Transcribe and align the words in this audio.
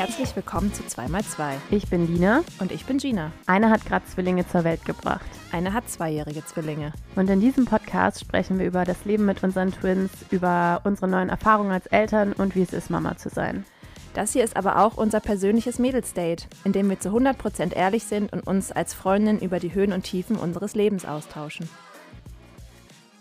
herzlich 0.00 0.34
willkommen 0.34 0.72
zu 0.72 0.82
2x2. 0.82 1.56
Ich 1.70 1.90
bin 1.90 2.10
Lina. 2.10 2.42
Und 2.58 2.72
ich 2.72 2.86
bin 2.86 2.96
Gina. 2.96 3.32
Eine 3.44 3.68
hat 3.68 3.84
gerade 3.84 4.06
Zwillinge 4.06 4.48
zur 4.48 4.64
Welt 4.64 4.86
gebracht. 4.86 5.26
Eine 5.52 5.74
hat 5.74 5.90
zweijährige 5.90 6.42
Zwillinge. 6.42 6.94
Und 7.16 7.28
in 7.28 7.38
diesem 7.38 7.66
Podcast 7.66 8.18
sprechen 8.18 8.58
wir 8.58 8.66
über 8.66 8.86
das 8.86 9.04
Leben 9.04 9.26
mit 9.26 9.44
unseren 9.44 9.72
Twins, 9.72 10.10
über 10.30 10.80
unsere 10.84 11.06
neuen 11.06 11.28
Erfahrungen 11.28 11.70
als 11.70 11.86
Eltern 11.88 12.32
und 12.32 12.56
wie 12.56 12.62
es 12.62 12.72
ist, 12.72 12.88
Mama 12.88 13.18
zu 13.18 13.28
sein. 13.28 13.66
Das 14.14 14.32
hier 14.32 14.42
ist 14.42 14.56
aber 14.56 14.78
auch 14.78 14.96
unser 14.96 15.20
persönliches 15.20 15.78
Mädelsdate, 15.78 16.48
in 16.64 16.72
dem 16.72 16.88
wir 16.88 16.98
zu 16.98 17.10
100% 17.10 17.74
ehrlich 17.74 18.04
sind 18.04 18.32
und 18.32 18.46
uns 18.46 18.72
als 18.72 18.94
Freundin 18.94 19.38
über 19.38 19.58
die 19.58 19.74
Höhen 19.74 19.92
und 19.92 20.04
Tiefen 20.04 20.36
unseres 20.36 20.74
Lebens 20.74 21.04
austauschen. 21.04 21.68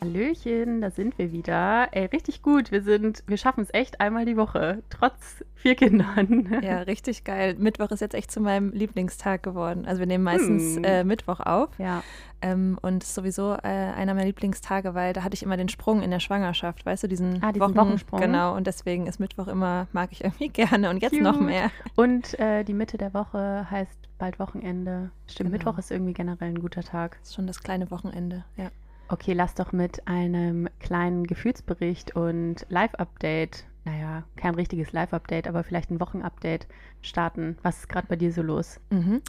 Hallöchen, 0.01 0.79
da 0.79 0.91
sind 0.91 1.17
wir 1.17 1.33
wieder. 1.33 1.89
Ey, 1.91 2.05
richtig 2.05 2.41
gut. 2.41 2.71
Wir 2.71 2.81
sind, 2.81 3.23
wir 3.27 3.35
schaffen 3.35 3.61
es 3.61 3.73
echt 3.73 3.99
einmal 3.99 4.25
die 4.25 4.37
Woche, 4.37 4.81
trotz 4.89 5.43
vier 5.55 5.75
Kindern. 5.75 6.47
Ja, 6.61 6.79
richtig 6.79 7.23
geil. 7.23 7.55
Mittwoch 7.57 7.91
ist 7.91 7.99
jetzt 7.99 8.15
echt 8.15 8.31
zu 8.31 8.39
meinem 8.39 8.71
Lieblingstag 8.71 9.43
geworden. 9.43 9.85
Also 9.85 9.99
wir 9.99 10.07
nehmen 10.07 10.23
meistens 10.23 10.77
hm. 10.77 10.83
äh, 10.83 11.03
Mittwoch 11.03 11.39
auf. 11.41 11.69
Ja. 11.77 12.03
Ähm, 12.41 12.77
und 12.81 13.03
ist 13.03 13.13
sowieso 13.13 13.53
äh, 13.53 13.57
einer 13.67 14.13
meiner 14.13 14.27
Lieblingstage, 14.27 14.93
weil 14.93 15.11
da 15.11 15.23
hatte 15.23 15.33
ich 15.33 15.43
immer 15.43 15.57
den 15.57 15.67
Sprung 15.67 16.01
in 16.01 16.11
der 16.11 16.21
Schwangerschaft, 16.21 16.85
weißt 16.85 17.03
du, 17.03 17.07
diesen, 17.07 17.43
ah, 17.43 17.51
diesen 17.51 17.61
Wochen, 17.61 17.75
Wochensprung. 17.75 18.21
Genau, 18.21 18.55
und 18.55 18.67
deswegen 18.67 19.07
ist 19.07 19.19
Mittwoch 19.19 19.47
immer, 19.47 19.87
mag 19.91 20.11
ich 20.11 20.23
irgendwie 20.23 20.49
gerne 20.49 20.89
und 20.89 21.01
jetzt 21.01 21.11
Cute. 21.11 21.23
noch 21.23 21.39
mehr. 21.39 21.71
Und 21.95 22.39
äh, 22.39 22.63
die 22.63 22.73
Mitte 22.73 22.97
der 22.97 23.13
Woche 23.13 23.67
heißt 23.69 23.99
bald 24.17 24.39
Wochenende. 24.39 25.11
Stimmt, 25.27 25.49
genau. 25.49 25.57
Mittwoch 25.57 25.77
ist 25.77 25.91
irgendwie 25.91 26.13
generell 26.13 26.49
ein 26.49 26.61
guter 26.61 26.83
Tag. 26.83 27.17
Das 27.19 27.29
ist 27.29 27.35
schon 27.35 27.47
das 27.47 27.61
kleine 27.61 27.91
Wochenende, 27.91 28.45
ja. 28.55 28.69
Okay, 29.11 29.33
lass 29.33 29.55
doch 29.55 29.71
mit 29.71 30.07
einem 30.07 30.69
kleinen 30.79 31.25
Gefühlsbericht 31.25 32.15
und 32.15 32.67
Live-Update, 32.69 33.65
naja, 33.83 34.23
kein 34.35 34.53
richtiges 34.53 34.91
Live-Update, 34.91 35.47
aber 35.47 35.63
vielleicht 35.63 35.89
ein 35.89 35.99
Wochenupdate 35.99 36.67
starten. 37.01 37.57
Was 37.63 37.79
ist 37.79 37.89
gerade 37.89 38.07
bei 38.07 38.15
dir 38.15 38.31
so 38.31 38.41
los? 38.41 38.79
Mhm. 38.89 39.21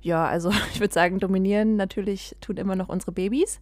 Ja, 0.00 0.26
also 0.26 0.50
ich 0.72 0.80
würde 0.80 0.94
sagen, 0.94 1.18
dominieren 1.18 1.76
natürlich 1.76 2.36
tun 2.40 2.56
immer 2.56 2.76
noch 2.76 2.88
unsere 2.88 3.12
Babys. 3.12 3.60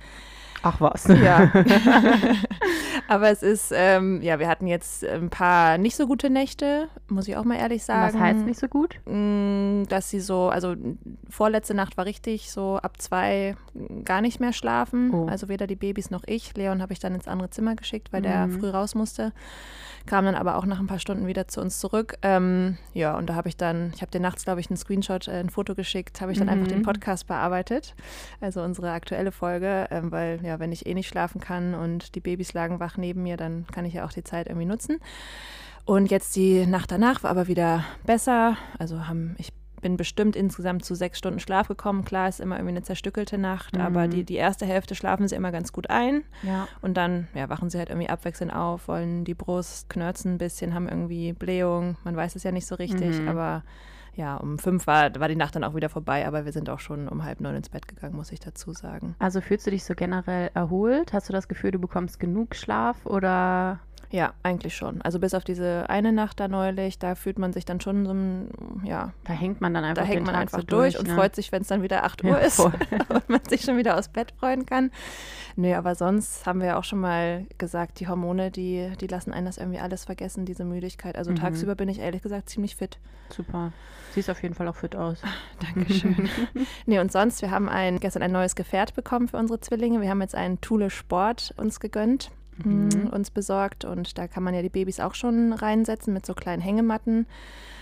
Ach 0.62 0.80
was. 0.80 1.04
Ja. 1.06 1.50
Aber 3.08 3.30
es 3.30 3.42
ist, 3.42 3.72
ähm, 3.74 4.20
ja, 4.22 4.38
wir 4.38 4.48
hatten 4.48 4.66
jetzt 4.66 5.04
ein 5.04 5.30
paar 5.30 5.78
nicht 5.78 5.96
so 5.96 6.06
gute 6.06 6.30
Nächte, 6.30 6.88
muss 7.08 7.28
ich 7.28 7.36
auch 7.36 7.44
mal 7.44 7.56
ehrlich 7.56 7.82
sagen. 7.82 8.14
Was 8.14 8.20
heißt 8.20 8.44
nicht 8.44 8.60
so 8.60 8.68
gut? 8.68 9.00
Mm, 9.06 9.84
dass 9.88 10.10
sie 10.10 10.20
so, 10.20 10.48
also 10.48 10.76
vorletzte 11.28 11.74
Nacht 11.74 11.96
war 11.96 12.04
richtig 12.04 12.50
so 12.52 12.76
ab 12.76 13.00
zwei 13.00 13.56
gar 14.04 14.20
nicht 14.20 14.40
mehr 14.40 14.52
schlafen. 14.52 15.12
Oh. 15.14 15.26
Also 15.26 15.48
weder 15.48 15.66
die 15.66 15.76
Babys 15.76 16.10
noch 16.10 16.22
ich. 16.26 16.54
Leon 16.56 16.82
habe 16.82 16.92
ich 16.92 16.98
dann 16.98 17.14
ins 17.14 17.28
andere 17.28 17.50
Zimmer 17.50 17.74
geschickt, 17.74 18.12
weil 18.12 18.20
mhm. 18.20 18.24
der 18.24 18.48
früh 18.48 18.68
raus 18.68 18.94
musste. 18.94 19.32
Kam 20.06 20.24
dann 20.24 20.34
aber 20.34 20.56
auch 20.56 20.66
nach 20.66 20.80
ein 20.80 20.86
paar 20.86 20.98
Stunden 20.98 21.26
wieder 21.26 21.48
zu 21.48 21.60
uns 21.60 21.78
zurück. 21.78 22.16
Ähm, 22.22 22.78
ja, 22.94 23.16
und 23.16 23.28
da 23.28 23.34
habe 23.34 23.48
ich 23.48 23.49
dann, 23.56 23.92
ich 23.94 24.02
habe 24.02 24.10
dir 24.10 24.20
nachts, 24.20 24.44
glaube 24.44 24.60
ich, 24.60 24.70
einen 24.70 24.76
Screenshot, 24.76 25.28
äh, 25.28 25.32
ein 25.32 25.50
Foto 25.50 25.74
geschickt, 25.74 26.20
habe 26.20 26.32
ich 26.32 26.38
dann 26.38 26.46
mhm. 26.46 26.52
einfach 26.52 26.68
den 26.68 26.82
Podcast 26.82 27.26
bearbeitet. 27.26 27.94
Also 28.40 28.62
unsere 28.62 28.90
aktuelle 28.92 29.32
Folge, 29.32 29.88
ähm, 29.90 30.10
weil 30.10 30.40
ja, 30.42 30.58
wenn 30.58 30.72
ich 30.72 30.86
eh 30.86 30.94
nicht 30.94 31.08
schlafen 31.08 31.40
kann 31.40 31.74
und 31.74 32.14
die 32.14 32.20
Babys 32.20 32.52
lagen 32.52 32.80
wach 32.80 32.96
neben 32.96 33.22
mir, 33.22 33.36
dann 33.36 33.66
kann 33.72 33.84
ich 33.84 33.94
ja 33.94 34.04
auch 34.04 34.12
die 34.12 34.24
Zeit 34.24 34.48
irgendwie 34.48 34.66
nutzen. 34.66 34.98
Und 35.84 36.10
jetzt 36.10 36.36
die 36.36 36.66
Nacht 36.66 36.90
danach 36.90 37.22
war 37.22 37.30
aber 37.30 37.48
wieder 37.48 37.84
besser. 38.04 38.56
Also 38.78 39.08
haben, 39.08 39.34
ich 39.38 39.52
bin 39.80 39.96
bestimmt 39.96 40.36
insgesamt 40.36 40.84
zu 40.84 40.94
sechs 40.94 41.18
Stunden 41.18 41.40
Schlaf 41.40 41.68
gekommen. 41.68 42.04
Klar, 42.04 42.28
ist 42.28 42.40
immer 42.40 42.56
irgendwie 42.56 42.76
eine 42.76 42.82
zerstückelte 42.82 43.38
Nacht, 43.38 43.76
mhm. 43.76 43.82
aber 43.82 44.08
die, 44.08 44.24
die 44.24 44.36
erste 44.36 44.66
Hälfte 44.66 44.94
schlafen 44.94 45.28
sie 45.28 45.36
immer 45.36 45.52
ganz 45.52 45.72
gut 45.72 45.90
ein. 45.90 46.24
Ja. 46.42 46.68
Und 46.82 46.96
dann 46.96 47.28
ja, 47.34 47.48
wachen 47.48 47.70
sie 47.70 47.78
halt 47.78 47.90
irgendwie 47.90 48.08
abwechselnd 48.08 48.54
auf, 48.54 48.88
wollen 48.88 49.24
die 49.24 49.34
Brust 49.34 49.88
knörzen 49.88 50.34
ein 50.34 50.38
bisschen, 50.38 50.74
haben 50.74 50.88
irgendwie 50.88 51.32
Blähung. 51.32 51.96
Man 52.04 52.16
weiß 52.16 52.36
es 52.36 52.42
ja 52.42 52.52
nicht 52.52 52.66
so 52.66 52.74
richtig, 52.74 53.20
mhm. 53.20 53.28
aber 53.28 53.62
ja, 54.16 54.36
um 54.36 54.58
fünf 54.58 54.86
war, 54.86 55.18
war 55.18 55.28
die 55.28 55.36
Nacht 55.36 55.56
dann 55.56 55.64
auch 55.64 55.74
wieder 55.74 55.88
vorbei, 55.88 56.26
aber 56.26 56.44
wir 56.44 56.52
sind 56.52 56.68
auch 56.68 56.80
schon 56.80 57.08
um 57.08 57.24
halb 57.24 57.40
neun 57.40 57.54
ins 57.54 57.68
Bett 57.68 57.86
gegangen, 57.86 58.16
muss 58.16 58.32
ich 58.32 58.40
dazu 58.40 58.72
sagen. 58.72 59.14
Also 59.18 59.40
fühlst 59.40 59.66
du 59.66 59.70
dich 59.70 59.84
so 59.84 59.94
generell 59.94 60.50
erholt? 60.54 61.12
Hast 61.12 61.28
du 61.28 61.32
das 61.32 61.48
Gefühl, 61.48 61.70
du 61.70 61.78
bekommst 61.78 62.20
genug 62.20 62.54
Schlaf 62.54 63.06
oder 63.06 63.80
ja, 64.12 64.34
eigentlich 64.42 64.74
schon. 64.74 65.00
Also 65.02 65.20
bis 65.20 65.34
auf 65.34 65.44
diese 65.44 65.88
eine 65.88 66.12
Nacht 66.12 66.40
da 66.40 66.48
neulich, 66.48 66.98
da 66.98 67.14
fühlt 67.14 67.38
man 67.38 67.52
sich 67.52 67.64
dann 67.64 67.80
schon 67.80 68.06
so 68.06 68.86
ja. 68.88 69.12
Da 69.24 69.32
hängt 69.32 69.60
man 69.60 69.72
dann 69.72 69.84
einfach, 69.84 70.02
da 70.02 70.08
hängt 70.08 70.26
man 70.26 70.34
einfach 70.34 70.58
so 70.58 70.66
durch, 70.66 70.98
und 70.98 71.06
ne? 71.06 71.14
freut 71.14 71.36
sich, 71.36 71.52
wenn 71.52 71.62
es 71.62 71.68
dann 71.68 71.82
wieder 71.82 72.02
8 72.02 72.24
Uhr 72.24 72.30
ja, 72.30 72.36
ist 72.38 72.58
und 72.60 73.28
man 73.28 73.44
sich 73.48 73.62
schon 73.62 73.76
wieder 73.76 73.96
aus 73.96 74.08
Bett 74.08 74.32
freuen 74.38 74.66
kann. 74.66 74.90
Nee, 75.54 75.74
aber 75.74 75.94
sonst 75.94 76.44
haben 76.44 76.60
wir 76.60 76.68
ja 76.68 76.78
auch 76.78 76.84
schon 76.84 76.98
mal 76.98 77.46
gesagt, 77.58 78.00
die 78.00 78.08
Hormone, 78.08 78.50
die, 78.50 78.90
die 79.00 79.06
lassen 79.06 79.32
einen 79.32 79.46
das 79.46 79.58
irgendwie 79.58 79.78
alles 79.78 80.04
vergessen, 80.06 80.44
diese 80.44 80.64
Müdigkeit. 80.64 81.16
Also 81.16 81.30
mhm. 81.30 81.36
tagsüber 81.36 81.76
bin 81.76 81.88
ich 81.88 82.00
ehrlich 82.00 82.22
gesagt 82.22 82.48
ziemlich 82.48 82.74
fit. 82.74 82.98
Super. 83.28 83.72
Siehst 84.12 84.28
auf 84.28 84.42
jeden 84.42 84.54
Fall 84.54 84.66
auch 84.66 84.76
fit 84.76 84.96
aus. 84.96 85.22
Dankeschön. 85.74 86.28
nee, 86.86 86.98
und 86.98 87.12
sonst, 87.12 87.42
wir 87.42 87.52
haben 87.52 87.68
ein, 87.68 88.00
gestern 88.00 88.24
ein 88.24 88.32
neues 88.32 88.56
Gefährt 88.56 88.94
bekommen 88.94 89.28
für 89.28 89.36
unsere 89.36 89.60
Zwillinge. 89.60 90.00
Wir 90.00 90.10
haben 90.10 90.20
jetzt 90.20 90.34
einen 90.34 90.60
Thule 90.60 90.90
Sport 90.90 91.54
uns 91.56 91.78
gegönnt 91.78 92.32
mhm. 92.58 93.08
uns 93.12 93.30
besorgt. 93.30 93.84
Und 93.84 94.18
da 94.18 94.28
kann 94.28 94.42
man 94.42 94.54
ja 94.54 94.62
die 94.62 94.68
Babys 94.68 95.00
auch 95.00 95.14
schon 95.14 95.52
reinsetzen 95.52 96.12
mit 96.12 96.26
so 96.26 96.34
kleinen 96.34 96.62
Hängematten. 96.62 97.26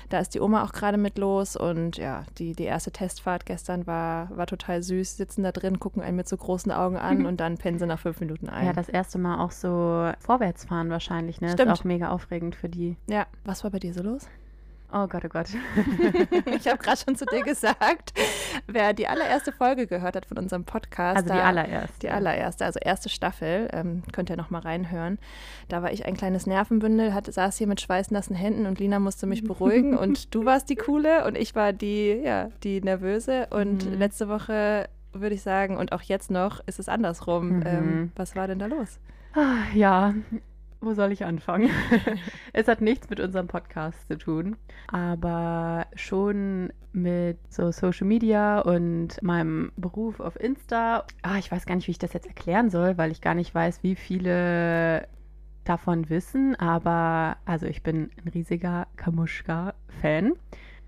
Da 0.08 0.20
ist 0.20 0.34
die 0.34 0.40
Oma 0.40 0.64
auch 0.64 0.72
gerade 0.72 0.96
mit 0.96 1.18
los 1.18 1.54
und 1.54 1.98
ja, 1.98 2.24
die, 2.38 2.54
die 2.54 2.64
erste 2.64 2.90
Testfahrt 2.90 3.44
gestern 3.44 3.86
war, 3.86 4.34
war 4.34 4.46
total 4.46 4.82
süß. 4.82 5.18
Sitzen 5.18 5.42
da 5.42 5.52
drin, 5.52 5.80
gucken 5.80 6.02
einen 6.02 6.16
mit 6.16 6.26
so 6.28 6.36
großen 6.36 6.72
Augen 6.72 6.96
an 6.96 7.18
mhm. 7.18 7.26
und 7.26 7.40
dann 7.40 7.58
pennen 7.58 7.78
sie 7.78 7.86
nach 7.86 7.98
fünf 7.98 8.20
Minuten 8.20 8.48
ein. 8.48 8.66
Ja, 8.66 8.72
das 8.72 8.88
erste 8.88 9.18
Mal 9.18 9.44
auch 9.44 9.50
so 9.50 10.10
vorwärts 10.18 10.64
fahren 10.64 10.88
wahrscheinlich, 10.88 11.40
ne? 11.42 11.50
Stimmt. 11.50 11.72
Ist 11.72 11.80
auch 11.80 11.84
mega 11.84 12.08
aufregend 12.08 12.54
für 12.54 12.70
die. 12.70 12.96
Ja, 13.06 13.26
was 13.44 13.64
war 13.64 13.70
bei 13.70 13.80
dir 13.80 13.92
so 13.92 14.02
los? 14.02 14.26
Oh 14.91 15.06
Gott, 15.06 15.22
oh 15.25 15.28
Gott. 15.28 15.49
ich 16.47 16.66
habe 16.66 16.78
gerade 16.78 16.97
schon 16.97 17.15
zu 17.15 17.26
dir 17.26 17.43
gesagt, 17.43 18.15
wer 18.66 18.94
die 18.94 19.06
allererste 19.06 19.53
Folge 19.53 19.87
gehört 19.87 20.16
hat 20.16 20.25
von 20.25 20.38
unserem 20.38 20.65
Podcast. 20.65 21.19
Also 21.19 21.34
die 21.34 21.41
allererste. 21.41 21.99
Die 22.00 22.09
allererste, 22.09 22.65
also 22.65 22.78
erste 22.81 23.10
Staffel, 23.10 23.69
ähm, 23.72 24.03
könnt 24.12 24.31
ihr 24.31 24.37
nochmal 24.37 24.62
reinhören. 24.62 25.19
Da 25.69 25.82
war 25.82 25.93
ich 25.93 26.06
ein 26.06 26.16
kleines 26.16 26.47
Nervenbündel, 26.47 27.12
hat, 27.12 27.32
saß 27.32 27.59
hier 27.59 27.66
mit 27.66 27.82
schweißnassen 27.82 28.34
Händen 28.34 28.65
und 28.65 28.78
Lina 28.78 28.98
musste 28.98 29.27
mich 29.27 29.44
beruhigen 29.44 29.94
und 29.97 30.34
du 30.34 30.47
warst 30.47 30.71
die 30.71 30.77
Coole 30.77 31.27
und 31.27 31.37
ich 31.37 31.54
war 31.54 31.75
die, 31.75 32.22
ja, 32.25 32.48
die 32.62 32.81
Nervöse. 32.81 33.48
Und 33.50 33.84
mhm. 33.84 33.98
letzte 33.98 34.28
Woche 34.28 34.88
würde 35.12 35.34
ich 35.34 35.43
sagen, 35.43 35.77
und 35.77 35.93
auch 35.93 36.03
jetzt 36.03 36.31
noch, 36.31 36.60
ist 36.66 36.78
es 36.78 36.88
andersrum. 36.88 37.59
Mhm. 37.59 37.62
Ähm, 37.66 38.12
was 38.16 38.37
war 38.37 38.47
denn 38.47 38.59
da 38.59 38.66
los? 38.66 38.98
Ah, 39.34 39.65
ja, 39.75 40.15
wo 40.81 40.94
soll 40.94 41.12
ich 41.12 41.25
anfangen? 41.25 41.71
es 42.53 42.69
hat 42.69 42.81
nichts 42.81 43.11
mit 43.11 43.21
unserem 43.21 43.47
Podcast 43.47 44.06
zu 44.09 44.16
tun, 44.16 44.56
aber 44.89 45.87
schon 45.94 46.72
mit 46.93 47.39
so 47.49 47.71
Social 47.71 48.06
Media 48.06 48.61
und 48.61 49.22
meinem 49.22 49.72
Beruf 49.77 50.21
auf 50.21 50.39
Insta. 50.39 51.05
Ah, 51.22 51.39
ich 51.39 51.50
weiß 51.50 51.66
gar 51.66 51.75
nicht, 51.75 51.87
wie 51.87 51.93
ich 51.93 51.99
das 51.99 52.12
jetzt 52.12 52.27
erklären 52.27 52.71
soll, 52.71 52.99
weil 52.99 53.11
ich 53.11 53.21
gar 53.21 53.34
nicht 53.34 53.55
weiß, 53.55 53.83
wie 53.83 53.94
viele 53.94 55.09
davon 55.65 56.09
wissen, 56.09 56.56
aber 56.56 57.37
also 57.45 57.66
ich 57.66 57.83
bin 57.83 58.10
ein 58.25 58.28
riesiger 58.28 58.87
Kamuschka-Fan. 58.97 60.33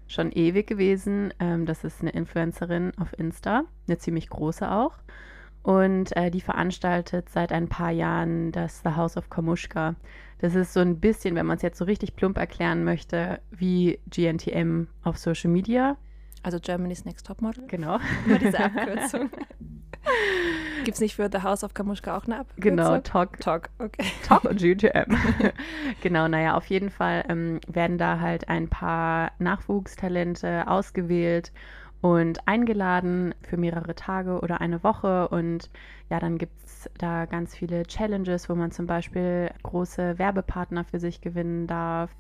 Schon 0.07 0.33
ewig 0.33 0.67
gewesen. 0.67 1.33
Ähm, 1.39 1.67
das 1.67 1.85
ist 1.85 2.01
eine 2.01 2.11
Influencerin 2.11 2.93
auf 2.99 3.17
Insta, 3.17 3.65
eine 3.87 3.99
ziemlich 3.99 4.29
große 4.29 4.69
auch. 4.71 4.95
Und 5.63 6.17
äh, 6.17 6.31
die 6.31 6.41
veranstaltet 6.41 7.29
seit 7.29 7.53
ein 7.53 7.69
paar 7.69 7.91
Jahren 7.91 8.51
das 8.53 8.81
The 8.83 8.91
House 8.91 9.17
of 9.17 9.29
Kamushka. 9.29 9.95
Das 10.39 10.55
ist 10.55 10.73
so 10.73 10.81
ein 10.81 11.01
bisschen, 11.01 11.35
wenn 11.35 11.45
man 11.45 11.57
es 11.57 11.63
jetzt 11.63 11.79
so 11.79 11.85
richtig 11.85 12.17
plump 12.17 12.39
erklären 12.39 12.83
möchte, 12.83 13.41
wie 13.51 13.99
GNTM 14.09 14.87
auf 15.03 15.19
Social 15.19 15.51
Media. 15.51 15.99
Also 16.43 16.59
Germany's 16.61 17.05
Next 17.05 17.27
Topmodel. 17.27 17.67
Genau. 17.67 17.99
Immer 18.27 18.39
diese 18.39 18.59
Abkürzung. 18.59 19.31
Gibt 20.85 20.95
es 20.95 21.01
nicht 21.01 21.17
für 21.17 21.29
The 21.31 21.43
House 21.43 21.63
of 21.63 21.75
Kamushka 21.75 22.17
auch 22.17 22.25
eine 22.25 22.41
Abkürzung? 22.41 22.63
Genau, 22.63 22.99
Talk. 23.01 23.39
Talk, 23.41 23.69
okay. 23.79 24.07
Talk 24.27 24.45
und 24.45 24.59
GNTM. 24.63 25.15
genau, 26.01 26.27
naja, 26.27 26.57
auf 26.57 26.65
jeden 26.67 26.89
Fall 26.89 27.25
ähm, 27.29 27.61
werden 27.69 27.99
da 27.99 28.19
halt 28.19 28.49
ein 28.49 28.69
paar 28.69 29.33
Nachwuchstalente 29.39 30.67
ausgewählt 30.67 31.53
und 32.01 32.47
eingeladen 32.49 33.35
für 33.43 33.57
mehrere 33.57 33.95
Tage 33.95 34.41
oder 34.41 34.61
eine 34.61 34.83
Woche. 34.83 35.29
Und 35.29 35.71
ja, 36.09 36.19
dann 36.19 36.39
gibt 36.39 36.65
es 36.65 36.89
da 36.99 37.27
ganz 37.27 37.55
viele 37.55 37.85
Challenges, 37.85 38.49
wo 38.49 38.55
man 38.55 38.71
zum 38.71 38.87
Beispiel 38.87 39.51
große 39.63 40.19
Werbepartner 40.19 40.85
für 40.85 40.99
sich 40.99 41.21
gewinnen 41.21 41.67
darf. 41.67 42.11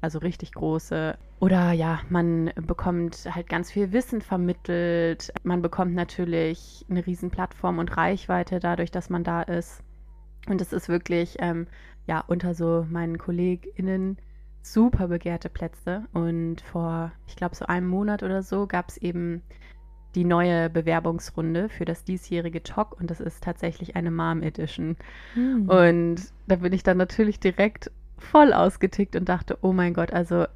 Also 0.00 0.18
richtig 0.18 0.52
große. 0.52 1.16
Oder 1.40 1.72
ja, 1.72 2.00
man 2.08 2.50
bekommt 2.56 3.28
halt 3.30 3.48
ganz 3.48 3.70
viel 3.70 3.92
Wissen 3.92 4.22
vermittelt. 4.22 5.32
Man 5.42 5.62
bekommt 5.62 5.94
natürlich 5.94 6.86
eine 6.88 7.06
riesen 7.06 7.30
Plattform 7.30 7.78
und 7.78 7.96
Reichweite 7.96 8.60
dadurch, 8.60 8.90
dass 8.90 9.10
man 9.10 9.24
da 9.24 9.42
ist. 9.42 9.82
Und 10.48 10.60
es 10.60 10.72
ist 10.72 10.88
wirklich, 10.88 11.36
ähm, 11.40 11.66
ja, 12.06 12.24
unter 12.26 12.54
so 12.54 12.86
meinen 12.88 13.18
KollegInnen 13.18 14.16
super 14.62 15.08
begehrte 15.08 15.48
Plätze. 15.48 16.04
Und 16.12 16.60
vor, 16.60 17.12
ich 17.26 17.36
glaube, 17.36 17.54
so 17.54 17.66
einem 17.66 17.88
Monat 17.88 18.22
oder 18.22 18.42
so 18.42 18.66
gab 18.66 18.88
es 18.88 18.96
eben 18.96 19.42
die 20.14 20.24
neue 20.24 20.68
Bewerbungsrunde 20.70 21.68
für 21.68 21.84
das 21.84 22.04
diesjährige 22.04 22.62
Talk 22.62 22.98
und 23.00 23.10
das 23.10 23.20
ist 23.20 23.44
tatsächlich 23.44 23.94
eine 23.94 24.10
Mom 24.10 24.42
Edition. 24.42 24.96
Hm. 25.34 25.68
Und 25.68 26.16
da 26.48 26.56
bin 26.56 26.72
ich 26.72 26.82
dann 26.82 26.96
natürlich 26.96 27.38
direkt 27.38 27.90
voll 28.18 28.52
ausgetickt 28.52 29.14
und 29.16 29.28
dachte, 29.28 29.58
oh 29.62 29.72
mein 29.72 29.94
Gott, 29.94 30.12
also 30.12 30.46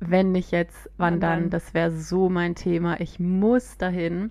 wenn 0.00 0.32
nicht 0.32 0.52
jetzt, 0.52 0.90
wann, 0.96 1.14
wann 1.14 1.20
dann? 1.20 1.40
dann? 1.40 1.50
Das 1.50 1.74
wäre 1.74 1.90
so 1.90 2.28
mein 2.28 2.54
Thema. 2.54 3.00
Ich 3.00 3.18
muss 3.18 3.78
dahin. 3.78 4.30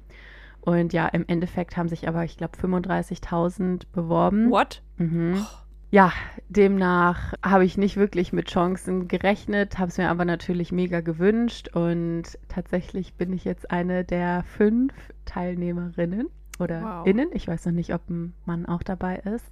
Und 0.62 0.94
ja, 0.94 1.08
im 1.08 1.26
Endeffekt 1.28 1.78
haben 1.78 1.90
sich 1.90 2.08
aber, 2.08 2.24
ich 2.24 2.38
glaube, 2.38 2.58
35.000 2.58 3.84
beworben. 3.92 4.50
What? 4.52 4.82
Mhm. 4.98 5.38
Oh. 5.42 5.67
Ja, 5.90 6.12
demnach 6.50 7.34
habe 7.44 7.64
ich 7.64 7.78
nicht 7.78 7.96
wirklich 7.96 8.34
mit 8.34 8.50
Chancen 8.50 9.08
gerechnet, 9.08 9.80
habe 9.80 9.90
es 9.90 9.98
mir 9.98 10.10
aber 10.10 10.26
natürlich 10.26 10.72
mega 10.74 11.00
gewünscht 11.00 11.70
und 11.74 12.24
tatsächlich 12.50 13.14
bin 13.14 13.32
ich 13.32 13.46
jetzt 13.46 13.72
eine 13.72 14.04
der 14.04 14.44
fünf 14.44 14.94
Teilnehmerinnen 15.26 16.30
oder 16.60 16.82
wow. 16.82 17.08
Innen. 17.08 17.30
Ich 17.34 17.48
weiß 17.48 17.66
noch 17.68 17.74
nicht, 17.74 17.94
ob 17.94 18.10
ein 18.10 18.34
Mann 18.46 18.66
auch 18.66 18.84
dabei 18.84 19.18
ist. 19.18 19.46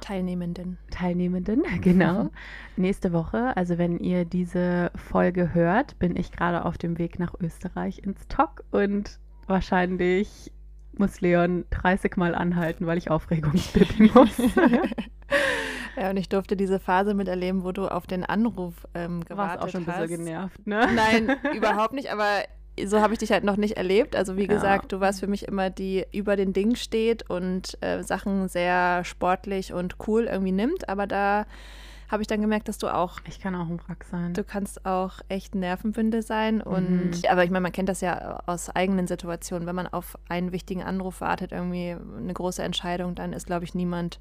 Teilnehmenden. 0.00 0.76
Teilnehmenden, 0.90 1.62
genau. 1.80 2.30
Nächste 2.76 3.12
Woche, 3.12 3.56
also 3.56 3.78
wenn 3.78 3.98
ihr 3.98 4.24
diese 4.24 4.90
Folge 4.96 5.54
hört, 5.54 5.98
bin 6.00 6.16
ich 6.16 6.32
gerade 6.32 6.64
auf 6.64 6.78
dem 6.78 6.98
Weg 6.98 7.20
nach 7.20 7.34
Österreich 7.40 8.00
ins 8.00 8.26
TOC 8.26 8.64
und 8.72 9.20
wahrscheinlich 9.46 10.52
muss 10.98 11.20
Leon 11.20 11.64
30 11.70 12.16
Mal 12.16 12.34
anhalten, 12.34 12.86
weil 12.86 12.98
ich 12.98 13.10
Aufregungspipi 13.10 14.10
muss. 14.14 14.36
ja, 16.00 16.10
und 16.10 16.16
ich 16.16 16.28
durfte 16.28 16.56
diese 16.56 16.78
Phase 16.78 17.14
miterleben, 17.14 17.64
wo 17.64 17.72
du 17.72 17.88
auf 17.88 18.06
den 18.06 18.24
Anruf 18.24 18.74
ähm, 18.94 19.24
gewartet 19.24 19.28
hast. 19.28 19.38
Warst 19.38 19.62
auch 19.62 19.68
schon 19.68 19.88
ein 19.88 20.08
bisschen 20.08 20.24
genervt, 20.24 20.66
ne? 20.66 20.88
Nein, 20.94 21.36
überhaupt 21.56 21.94
nicht, 21.94 22.10
aber 22.12 22.42
so 22.84 23.00
habe 23.00 23.12
ich 23.12 23.20
dich 23.20 23.30
halt 23.30 23.44
noch 23.44 23.56
nicht 23.56 23.76
erlebt. 23.76 24.16
Also 24.16 24.36
wie 24.36 24.42
ja. 24.42 24.48
gesagt, 24.48 24.92
du 24.92 25.00
warst 25.00 25.20
für 25.20 25.28
mich 25.28 25.46
immer 25.46 25.70
die 25.70 26.04
über 26.12 26.36
den 26.36 26.52
Ding 26.52 26.74
steht 26.74 27.28
und 27.30 27.78
äh, 27.82 28.02
Sachen 28.02 28.48
sehr 28.48 29.04
sportlich 29.04 29.72
und 29.72 29.96
cool 30.06 30.24
irgendwie 30.24 30.52
nimmt, 30.52 30.88
aber 30.88 31.06
da 31.06 31.46
habe 32.14 32.22
ich 32.22 32.26
dann 32.26 32.40
gemerkt, 32.40 32.68
dass 32.68 32.78
du 32.78 32.88
auch. 32.88 33.18
Ich 33.26 33.40
kann 33.40 33.54
auch 33.54 33.68
ein 33.68 33.80
Wrack 33.86 34.04
sein. 34.04 34.34
Du 34.34 34.44
kannst 34.44 34.86
auch 34.86 35.20
echt 35.28 35.54
Nervenbünde 35.54 36.22
sein. 36.22 36.60
Und 36.60 37.10
mhm. 37.10 37.22
aber 37.28 37.44
ich 37.44 37.50
meine, 37.50 37.62
man 37.62 37.72
kennt 37.72 37.88
das 37.88 38.00
ja 38.00 38.40
aus 38.46 38.70
eigenen 38.70 39.06
Situationen. 39.06 39.66
Wenn 39.66 39.74
man 39.74 39.86
auf 39.86 40.16
einen 40.28 40.52
wichtigen 40.52 40.82
Anruf 40.82 41.20
wartet, 41.20 41.52
irgendwie 41.52 41.96
eine 42.16 42.32
große 42.32 42.62
Entscheidung, 42.62 43.14
dann 43.14 43.32
ist, 43.32 43.46
glaube 43.46 43.64
ich, 43.64 43.74
niemand. 43.74 44.20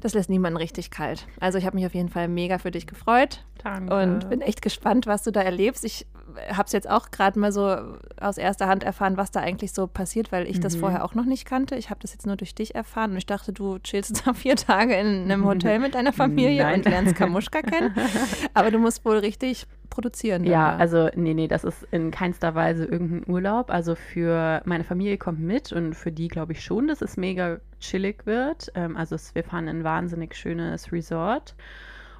Das 0.00 0.14
lässt 0.14 0.30
niemanden 0.30 0.56
richtig 0.56 0.90
kalt. 0.90 1.26
Also 1.40 1.58
ich 1.58 1.66
habe 1.66 1.76
mich 1.76 1.86
auf 1.86 1.94
jeden 1.94 2.08
Fall 2.08 2.28
mega 2.28 2.58
für 2.58 2.70
dich 2.70 2.86
gefreut. 2.86 3.44
Danke. 3.62 3.94
Und 3.94 4.28
bin 4.28 4.40
echt 4.40 4.62
gespannt, 4.62 5.06
was 5.06 5.22
du 5.22 5.30
da 5.30 5.40
erlebst. 5.40 5.84
Ich 5.84 6.06
habe 6.50 6.66
es 6.66 6.72
jetzt 6.72 6.88
auch 6.88 7.10
gerade 7.10 7.38
mal 7.38 7.52
so 7.52 7.76
aus 8.20 8.38
erster 8.38 8.66
Hand 8.66 8.84
erfahren, 8.84 9.16
was 9.16 9.30
da 9.30 9.40
eigentlich 9.40 9.72
so 9.72 9.86
passiert, 9.86 10.32
weil 10.32 10.46
ich 10.46 10.58
mhm. 10.58 10.62
das 10.62 10.76
vorher 10.76 11.04
auch 11.04 11.14
noch 11.14 11.24
nicht 11.24 11.44
kannte. 11.44 11.76
Ich 11.76 11.90
habe 11.90 12.00
das 12.00 12.12
jetzt 12.12 12.26
nur 12.26 12.36
durch 12.36 12.54
dich 12.54 12.74
erfahren 12.74 13.12
und 13.12 13.18
ich 13.18 13.26
dachte, 13.26 13.52
du 13.52 13.78
chillst 13.78 14.22
da 14.26 14.34
vier 14.34 14.56
Tage 14.56 14.94
in 14.94 15.30
einem 15.30 15.44
Hotel 15.44 15.78
mit 15.78 15.94
deiner 15.94 16.12
Familie 16.12 16.62
Nein. 16.62 16.80
und 16.80 16.84
lernst 16.86 17.14
Kamuschka 17.14 17.62
kennen. 17.62 17.94
Aber 18.54 18.70
du 18.70 18.78
musst 18.78 19.04
wohl 19.04 19.18
richtig 19.18 19.66
produzieren. 19.90 20.44
Ja, 20.44 20.70
dabei. 20.72 20.80
also 20.80 21.08
nee, 21.14 21.34
nee, 21.34 21.48
das 21.48 21.64
ist 21.64 21.86
in 21.90 22.10
keinster 22.10 22.54
Weise 22.54 22.84
irgendein 22.84 23.30
Urlaub. 23.32 23.70
Also 23.70 23.94
für 23.94 24.62
meine 24.64 24.84
Familie 24.84 25.18
kommt 25.18 25.40
mit 25.40 25.72
und 25.72 25.94
für 25.94 26.12
die 26.12 26.28
glaube 26.28 26.52
ich 26.52 26.64
schon, 26.64 26.88
dass 26.88 27.02
es 27.02 27.16
mega 27.16 27.58
chillig 27.80 28.26
wird. 28.26 28.72
Ähm, 28.74 28.96
also 28.96 29.14
es, 29.14 29.34
wir 29.34 29.44
fahren 29.44 29.68
in 29.68 29.78
ein 29.78 29.84
wahnsinnig 29.84 30.34
schönes 30.34 30.92
Resort. 30.92 31.54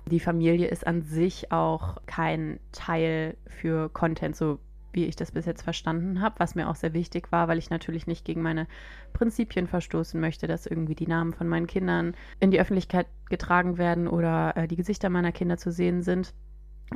Die 0.06 0.20
Familie 0.20 0.68
ist 0.68 0.86
an 0.86 1.02
sich 1.02 1.50
auch 1.50 1.96
kein 2.06 2.60
Teil 2.72 3.36
für 3.46 3.88
Content, 3.88 4.36
so 4.36 4.58
wie 4.94 5.06
ich 5.06 5.16
das 5.16 5.32
bis 5.32 5.44
jetzt 5.44 5.62
verstanden 5.62 6.20
habe, 6.20 6.36
was 6.38 6.54
mir 6.54 6.68
auch 6.68 6.76
sehr 6.76 6.94
wichtig 6.94 7.32
war, 7.32 7.48
weil 7.48 7.58
ich 7.58 7.70
natürlich 7.70 8.06
nicht 8.06 8.24
gegen 8.24 8.42
meine 8.42 8.66
Prinzipien 9.12 9.66
verstoßen 9.66 10.20
möchte, 10.20 10.46
dass 10.46 10.66
irgendwie 10.66 10.94
die 10.94 11.06
Namen 11.06 11.32
von 11.32 11.48
meinen 11.48 11.66
Kindern 11.66 12.14
in 12.38 12.50
die 12.50 12.60
Öffentlichkeit 12.60 13.06
getragen 13.28 13.76
werden 13.76 14.06
oder 14.06 14.56
äh, 14.56 14.68
die 14.68 14.76
Gesichter 14.76 15.10
meiner 15.10 15.32
Kinder 15.32 15.56
zu 15.56 15.72
sehen 15.72 16.02
sind. 16.02 16.32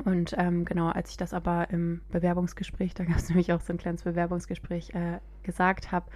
Und 0.05 0.35
ähm, 0.37 0.65
genau, 0.65 0.89
als 0.89 1.11
ich 1.11 1.17
das 1.17 1.33
aber 1.33 1.69
im 1.71 2.01
Bewerbungsgespräch, 2.09 2.93
da 2.93 3.03
gab 3.03 3.17
es 3.17 3.29
nämlich 3.29 3.51
auch 3.53 3.61
so 3.61 3.73
ein 3.73 3.77
kleines 3.77 4.03
Bewerbungsgespräch, 4.03 4.93
äh, 4.93 5.19
gesagt 5.43 5.91
habe, 5.91 6.09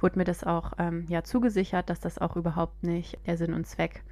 wurde 0.00 0.18
mir 0.18 0.24
das 0.24 0.44
auch 0.44 0.72
ähm, 0.78 1.06
ja 1.08 1.22
zugesichert, 1.22 1.90
dass 1.90 2.00
das 2.00 2.18
auch 2.18 2.36
überhaupt 2.36 2.82
nicht 2.82 3.18
der 3.26 3.36
Sinn 3.36 3.52
und 3.52 3.66
Zweck 3.66 4.02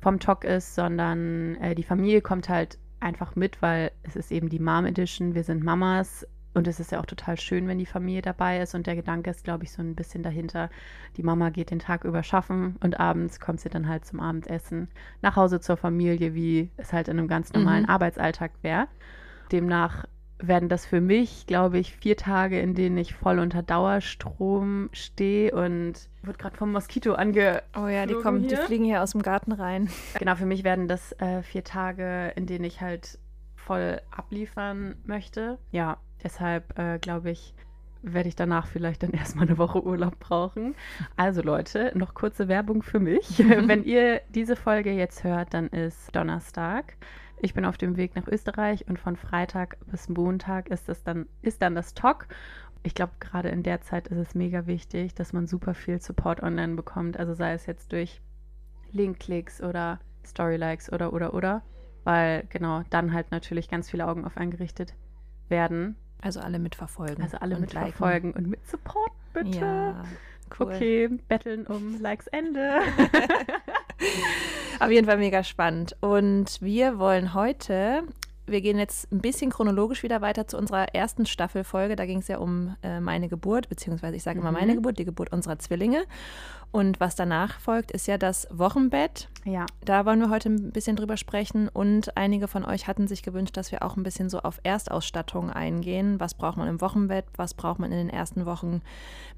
vom 0.00 0.20
Talk 0.20 0.44
ist, 0.44 0.74
sondern 0.74 1.56
äh, 1.56 1.74
die 1.74 1.82
Familie 1.82 2.20
kommt 2.20 2.48
halt 2.48 2.78
einfach 3.00 3.36
mit, 3.36 3.62
weil 3.62 3.92
es 4.02 4.16
ist 4.16 4.32
eben 4.32 4.48
die 4.48 4.58
Mom 4.58 4.84
Edition, 4.84 5.34
wir 5.34 5.44
sind 5.44 5.62
Mamas 5.62 6.26
und 6.58 6.66
es 6.66 6.80
ist 6.80 6.92
ja 6.92 7.00
auch 7.00 7.06
total 7.06 7.38
schön, 7.38 7.68
wenn 7.68 7.78
die 7.78 7.86
Familie 7.86 8.20
dabei 8.20 8.60
ist 8.60 8.74
und 8.74 8.86
der 8.86 8.96
Gedanke 8.96 9.30
ist, 9.30 9.44
glaube 9.44 9.64
ich, 9.64 9.72
so 9.72 9.80
ein 9.80 9.94
bisschen 9.94 10.22
dahinter, 10.22 10.70
die 11.16 11.22
Mama 11.22 11.50
geht 11.50 11.70
den 11.70 11.78
Tag 11.78 12.04
über 12.04 12.22
schaffen 12.22 12.76
und 12.80 13.00
abends 13.00 13.40
kommt 13.40 13.60
sie 13.60 13.68
dann 13.68 13.88
halt 13.88 14.04
zum 14.04 14.20
Abendessen 14.20 14.88
nach 15.22 15.36
Hause 15.36 15.60
zur 15.60 15.76
Familie, 15.76 16.34
wie 16.34 16.70
es 16.76 16.92
halt 16.92 17.08
in 17.08 17.18
einem 17.18 17.28
ganz 17.28 17.52
normalen 17.52 17.84
mhm. 17.84 17.90
Arbeitsalltag 17.90 18.50
wäre. 18.62 18.88
Demnach 19.52 20.04
werden 20.40 20.68
das 20.68 20.86
für 20.86 21.00
mich, 21.00 21.46
glaube 21.46 21.78
ich, 21.78 21.94
vier 21.94 22.16
Tage, 22.16 22.60
in 22.60 22.74
denen 22.74 22.96
ich 22.98 23.14
voll 23.14 23.38
unter 23.38 23.62
Dauerstrom 23.62 24.88
stehe 24.92 25.52
und 25.52 25.94
wird 26.22 26.38
gerade 26.38 26.56
vom 26.56 26.72
Moskito 26.72 27.14
ange. 27.14 27.62
Oh 27.76 27.86
ja, 27.86 28.06
die 28.06 28.14
kommen, 28.14 28.40
hier. 28.40 28.50
die 28.50 28.56
fliegen 28.56 28.84
hier 28.84 29.02
aus 29.02 29.12
dem 29.12 29.22
Garten 29.22 29.52
rein. 29.52 29.88
Genau, 30.18 30.34
für 30.36 30.46
mich 30.46 30.64
werden 30.64 30.88
das 30.88 31.12
äh, 31.20 31.42
vier 31.42 31.64
Tage, 31.64 32.32
in 32.36 32.46
denen 32.46 32.64
ich 32.64 32.80
halt 32.80 33.18
voll 33.56 34.00
abliefern 34.10 34.96
möchte. 35.04 35.58
Ja, 35.70 35.98
deshalb 36.22 36.78
äh, 36.78 36.98
glaube 36.98 37.30
ich, 37.30 37.54
werde 38.02 38.28
ich 38.28 38.36
danach 38.36 38.66
vielleicht 38.66 39.02
dann 39.02 39.10
erstmal 39.12 39.46
eine 39.46 39.58
Woche 39.58 39.84
Urlaub 39.84 40.18
brauchen. 40.18 40.74
Also 41.16 41.42
Leute, 41.42 41.92
noch 41.94 42.14
kurze 42.14 42.48
Werbung 42.48 42.82
für 42.82 43.00
mich. 43.00 43.38
Wenn 43.38 43.84
ihr 43.84 44.20
diese 44.30 44.56
Folge 44.56 44.92
jetzt 44.92 45.24
hört, 45.24 45.54
dann 45.54 45.68
ist 45.68 46.14
Donnerstag. 46.14 46.96
Ich 47.40 47.54
bin 47.54 47.64
auf 47.64 47.78
dem 47.78 47.96
Weg 47.96 48.16
nach 48.16 48.26
Österreich 48.26 48.88
und 48.88 48.98
von 48.98 49.16
Freitag 49.16 49.76
bis 49.86 50.08
Montag 50.08 50.68
ist, 50.70 50.88
es 50.88 51.04
dann, 51.04 51.26
ist 51.40 51.62
dann 51.62 51.74
das 51.74 51.94
Talk. 51.94 52.26
Ich 52.82 52.94
glaube, 52.94 53.12
gerade 53.20 53.48
in 53.48 53.62
der 53.62 53.80
Zeit 53.80 54.08
ist 54.08 54.18
es 54.18 54.34
mega 54.34 54.66
wichtig, 54.66 55.14
dass 55.14 55.32
man 55.32 55.46
super 55.46 55.74
viel 55.74 56.00
Support 56.00 56.42
online 56.42 56.74
bekommt. 56.74 57.16
Also 57.16 57.34
sei 57.34 57.52
es 57.52 57.66
jetzt 57.66 57.92
durch 57.92 58.20
Linkklicks 58.92 59.62
oder 59.62 60.00
Storylikes 60.24 60.92
oder 60.92 61.12
oder 61.12 61.34
oder. 61.34 61.62
Weil 62.04 62.44
genau 62.48 62.82
dann 62.90 63.12
halt 63.12 63.30
natürlich 63.30 63.68
ganz 63.68 63.90
viele 63.90 64.08
Augen 64.08 64.24
auf 64.24 64.36
einen 64.36 64.50
gerichtet 64.50 64.94
werden. 65.48 65.96
Also 66.20 66.40
alle 66.40 66.58
mitverfolgen. 66.58 67.22
Also 67.22 67.38
alle 67.38 67.58
mitverfolgen 67.58 68.32
und 68.32 68.48
mit 68.48 68.66
Support, 68.68 69.12
bitte. 69.32 69.58
Ja, 69.58 70.02
cool. 70.58 70.66
Okay, 70.66 71.08
betteln 71.28 71.66
um 71.66 72.00
Likes 72.00 72.26
Ende. 72.28 72.80
Auf 74.80 74.90
jeden 74.90 75.06
Fall 75.06 75.18
mega 75.18 75.44
spannend. 75.44 75.96
Und 76.00 76.60
wir 76.60 76.98
wollen 76.98 77.34
heute, 77.34 78.02
wir 78.48 78.60
gehen 78.60 78.78
jetzt 78.78 79.10
ein 79.12 79.20
bisschen 79.20 79.50
chronologisch 79.50 80.02
wieder 80.02 80.20
weiter 80.20 80.46
zu 80.46 80.56
unserer 80.56 80.94
ersten 80.94 81.26
Staffelfolge. 81.26 81.96
Da 81.96 82.06
ging 82.06 82.18
es 82.18 82.28
ja 82.28 82.38
um 82.38 82.76
äh, 82.82 83.00
meine 83.00 83.28
Geburt, 83.28 83.68
beziehungsweise 83.68 84.16
ich 84.16 84.22
sage 84.22 84.40
immer 84.40 84.52
meine 84.52 84.72
mhm. 84.72 84.76
Geburt, 84.76 84.98
die 84.98 85.04
Geburt 85.04 85.32
unserer 85.32 85.58
Zwillinge. 85.58 86.04
Und 86.70 87.00
was 87.00 87.14
danach 87.14 87.60
folgt, 87.60 87.90
ist 87.92 88.06
ja 88.06 88.18
das 88.18 88.46
Wochenbett. 88.50 89.28
Ja. 89.44 89.64
Da 89.84 90.04
wollen 90.04 90.20
wir 90.20 90.28
heute 90.28 90.50
ein 90.50 90.70
bisschen 90.72 90.96
drüber 90.96 91.16
sprechen. 91.16 91.68
Und 91.68 92.16
einige 92.16 92.46
von 92.46 92.64
euch 92.64 92.86
hatten 92.86 93.08
sich 93.08 93.22
gewünscht, 93.22 93.56
dass 93.56 93.72
wir 93.72 93.82
auch 93.82 93.96
ein 93.96 94.02
bisschen 94.02 94.28
so 94.28 94.40
auf 94.40 94.60
Erstausstattung 94.62 95.50
eingehen. 95.50 96.20
Was 96.20 96.34
braucht 96.34 96.58
man 96.58 96.68
im 96.68 96.80
Wochenbett? 96.80 97.24
Was 97.36 97.54
braucht 97.54 97.78
man 97.78 97.90
in 97.90 97.98
den 97.98 98.10
ersten 98.10 98.44
Wochen 98.44 98.82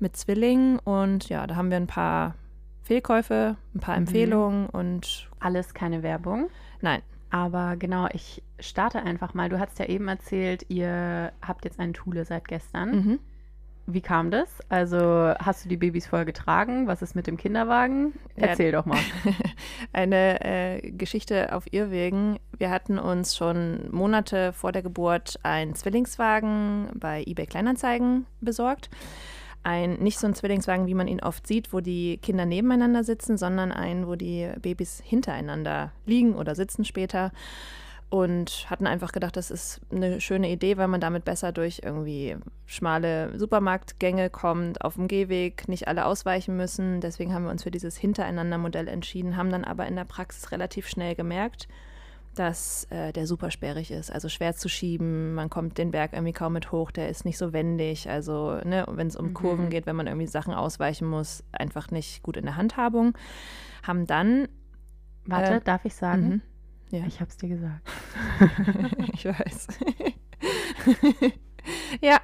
mit 0.01 0.17
Zwillingen? 0.17 0.79
Und 0.81 1.29
ja, 1.29 1.47
da 1.47 1.55
haben 1.55 1.71
wir 1.71 1.77
ein 1.77 1.87
paar 1.87 2.35
Fehlkäufe, 2.83 3.57
ein 3.75 3.81
paar 3.81 3.95
mhm. 3.95 4.07
Empfehlungen 4.07 4.67
und. 4.69 5.29
Alles 5.39 5.75
keine 5.75 6.03
Werbung. 6.03 6.51
Nein. 6.81 7.03
Aber 7.31 7.77
genau, 7.77 8.09
ich 8.13 8.43
starte 8.59 9.03
einfach 9.03 9.35
mal. 9.35 9.49
Du 9.49 9.59
hast 9.59 9.79
ja 9.79 9.87
eben 9.87 10.09
erzählt, 10.09 10.67
ihr 10.69 11.33
habt 11.41 11.65
jetzt 11.65 11.79
einen 11.79 11.95
Thule 11.95 12.25
seit 12.25 12.49
gestern. 12.49 12.91
Mhm. 12.91 13.19
Wie 13.87 14.01
kam 14.01 14.31
das? 14.31 14.49
Also 14.69 14.99
hast 15.39 15.65
du 15.65 15.69
die 15.69 15.77
Babys 15.77 16.07
voll 16.07 16.25
getragen? 16.25 16.87
Was 16.87 17.03
ist 17.03 17.17
mit 17.17 17.27
dem 17.27 17.37
Kinderwagen? 17.37 18.13
Erzähl 18.37 18.67
ja, 18.67 18.73
doch 18.73 18.87
mal. 18.87 18.99
Eine 19.93 20.45
äh, 20.45 20.91
Geschichte 20.93 21.53
auf 21.55 21.73
Irrwegen. 21.73 22.39
Wir 22.57 22.71
hatten 22.71 22.99
uns 22.99 23.37
schon 23.37 23.89
Monate 23.91 24.53
vor 24.53 24.71
der 24.71 24.83
Geburt 24.83 25.41
einen 25.43 25.75
Zwillingswagen 25.75 26.91
bei 26.95 27.25
eBay 27.27 27.47
Kleinanzeigen 27.47 28.27
besorgt 28.41 28.91
ein, 29.63 29.95
nicht 29.95 30.19
so 30.19 30.27
ein 30.27 30.35
Zwillingswagen, 30.35 30.87
wie 30.87 30.95
man 30.95 31.09
ihn 31.09 31.21
oft 31.21 31.47
sieht, 31.47 31.73
wo 31.73 31.81
die 31.81 32.19
Kinder 32.19 32.47
nebeneinander 32.47 33.05
sitzen, 33.05 33.37
sondern 33.37 33.73
ein, 33.73 34.07
wo 34.07 34.15
die 34.15 34.51
Babys 34.61 35.03
hintereinander 35.05 35.93
liegen 36.07 36.35
oder 36.35 36.55
sitzen 36.55 36.85
später. 36.85 37.33
Und 38.09 38.67
hatten 38.69 38.89
einfach 38.89 39.13
gedacht, 39.13 39.37
das 39.37 39.53
ist 39.53 39.81
eine 39.93 40.21
schöne 40.21 40.51
Idee, 40.51 40.77
weil 40.77 40.89
man 40.89 41.01
damit 41.01 41.25
besser 41.25 41.53
durch 41.53 41.83
irgendwie 41.85 42.37
schmale 42.67 43.39
Supermarktgänge 43.39 44.31
kommt, 44.31 44.83
auf 44.83 44.95
dem 44.95 45.07
Gehweg 45.07 45.69
nicht 45.69 45.87
alle 45.87 46.07
ausweichen 46.07 46.57
müssen. 46.57 47.01
Deswegen 47.01 47.33
haben 47.33 47.45
wir 47.45 47.53
uns 47.53 47.63
für 47.63 47.71
dieses 47.71 47.97
Hintereinander-Modell 47.97 48.89
entschieden, 48.89 49.37
haben 49.37 49.51
dann 49.51 49.65
aber 49.65 49.87
in 49.87 49.95
der 49.95 50.07
Praxis 50.07 50.51
relativ 50.51 50.89
schnell 50.89 51.15
gemerkt, 51.15 51.69
dass 52.35 52.85
äh, 52.91 53.13
der 53.13 53.27
super 53.27 53.51
sperrig 53.51 53.91
ist, 53.91 54.13
also 54.13 54.29
schwer 54.29 54.55
zu 54.55 54.69
schieben. 54.69 55.35
Man 55.35 55.51
kommt 55.51 55.79
den 55.79 55.91
Berg 55.91 56.13
irgendwie 56.13 56.33
kaum 56.33 56.53
mit 56.53 56.71
hoch, 56.73 56.91
der 56.91 57.09
ist 57.09 57.25
nicht 57.25 57.39
so 57.39 57.53
wendig. 57.53 58.09
Also, 58.09 58.61
ne, 58.65 58.87
wenn 58.89 59.09
es 59.09 59.17
um 59.17 59.29
mhm. 59.29 59.35
Kurven 59.35 59.71
geht, 59.71 59.87
wenn 59.87 59.97
man 59.97 60.07
irgendwie 60.07 60.27
Sachen 60.27 60.55
ausweichen 60.55 61.09
muss, 61.09 61.45
einfach 61.53 61.91
nicht 61.91 62.23
gut 62.23 62.37
in 62.37 62.45
der 62.45 62.57
Handhabung. 62.57 63.15
Haben 63.83 64.07
dann. 64.07 64.49
Warte, 65.25 65.55
äh, 65.55 65.61
darf 65.61 65.85
ich 65.85 65.95
sagen? 65.95 66.29
Mhm. 66.29 66.43
Ja. 66.91 67.07
Ich 67.07 67.21
hab's 67.21 67.37
dir 67.37 67.49
gesagt. 67.49 67.89
ich 69.13 69.25
weiß. 69.25 69.69
ja, 72.01 72.19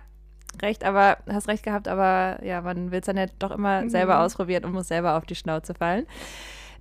recht, 0.63 0.85
aber 0.85 1.19
hast 1.29 1.49
recht 1.49 1.63
gehabt, 1.63 1.89
aber 1.89 2.45
ja, 2.45 2.61
man 2.61 2.91
will 2.91 3.01
es 3.01 3.07
dann 3.07 3.17
ja 3.17 3.27
doch 3.39 3.51
immer 3.51 3.83
mhm. 3.83 3.91
selber 3.91 4.21
ausprobieren 4.21 4.65
und 4.65 4.73
muss 4.73 4.89
selber 4.89 5.17
auf 5.17 5.25
die 5.25 5.35
Schnauze 5.35 5.75
fallen. 5.75 6.07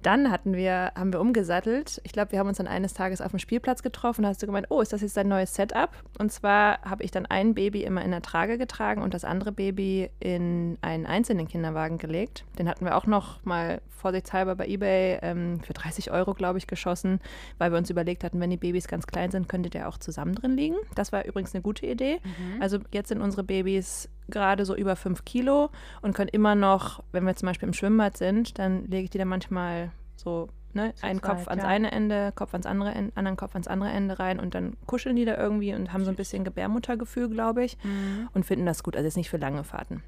Dann 0.06 0.30
hatten 0.30 0.54
wir, 0.54 0.92
haben 0.96 1.12
wir 1.12 1.20
umgesattelt. 1.20 2.00
Ich 2.04 2.12
glaube, 2.12 2.32
wir 2.32 2.38
haben 2.38 2.48
uns 2.48 2.58
dann 2.58 2.68
eines 2.68 2.94
Tages 2.94 3.22
auf 3.22 3.32
dem 3.32 3.40
Spielplatz 3.40 3.82
getroffen. 3.82 4.22
Da 4.22 4.30
hast 4.30 4.40
du 4.40 4.46
gemeint, 4.46 4.68
oh, 4.70 4.80
ist 4.82 4.94
das 4.94 5.02
jetzt 5.02 5.18
dein 5.18 5.28
neues 5.28 5.56
Setup? 5.56 5.90
Und 6.20 6.32
zwar 6.32 6.80
habe 6.84 7.04
ich 7.04 7.10
dann 7.10 7.26
ein 7.26 7.56
Baby 7.56 7.84
immer 7.84 8.06
in 8.06 8.12
der 8.12 8.22
Trage 8.22 8.60
getragen 8.60 9.02
und 9.02 9.16
das 9.16 9.26
andere 9.26 9.52
Baby 9.52 10.12
in 10.20 10.78
einen 10.82 11.08
einzelnen 11.08 11.48
Kinderwagen 11.48 11.98
gelegt. 11.98 12.46
Den 12.60 12.70
hatten 12.70 12.86
wir 12.86 12.96
auch 12.96 13.08
noch 13.08 13.44
mal 13.46 13.82
vorsichtshalber 13.90 14.56
bei 14.56 14.68
eBay 14.68 15.18
ähm, 15.24 15.60
für 15.62 15.74
30 15.74 16.12
Euro, 16.12 16.36
glaube 16.36 16.60
ich, 16.60 16.68
geschossen, 16.68 17.20
weil 17.58 17.72
wir 17.72 17.80
uns 17.80 17.90
überlegt 17.90 18.24
hatten, 18.24 18.40
wenn 18.40 18.52
die 18.52 18.58
Babys 18.58 18.88
ganz 18.88 19.08
klein 19.08 19.32
sind, 19.32 19.50
könnte 19.50 19.72
der 19.72 19.90
auch 19.90 19.98
zusammen 19.98 20.36
drin 20.36 20.56
liegen. 20.56 20.76
Das 20.94 21.14
war 21.14 21.26
übrigens 21.26 21.56
eine 21.56 21.64
gute 21.64 21.88
Idee. 21.88 22.20
Mhm. 22.24 22.62
Also 22.62 22.78
jetzt 22.92 23.10
sind 23.10 23.22
unsere 23.22 23.44
Babys 23.44 24.08
gerade 24.28 24.66
so 24.66 24.76
über 24.76 24.96
5 24.96 25.26
Kilo 25.26 25.70
und 26.02 26.14
können 26.14 26.30
immer 26.30 26.56
noch, 26.56 27.04
wenn 27.12 27.26
wir 27.26 27.36
zum 27.36 27.48
Beispiel 27.48 27.68
im 27.68 27.74
Schwimmbad 27.74 28.18
sind, 28.18 28.60
dann 28.60 28.86
lege 28.86 29.06
ich 29.06 29.10
die 29.10 29.18
dann 29.18 29.28
manchmal 29.28 29.92
so 30.16 30.50
ne, 30.74 30.94
einen 31.02 31.22
Kopf 31.22 31.42
weit, 31.42 31.50
ans 31.50 31.64
ja. 31.64 31.70
eine 31.70 31.92
Ende, 31.92 32.32
Kopf 32.36 32.54
ans 32.54 32.66
andere 32.66 32.92
Ende, 32.92 33.12
anderen 33.16 33.38
Kopf 33.38 33.56
ans 33.56 33.68
andere 33.68 33.90
Ende 33.90 34.20
rein 34.20 34.40
und 34.40 34.56
dann 34.56 34.76
kuscheln 34.86 35.16
die 35.16 35.26
da 35.26 35.38
irgendwie 35.38 35.74
und 35.74 35.94
haben 35.94 36.06
so 36.06 36.12
ein 36.12 36.16
bisschen 36.16 36.44
Gebärmuttergefühl, 36.44 37.30
glaube 37.30 37.64
ich, 37.64 37.78
mhm. 37.84 38.30
und 38.34 38.46
finden 38.46 38.66
das 38.66 38.84
gut. 38.84 38.96
Also 38.96 39.06
jetzt 39.06 39.18
nicht 39.18 39.30
für 39.30 39.38
lange 39.38 39.64
Fahrten. 39.64 40.04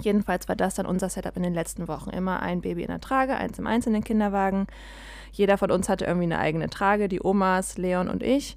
Jedenfalls 0.00 0.48
war 0.48 0.56
das 0.56 0.74
dann 0.74 0.86
unser 0.86 1.08
Setup 1.08 1.36
in 1.36 1.42
den 1.42 1.54
letzten 1.54 1.88
Wochen. 1.88 2.10
Immer 2.10 2.40
ein 2.40 2.60
Baby 2.60 2.82
in 2.82 2.88
der 2.88 3.00
Trage, 3.00 3.36
eins 3.36 3.58
im 3.58 3.66
einzelnen 3.66 4.04
Kinderwagen. 4.04 4.66
Jeder 5.32 5.58
von 5.58 5.70
uns 5.70 5.88
hatte 5.88 6.04
irgendwie 6.04 6.26
eine 6.26 6.38
eigene 6.38 6.70
Trage, 6.70 7.08
die 7.08 7.22
Omas, 7.22 7.76
Leon 7.76 8.08
und 8.08 8.22
ich 8.22 8.56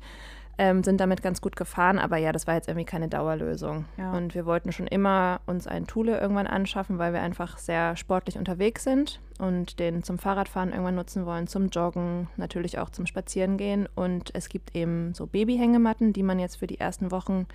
ähm, 0.57 0.83
sind 0.83 0.99
damit 0.99 1.23
ganz 1.23 1.41
gut 1.41 1.55
gefahren, 1.55 1.97
aber 1.97 2.17
ja, 2.17 2.31
das 2.31 2.45
war 2.45 2.53
jetzt 2.55 2.67
irgendwie 2.67 2.85
keine 2.85 3.07
Dauerlösung. 3.07 3.85
Ja. 3.97 4.13
Und 4.13 4.35
wir 4.35 4.45
wollten 4.45 4.71
schon 4.71 4.87
immer 4.87 5.41
uns 5.45 5.67
einen 5.67 5.87
Thule 5.87 6.19
irgendwann 6.19 6.47
anschaffen, 6.47 6.99
weil 6.99 7.13
wir 7.13 7.21
einfach 7.21 7.57
sehr 7.57 7.95
sportlich 7.95 8.37
unterwegs 8.37 8.83
sind 8.83 9.19
und 9.39 9.79
den 9.79 10.03
zum 10.03 10.19
Fahrradfahren 10.19 10.69
irgendwann 10.69 10.95
nutzen 10.95 11.25
wollen, 11.25 11.47
zum 11.47 11.69
Joggen, 11.69 12.27
natürlich 12.37 12.77
auch 12.77 12.89
zum 12.89 13.07
Spazierengehen. 13.07 13.87
Und 13.95 14.29
es 14.35 14.47
gibt 14.47 14.75
eben 14.75 15.13
so 15.13 15.25
Babyhängematten, 15.25 16.13
die 16.13 16.23
man 16.23 16.39
jetzt 16.39 16.57
für 16.57 16.67
die 16.67 16.79
ersten 16.79 17.11
Wochen 17.11 17.47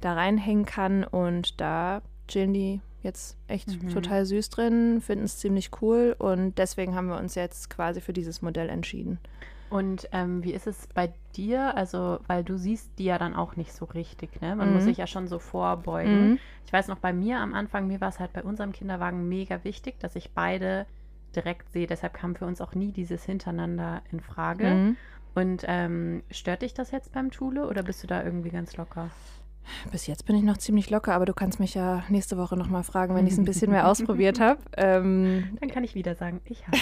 da 0.00 0.14
reinhängen 0.14 0.64
kann 0.64 1.04
und 1.04 1.60
da 1.60 2.02
chillen 2.28 2.54
die 2.54 2.80
jetzt 3.02 3.36
echt 3.46 3.82
mhm. 3.82 3.90
total 3.90 4.24
süß 4.24 4.48
drin, 4.50 5.00
finden 5.00 5.24
es 5.24 5.38
ziemlich 5.38 5.70
cool 5.82 6.16
und 6.18 6.58
deswegen 6.58 6.94
haben 6.94 7.08
wir 7.08 7.18
uns 7.18 7.34
jetzt 7.34 7.70
quasi 7.70 8.00
für 8.00 8.12
dieses 8.12 8.42
Modell 8.42 8.68
entschieden. 8.68 9.18
Und 9.70 10.08
ähm, 10.12 10.42
wie 10.42 10.52
ist 10.52 10.66
es 10.66 10.86
bei 10.94 11.12
dir? 11.36 11.76
Also, 11.76 12.20
weil 12.26 12.44
du 12.44 12.56
siehst 12.56 12.98
die 12.98 13.04
ja 13.04 13.18
dann 13.18 13.34
auch 13.34 13.56
nicht 13.56 13.72
so 13.72 13.84
richtig, 13.84 14.40
ne? 14.40 14.56
Man 14.56 14.68
mhm. 14.68 14.74
muss 14.74 14.84
sich 14.84 14.96
ja 14.96 15.06
schon 15.06 15.28
so 15.28 15.38
vorbeugen. 15.38 16.30
Mhm. 16.30 16.38
Ich 16.66 16.72
weiß 16.72 16.88
noch, 16.88 16.98
bei 16.98 17.12
mir 17.12 17.38
am 17.38 17.54
Anfang, 17.54 17.86
mir 17.86 18.00
war 18.00 18.08
es 18.08 18.18
halt 18.18 18.32
bei 18.32 18.42
unserem 18.42 18.72
Kinderwagen 18.72 19.28
mega 19.28 19.64
wichtig, 19.64 19.98
dass 20.00 20.16
ich 20.16 20.32
beide 20.32 20.86
direkt 21.34 21.70
sehe. 21.72 21.86
Deshalb 21.86 22.14
kam 22.14 22.34
für 22.34 22.46
uns 22.46 22.60
auch 22.60 22.74
nie 22.74 22.92
dieses 22.92 23.24
Hintereinander 23.24 24.02
in 24.10 24.20
Frage. 24.20 24.66
Mhm. 24.66 24.96
Und 25.34 25.64
ähm, 25.68 26.22
stört 26.30 26.62
dich 26.62 26.74
das 26.74 26.90
jetzt 26.90 27.12
beim 27.12 27.30
Thule 27.30 27.68
oder 27.68 27.82
bist 27.82 28.02
du 28.02 28.06
da 28.06 28.24
irgendwie 28.24 28.50
ganz 28.50 28.76
locker? 28.76 29.10
Bis 29.90 30.06
jetzt 30.06 30.26
bin 30.26 30.36
ich 30.36 30.42
noch 30.42 30.58
ziemlich 30.58 30.90
locker, 30.90 31.14
aber 31.14 31.24
du 31.24 31.34
kannst 31.34 31.60
mich 31.60 31.74
ja 31.74 32.02
nächste 32.08 32.36
Woche 32.36 32.56
nochmal 32.56 32.82
fragen, 32.82 33.14
wenn 33.14 33.26
ich 33.26 33.32
es 33.32 33.38
ein 33.38 33.44
bisschen 33.44 33.70
mehr 33.70 33.88
ausprobiert 33.88 34.40
habe. 34.40 34.60
Ähm, 34.76 35.56
dann 35.60 35.70
kann 35.70 35.84
ich 35.84 35.94
wieder 35.94 36.14
sagen, 36.14 36.40
ich 36.44 36.66
habe. 36.66 36.76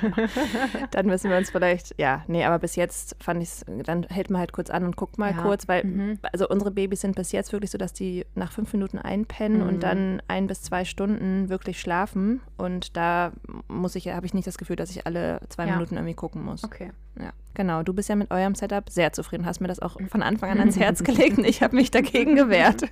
genau. 0.00 0.28
Dann 0.90 1.06
müssen 1.06 1.30
wir 1.30 1.36
uns 1.36 1.50
vielleicht, 1.50 1.94
ja, 1.98 2.24
nee, 2.26 2.44
aber 2.44 2.58
bis 2.58 2.76
jetzt 2.76 3.16
fand 3.20 3.42
ich 3.42 3.48
es, 3.48 3.64
dann 3.84 4.04
hält 4.04 4.30
man 4.30 4.40
halt 4.40 4.52
kurz 4.52 4.70
an 4.70 4.84
und 4.84 4.96
guckt 4.96 5.18
mal 5.18 5.32
ja. 5.32 5.42
kurz, 5.42 5.68
weil, 5.68 5.84
mhm. 5.84 6.18
also 6.32 6.48
unsere 6.48 6.70
Babys 6.70 7.00
sind 7.00 7.16
bis 7.16 7.32
jetzt 7.32 7.52
wirklich 7.52 7.70
so, 7.70 7.78
dass 7.78 7.92
die 7.92 8.24
nach 8.34 8.52
fünf 8.52 8.72
Minuten 8.72 8.98
einpennen 8.98 9.62
mhm. 9.62 9.68
und 9.68 9.82
dann 9.82 10.22
ein 10.28 10.46
bis 10.46 10.62
zwei 10.62 10.84
Stunden 10.84 11.48
wirklich 11.48 11.80
schlafen. 11.80 12.40
Und 12.56 12.96
da 12.96 13.32
muss 13.68 13.94
ich, 13.94 14.08
habe 14.08 14.26
ich 14.26 14.34
nicht 14.34 14.46
das 14.46 14.58
Gefühl, 14.58 14.76
dass 14.76 14.90
ich 14.90 15.06
alle 15.06 15.40
zwei 15.48 15.66
ja. 15.66 15.72
Minuten 15.72 15.96
irgendwie 15.96 16.14
gucken 16.14 16.44
muss. 16.44 16.64
Okay. 16.64 16.92
Ja, 17.20 17.30
genau. 17.54 17.82
Du 17.82 17.92
bist 17.92 18.08
ja 18.08 18.16
mit 18.16 18.30
eurem 18.30 18.54
Setup 18.54 18.88
sehr 18.90 19.12
zufrieden, 19.12 19.46
hast 19.46 19.60
mir 19.60 19.68
das 19.68 19.80
auch 19.80 19.96
von 20.08 20.22
Anfang 20.22 20.50
an 20.50 20.58
ans 20.58 20.78
Herz 20.78 21.02
gelegt 21.02 21.38
und 21.38 21.44
ich 21.44 21.62
habe 21.62 21.76
mich 21.76 21.90
dagegen 21.90 22.34
gewehrt. 22.36 22.82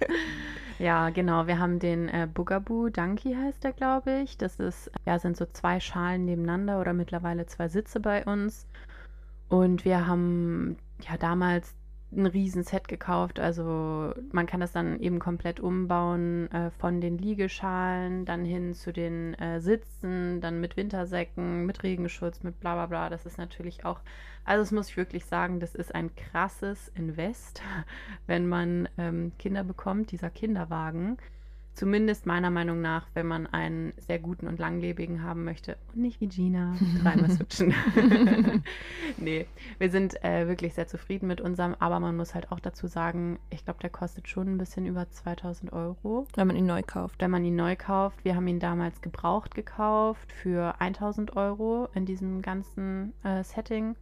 Ja, 0.78 1.10
genau. 1.10 1.46
Wir 1.46 1.58
haben 1.58 1.78
den 1.78 2.08
äh, 2.08 2.26
Bugaboo 2.32 2.88
Donkey 2.88 3.34
heißt 3.34 3.62
der, 3.62 3.72
glaube 3.72 4.22
ich. 4.24 4.36
Das 4.38 4.56
ist, 4.56 4.90
ja, 5.06 5.18
sind 5.18 5.36
so 5.36 5.46
zwei 5.46 5.80
Schalen 5.80 6.24
nebeneinander 6.24 6.80
oder 6.80 6.92
mittlerweile 6.92 7.46
zwei 7.46 7.68
Sitze 7.68 8.00
bei 8.00 8.24
uns. 8.24 8.66
Und 9.48 9.84
wir 9.84 10.06
haben 10.06 10.76
ja 11.08 11.16
damals 11.16 11.74
ein 12.16 12.26
Riesenset 12.26 12.88
gekauft. 12.88 13.40
Also 13.40 14.12
man 14.32 14.46
kann 14.46 14.60
das 14.60 14.72
dann 14.72 15.00
eben 15.00 15.18
komplett 15.18 15.60
umbauen 15.60 16.50
äh, 16.52 16.70
von 16.70 17.00
den 17.00 17.18
Liegeschalen 17.18 18.24
dann 18.24 18.44
hin 18.44 18.74
zu 18.74 18.92
den 18.92 19.34
äh, 19.34 19.60
Sitzen, 19.60 20.40
dann 20.40 20.60
mit 20.60 20.76
Wintersäcken, 20.76 21.66
mit 21.66 21.82
Regenschutz, 21.82 22.42
mit 22.42 22.60
bla 22.60 22.74
bla 22.74 22.86
bla. 22.86 23.10
Das 23.10 23.26
ist 23.26 23.38
natürlich 23.38 23.84
auch, 23.84 24.00
also 24.44 24.62
das 24.62 24.72
muss 24.72 24.88
ich 24.88 24.96
wirklich 24.96 25.24
sagen, 25.26 25.60
das 25.60 25.74
ist 25.74 25.94
ein 25.94 26.14
krasses 26.14 26.88
Invest, 26.94 27.62
wenn 28.26 28.46
man 28.46 28.88
ähm, 28.98 29.32
Kinder 29.38 29.64
bekommt, 29.64 30.12
dieser 30.12 30.30
Kinderwagen. 30.30 31.18
Zumindest 31.74 32.24
meiner 32.24 32.50
Meinung 32.50 32.80
nach, 32.80 33.08
wenn 33.14 33.26
man 33.26 33.48
einen 33.48 33.92
sehr 33.96 34.20
guten 34.20 34.46
und 34.46 34.60
langlebigen 34.60 35.24
haben 35.24 35.44
möchte. 35.44 35.76
Und 35.92 36.02
nicht 36.02 36.20
wie 36.20 36.28
Gina, 36.28 36.76
dreimal 37.02 37.30
switchen. 37.32 37.74
nee, 39.16 39.46
wir 39.78 39.90
sind 39.90 40.22
äh, 40.22 40.46
wirklich 40.46 40.74
sehr 40.74 40.86
zufrieden 40.86 41.26
mit 41.26 41.40
unserem, 41.40 41.74
aber 41.80 41.98
man 41.98 42.16
muss 42.16 42.34
halt 42.34 42.52
auch 42.52 42.60
dazu 42.60 42.86
sagen, 42.86 43.40
ich 43.50 43.64
glaube, 43.64 43.80
der 43.80 43.90
kostet 43.90 44.28
schon 44.28 44.46
ein 44.46 44.58
bisschen 44.58 44.86
über 44.86 45.10
2000 45.10 45.72
Euro. 45.72 46.28
Wenn 46.36 46.46
man 46.46 46.54
ihn 46.54 46.66
neu 46.66 46.82
kauft. 46.82 47.20
Wenn 47.20 47.32
man 47.32 47.44
ihn 47.44 47.56
neu 47.56 47.74
kauft. 47.74 48.24
Wir 48.24 48.36
haben 48.36 48.46
ihn 48.46 48.60
damals 48.60 49.02
gebraucht 49.02 49.56
gekauft 49.56 50.32
für 50.32 50.80
1000 50.80 51.36
Euro 51.36 51.88
in 51.94 52.06
diesem 52.06 52.40
ganzen 52.40 53.14
äh, 53.24 53.42
Setting. 53.42 53.96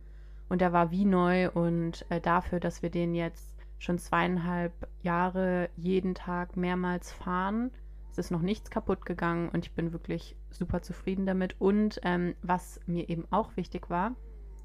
Und 0.50 0.60
der 0.60 0.74
war 0.74 0.90
wie 0.90 1.06
neu 1.06 1.50
und 1.50 2.04
äh, 2.10 2.20
dafür, 2.20 2.60
dass 2.60 2.82
wir 2.82 2.90
den 2.90 3.14
jetzt 3.14 3.51
schon 3.82 3.98
zweieinhalb 3.98 4.72
Jahre 5.02 5.68
jeden 5.76 6.14
Tag 6.14 6.56
mehrmals 6.56 7.10
fahren. 7.10 7.72
Es 8.12 8.18
ist 8.18 8.30
noch 8.30 8.40
nichts 8.40 8.70
kaputt 8.70 9.04
gegangen 9.04 9.48
und 9.48 9.66
ich 9.66 9.72
bin 9.72 9.92
wirklich 9.92 10.36
super 10.50 10.82
zufrieden 10.82 11.26
damit. 11.26 11.60
Und 11.60 11.98
ähm, 12.04 12.36
was 12.42 12.78
mir 12.86 13.08
eben 13.08 13.26
auch 13.32 13.56
wichtig 13.56 13.90
war, 13.90 14.14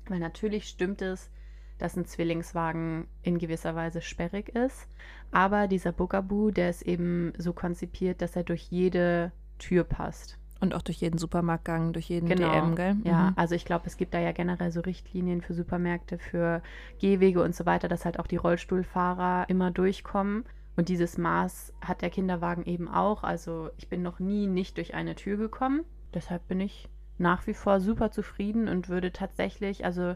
weil 0.08 0.20
natürlich 0.20 0.68
stimmt 0.68 1.02
es, 1.02 1.32
dass 1.80 1.98
ein 1.98 2.06
Zwillingswagen 2.06 3.08
in 3.24 3.40
gewisser 3.40 3.74
Weise 3.74 4.02
sperrig 4.02 4.50
ist. 4.50 4.88
Aber 5.32 5.68
dieser 5.68 5.94
Bugaboo, 5.94 6.52
der 6.52 6.70
ist 6.70 6.84
eben 6.84 7.34
so 7.40 7.54
konzipiert, 7.54 8.22
dass 8.22 8.36
er 8.36 8.44
durch 8.44 8.68
jede 8.70 9.32
Tür 9.58 9.84
passt. 9.84 10.38
Und 10.60 10.74
auch 10.74 10.82
durch 10.82 10.98
jeden 10.98 11.18
Supermarktgang, 11.18 11.94
durch 11.94 12.10
jeden 12.10 12.28
genau. 12.28 12.52
DM, 12.52 12.76
gell? 12.76 12.96
Ja, 13.04 13.30
mhm. 13.30 13.34
also 13.36 13.56
ich 13.56 13.66
glaube, 13.66 13.86
es 13.86 13.98
gibt 13.98 14.14
da 14.14 14.20
ja 14.20 14.32
generell 14.32 14.72
so 14.72 14.82
Richtlinien 14.82 15.42
für 15.42 15.54
Supermärkte, 15.54 16.18
für 16.18 16.62
Gehwege 17.00 17.44
und 17.44 17.56
so 17.56 17.66
weiter, 17.66 17.88
dass 17.88 18.06
halt 18.06 18.20
auch 18.20 18.28
die 18.28 18.38
Rollstuhlfahrer 18.38 19.50
immer 19.50 19.72
durchkommen. 19.72 20.46
Und 20.76 20.90
dieses 20.90 21.18
Maß 21.18 21.74
hat 21.82 22.02
der 22.02 22.10
Kinderwagen 22.10 22.66
eben 22.66 22.88
auch. 22.88 23.24
Also 23.24 23.70
ich 23.78 23.90
bin 23.90 24.02
noch 24.02 24.20
nie 24.20 24.48
nicht 24.48 24.78
durch 24.78 24.94
eine 24.94 25.16
Tür 25.16 25.38
gekommen. 25.38 25.84
Deshalb 26.14 26.48
bin 26.48 26.60
ich 26.60 26.88
nach 27.18 27.48
wie 27.48 27.54
vor 27.54 27.80
super 27.80 28.12
zufrieden 28.12 28.68
und 28.68 28.90
würde 28.90 29.12
tatsächlich, 29.12 29.86
also 29.86 30.16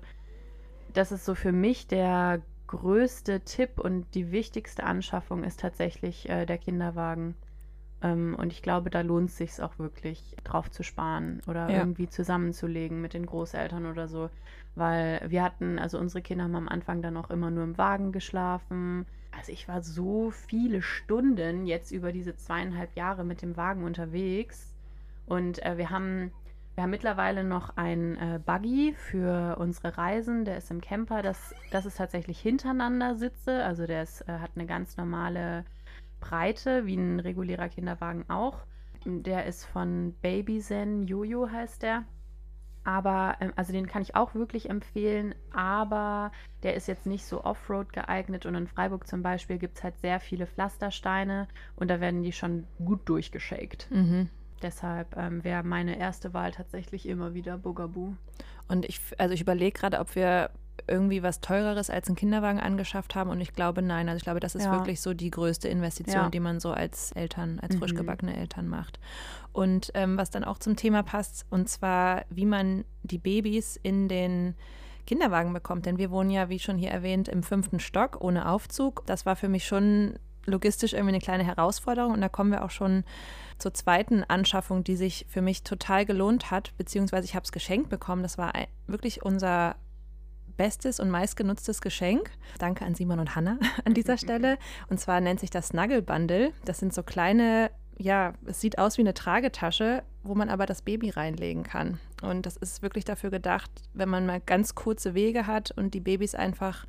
das 0.94 1.12
ist 1.12 1.26
so 1.26 1.36
für 1.36 1.52
mich 1.52 1.88
der 1.88 2.42
größte 2.68 3.42
Tipp 3.42 3.80
und 3.80 4.06
die 4.14 4.32
wichtigste 4.32 4.84
Anschaffung 4.84 5.44
ist 5.44 5.60
tatsächlich 5.60 6.30
äh, 6.30 6.46
der 6.46 6.58
Kinderwagen. 6.58 7.36
Ähm, 8.02 8.36
und 8.38 8.52
ich 8.52 8.62
glaube, 8.62 8.90
da 8.90 9.02
lohnt 9.02 9.30
es 9.30 9.38
sich 9.38 9.62
auch 9.62 9.78
wirklich, 9.78 10.36
drauf 10.44 10.72
zu 10.72 10.84
sparen 10.84 11.42
oder 11.48 11.70
ja. 11.70 11.80
irgendwie 11.80 12.10
zusammenzulegen 12.10 13.02
mit 13.02 13.14
den 13.14 13.26
Großeltern 13.26 13.86
oder 13.86 14.08
so. 14.08 14.30
Weil 14.76 15.22
wir 15.28 15.44
hatten, 15.44 15.80
also 15.80 16.00
unsere 16.00 16.22
Kinder 16.22 16.46
haben 16.46 16.56
am 16.56 16.70
Anfang 16.70 17.02
dann 17.02 17.18
auch 17.18 17.30
immer 17.30 17.52
nur 17.52 17.64
im 17.64 17.78
Wagen 17.78 18.12
geschlafen. 18.12 19.06
Also 19.38 19.52
ich 19.52 19.68
war 19.68 19.82
so 19.82 20.32
viele 20.32 20.82
Stunden 20.82 21.66
jetzt 21.66 21.92
über 21.92 22.12
diese 22.12 22.36
zweieinhalb 22.36 22.96
Jahre 22.96 23.24
mit 23.24 23.42
dem 23.42 23.58
Wagen 23.58 23.84
unterwegs. 23.84 24.74
Und 25.26 25.64
äh, 25.66 25.78
wir 25.78 25.90
haben 25.90 26.32
wir 26.76 26.84
haben 26.84 26.92
mittlerweile 26.92 27.44
noch 27.44 27.76
ein 27.76 28.18
äh, 28.18 28.40
Buggy 28.44 28.94
für 28.96 29.58
unsere 29.60 29.98
Reisen. 29.98 30.46
Der 30.46 30.58
ist 30.58 30.72
im 30.72 30.80
Camper. 30.80 31.22
Das, 31.22 31.54
das 31.70 31.86
ist 31.86 31.98
tatsächlich 31.98 32.40
hintereinander 32.40 33.16
Sitze. 33.16 33.64
Also 33.64 33.86
der 33.86 34.04
ist, 34.04 34.22
äh, 34.22 34.40
hat 34.40 34.52
eine 34.56 34.66
ganz 34.66 34.96
normale 34.96 35.66
Breite, 36.22 36.86
wie 36.86 36.96
ein 36.96 37.20
regulärer 37.20 37.68
Kinderwagen 37.68 38.30
auch. 38.30 38.60
Der 39.06 39.46
ist 39.46 39.66
von 39.66 40.14
Baby 40.22 40.60
Zen 40.60 41.04
Jojo 41.04 41.50
heißt 41.52 41.82
der. 41.82 42.06
Aber, 42.84 43.36
ähm, 43.40 43.54
also 43.56 43.74
den 43.74 43.88
kann 43.88 44.02
ich 44.02 44.16
auch 44.16 44.34
wirklich 44.34 44.70
empfehlen, 44.70 45.36
aber 45.54 46.32
der 46.64 46.74
ist 46.76 46.88
jetzt 46.88 47.06
nicht 47.06 47.26
so 47.26 47.44
Offroad 47.44 47.94
geeignet 47.94 48.46
und 48.46 48.56
in 48.56 48.68
Freiburg 48.68 49.08
zum 49.08 49.22
Beispiel 49.22 49.60
gibt 49.60 49.78
es 49.78 49.84
halt 49.84 50.00
sehr 50.00 50.20
viele 50.20 50.48
Pflastersteine 50.48 51.48
und 51.76 51.90
da 51.90 52.00
werden 52.00 52.24
die 52.24 52.32
schon 52.32 52.66
gut 52.84 53.08
durchgeschakt. 53.08 53.88
Mhm. 53.92 54.30
Deshalb 54.64 55.16
ähm, 55.18 55.44
wäre 55.44 55.64
meine 55.64 55.98
erste 55.98 56.34
Wahl 56.34 56.52
tatsächlich 56.52 57.08
immer 57.08 57.34
wieder 57.34 57.58
Bugaboo. 57.58 58.16
Und 58.68 58.86
ich, 58.86 59.00
also 59.18 59.34
ich 59.34 59.42
überlege 59.42 59.78
gerade, 59.80 60.00
ob 60.00 60.16
wir 60.16 60.52
irgendwie 60.88 61.24
was 61.24 61.42
Teureres 61.42 61.90
als 61.90 62.08
einen 62.08 62.16
Kinderwagen 62.16 62.60
angeschafft 62.60 63.16
haben? 63.16 63.30
Und 63.30 63.42
ich 63.42 63.54
glaube, 63.54 63.82
nein. 63.82 64.10
Also 64.10 64.18
ich 64.18 64.24
glaube, 64.24 64.40
das 64.40 64.56
ist 64.56 64.66
ja. 64.66 64.72
wirklich 64.72 65.02
so 65.02 65.14
die 65.14 65.32
größte 65.32 65.68
Investition, 65.68 66.24
ja. 66.24 66.30
die 66.30 66.40
man 66.40 66.60
so 66.60 66.72
als 66.72 67.12
Eltern, 67.14 67.60
als 67.62 67.76
frisch 67.76 67.94
mhm. 67.94 67.98
gebackene 67.98 68.36
Eltern 68.36 68.68
macht. 68.68 69.00
Und 69.54 69.92
ähm, 69.94 70.18
was 70.18 70.30
dann 70.30 70.44
auch 70.44 70.58
zum 70.58 70.76
Thema 70.76 71.04
passt, 71.04 71.46
und 71.50 71.70
zwar, 71.70 72.24
wie 72.30 72.46
man 72.46 72.86
die 73.04 73.18
Babys 73.18 73.78
in 73.82 74.08
den 74.08 74.56
Kinderwagen 75.06 75.54
bekommt. 75.54 75.86
Denn 75.86 75.98
wir 75.98 76.12
wohnen 76.12 76.30
ja, 76.30 76.50
wie 76.50 76.60
schon 76.60 76.78
hier 76.78 76.92
erwähnt, 76.92 77.28
im 77.28 77.44
fünften 77.44 77.80
Stock 77.80 78.22
ohne 78.22 78.48
Aufzug. 78.48 79.04
Das 79.06 79.26
war 79.26 79.36
für 79.36 79.50
mich 79.50 79.66
schon 79.66 80.20
logistisch 80.46 80.94
irgendwie 80.94 81.14
eine 81.14 81.22
kleine 81.22 81.44
Herausforderung. 81.44 82.14
Und 82.14 82.22
da 82.22 82.30
kommen 82.30 82.52
wir 82.52 82.64
auch 82.64 82.72
schon 82.72 83.04
zur 83.58 83.74
zweiten 83.74 84.24
Anschaffung, 84.24 84.84
die 84.84 84.96
sich 84.96 85.26
für 85.30 85.42
mich 85.42 85.64
total 85.64 86.06
gelohnt 86.06 86.52
hat, 86.52 86.76
beziehungsweise 86.78 87.26
ich 87.26 87.36
habe 87.36 87.44
es 87.44 87.52
geschenkt 87.52 87.90
bekommen. 87.90 88.24
Das 88.24 88.38
war 88.38 88.54
wirklich 88.88 89.24
unser 89.24 89.76
bestes 90.62 91.00
und 91.00 91.10
meistgenutztes 91.10 91.82
Geschenk. 91.82 92.30
Danke 92.60 92.86
an 92.86 92.94
Simon 92.94 93.18
und 93.18 93.36
Hanna 93.36 93.58
an 93.86 93.96
dieser 93.96 94.16
Stelle. 94.20 94.60
Und 94.92 95.00
zwar 95.00 95.20
nennt 95.20 95.40
sich 95.40 95.50
das 95.50 95.70
Snuggle 95.70 96.04
Bundle. 96.04 96.54
Das 96.66 96.78
sind 96.78 96.94
so 96.94 97.02
kleine, 97.02 97.72
ja, 97.98 98.34
es 98.46 98.62
sieht 98.62 98.78
aus 98.78 99.00
wie 99.00 99.02
eine 99.02 99.16
Tragetasche, 99.16 100.04
wo 100.22 100.36
man 100.36 100.50
aber 100.50 100.68
das 100.68 100.84
Baby 100.84 101.10
reinlegen 101.10 101.64
kann. 101.64 102.00
Und 102.22 102.46
das 102.46 102.58
ist 102.58 102.84
wirklich 102.84 103.06
dafür 103.06 103.32
gedacht, 103.32 103.72
wenn 103.96 104.10
man 104.10 104.28
mal 104.28 104.40
ganz 104.40 104.76
kurze 104.76 105.16
Wege 105.16 105.48
hat 105.48 105.72
und 105.72 105.96
die 105.96 106.00
Babys 106.00 106.36
einfach 106.36 106.86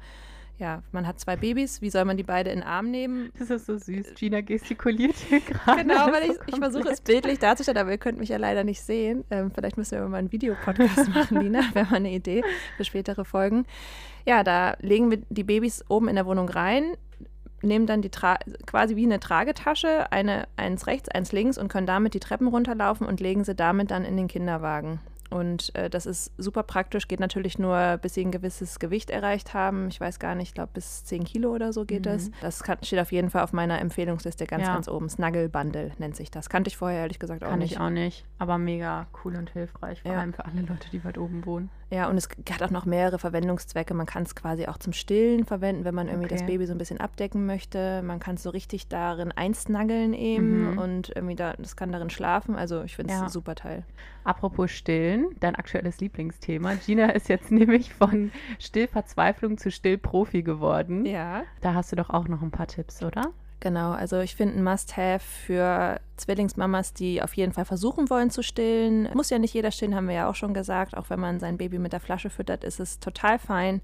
ja, 0.63 0.81
man 0.93 1.09
hat 1.09 1.19
zwei 1.19 1.35
Babys, 1.35 1.83
wie 1.83 1.91
soll 1.91 2.05
man 2.05 2.17
die 2.17 2.23
beide 2.23 2.51
in 2.51 2.61
den 2.61 2.67
Arm 2.67 2.93
nehmen? 2.93 3.33
Das 3.37 3.51
ist 3.51 3.67
so 3.67 3.77
süß. 3.77 4.15
Gina 4.15 4.43
gestikuliert 4.43 5.17
hier 5.17 5.41
gerade. 5.47 5.83
Genau, 5.83 6.07
weil 6.13 6.31
ich, 6.31 6.37
ich 6.47 6.57
versuche 6.57 6.89
es 6.89 7.01
bildlich 7.01 7.41
darzustellen, 7.41 7.79
aber 7.79 7.91
ihr 7.91 7.99
könnt 7.99 8.21
mich 8.21 8.29
ja 8.29 8.37
leider 8.37 8.63
nicht 8.63 8.81
sehen. 8.81 9.25
Ähm, 9.33 9.51
vielleicht 9.51 9.77
müssen 9.77 9.99
wir 9.99 10.07
mal 10.07 10.19
einen 10.19 10.31
Videopodcast 10.31 11.09
machen, 11.15 11.41
Lina, 11.41 11.63
wäre 11.73 11.87
mal 11.87 11.97
eine 11.97 12.13
Idee 12.13 12.45
für 12.77 12.85
spätere 12.85 13.25
Folgen. 13.25 13.67
Ja, 14.25 14.45
da 14.45 14.77
legen 14.79 15.11
wir 15.11 15.19
die 15.31 15.43
Babys 15.43 15.85
oben 15.89 16.07
in 16.07 16.15
der 16.15 16.27
Wohnung 16.27 16.49
rein, 16.49 16.97
nehmen 17.63 17.89
dann 17.89 18.01
die 18.01 18.11
Tra 18.11 18.39
quasi 18.65 18.95
wie 18.95 19.05
eine 19.05 19.19
Tragetasche, 19.19 20.13
eine, 20.13 20.47
eins 20.57 20.87
rechts, 20.87 21.09
eins 21.09 21.33
links 21.33 21.59
und 21.59 21.73
können 21.73 21.89
damit 21.89 22.15
die 22.15 22.21
Treppen 22.21 22.47
runterlaufen 22.47 23.05
und 23.05 23.19
legen 23.19 23.43
sie 23.43 23.57
damit 23.57 23.91
dann 23.91 24.05
in 24.05 24.17
den 24.17 24.29
Kinderwagen. 24.29 25.01
Und 25.33 25.75
äh, 25.75 25.89
das 25.89 26.07
ist 26.07 26.33
super 26.37 26.63
praktisch, 26.63 27.09
geht 27.09 27.21
natürlich 27.21 27.59
nur, 27.59 27.99
bis 28.03 28.15
sie 28.15 28.25
ein 28.25 28.31
gewisses 28.31 28.79
Gewicht 28.79 29.11
erreicht 29.11 29.55
haben. 29.55 29.89
Ich 29.89 30.01
weiß 30.01 30.19
gar 30.19 30.35
nicht, 30.35 30.49
ich 30.49 30.55
glaube 30.55 30.71
bis 30.75 31.05
10 31.05 31.25
Kilo 31.25 31.51
oder 31.51 31.73
so 31.73 31.85
geht 31.85 32.01
mhm. 32.01 32.11
das. 32.11 32.31
Das 32.41 32.63
kann, 32.63 32.79
steht 32.83 33.01
auf 33.01 33.13
jeden 33.13 33.31
Fall 33.31 33.43
auf 33.43 33.53
meiner 33.53 33.81
Empfehlungsliste 33.81 34.47
ganz, 34.47 34.67
ja. 34.67 34.75
ganz 34.75 34.89
oben. 34.89 35.09
Snuggle 35.09 35.49
Bundle 35.49 35.93
nennt 35.99 36.17
sich 36.17 36.31
das. 36.31 36.49
Kannte 36.49 36.69
ich 36.69 36.77
vorher 36.77 37.01
ehrlich 37.01 37.19
gesagt 37.19 37.43
auch 37.45 37.49
kann 37.49 37.61
nicht. 37.61 37.77
Kann 37.77 37.95
ich 37.95 38.01
auch 38.01 38.05
nicht, 38.05 38.25
aber 38.39 38.59
mega 38.59 39.07
cool 39.25 39.37
und 39.37 39.51
hilfreich, 39.51 40.03
vor 40.03 40.13
ja. 40.13 40.21
allem 40.21 40.35
für 40.35 40.45
alle 40.45 40.61
Leute, 40.61 40.91
die 40.91 41.03
weit 41.05 41.19
oben 41.19 41.47
wohnen. 41.47 41.71
Ja, 41.93 42.09
und 42.09 42.17
es 42.17 42.27
hat 42.51 42.63
auch 42.63 42.71
noch 42.71 42.87
mehrere 42.87 43.19
Verwendungszwecke. 43.19 43.93
Man 43.93 44.07
kann 44.07 44.23
es 44.23 44.35
quasi 44.35 44.65
auch 44.67 44.79
zum 44.79 44.95
Stillen 44.95 45.45
verwenden, 45.45 45.85
wenn 45.85 45.95
man 45.95 46.09
irgendwie 46.09 46.25
okay. 46.25 46.37
das 46.37 46.47
Baby 46.47 46.65
so 46.65 46.73
ein 46.73 46.79
bisschen 46.79 47.01
abdecken 47.01 47.45
möchte. 47.45 48.01
Man 48.03 48.19
kann 48.19 48.37
es 48.37 48.43
so 48.43 48.49
richtig 48.49 48.89
darin 48.89 49.31
einsnaggeln 49.31 50.15
eben 50.15 50.71
mhm. 50.71 50.79
und 50.79 51.13
irgendwie 51.15 51.37
da, 51.37 51.53
das 51.53 51.77
kann 51.77 51.93
darin 51.93 52.09
schlafen. 52.09 52.57
Also 52.57 52.83
ich 52.83 52.97
finde 52.97 53.13
es 53.13 53.19
ja. 53.19 53.25
ein 53.27 53.31
super 53.31 53.55
Teil. 53.57 53.85
Apropos 54.25 54.71
Stillen, 54.71 55.37
dein 55.41 55.55
aktuelles 55.55 56.01
Lieblingsthema. 56.01 56.77
Gina 56.77 57.11
ist 57.11 57.29
jetzt 57.29 57.51
nämlich 57.51 57.93
von 57.93 58.33
Stillverzweiflung 58.59 59.59
zu 59.59 59.71
Stillprofi 59.71 60.43
geworden. 60.43 61.05
Ja. 61.05 61.43
Da 61.61 61.75
hast 61.75 61.93
du 61.93 61.97
doch 61.97 62.09
auch 62.09 62.27
noch 62.27 62.41
ein 62.41 62.51
paar 62.51 62.69
Tipps, 62.69 63.03
oder? 63.03 63.35
Genau, 63.63 63.93
also 63.93 64.19
ich 64.19 64.35
finde 64.35 64.57
ein 64.57 64.65
Must-Have 64.65 65.21
für 65.21 66.01
Zwillingsmamas, 66.17 66.95
die 66.95 67.23
auf 67.23 67.35
jeden 67.35 67.53
Fall 67.53 67.65
versuchen 67.65 68.11
wollen 68.11 68.29
zu 68.29 68.43
stillen. 68.43 69.09
Muss 69.15 69.31
ja 69.31 69.39
nicht 69.39 69.55
jeder 69.55 69.71
stillen, 69.71 69.95
haben 69.95 70.09
wir 70.09 70.17
ja 70.17 70.29
auch 70.29 70.35
schon 70.35 70.53
gesagt. 70.53 70.97
Auch 70.97 71.11
wenn 71.11 71.21
man 71.21 71.39
sein 71.39 71.59
Baby 71.59 71.79
mit 71.79 71.93
der 71.93 72.01
Flasche 72.01 72.29
füttert, 72.29 72.65
ist 72.65 72.81
es 72.81 72.99
total 72.99 73.39
fein. 73.39 73.81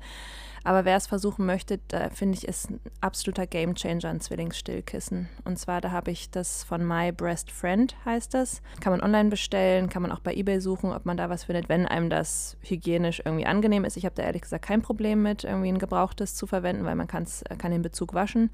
Aber 0.65 0.85
wer 0.85 0.97
es 0.97 1.07
versuchen 1.07 1.47
möchte, 1.47 1.79
da 1.87 2.11
finde 2.11 2.37
ich, 2.37 2.49
ist 2.49 2.71
ein 2.71 2.81
absoluter 3.01 3.47
Gamechanger 3.47 4.09
ein 4.09 4.21
Zwillingsstillkissen. 4.21 5.29
Und 5.45 5.61
zwar, 5.61 5.81
da 5.81 5.93
habe 5.93 6.11
ich 6.11 6.29
das 6.29 6.65
von 6.65 6.85
My 6.85 7.13
Breast 7.13 7.53
Friend, 7.53 7.95
heißt 8.05 8.35
das. 8.35 8.63
Kann 8.81 8.91
man 8.91 9.01
online 9.01 9.31
bestellen, 9.31 9.89
kann 9.89 10.03
man 10.03 10.11
auch 10.11 10.19
bei 10.19 10.35
Ebay 10.35 10.61
suchen, 10.61 10.93
ob 10.93 11.07
man 11.07 11.17
da 11.17 11.31
was 11.31 11.45
findet, 11.45 11.69
wenn 11.69 11.87
einem 11.87 12.11
das 12.11 12.57
hygienisch 12.63 13.23
irgendwie 13.25 13.47
angenehm 13.47 13.85
ist. 13.85 13.97
Ich 13.97 14.05
habe 14.05 14.17
da 14.17 14.25
ehrlich 14.25 14.43
gesagt 14.43 14.65
kein 14.65 14.83
Problem 14.83 15.23
mit, 15.23 15.45
irgendwie 15.45 15.69
ein 15.69 15.79
gebrauchtes 15.79 16.35
zu 16.35 16.49
verwenden, 16.49 16.85
weil 16.85 16.97
man 16.97 17.07
kann 17.07 17.29
den 17.71 17.83
Bezug 17.83 18.13
waschen. 18.13 18.51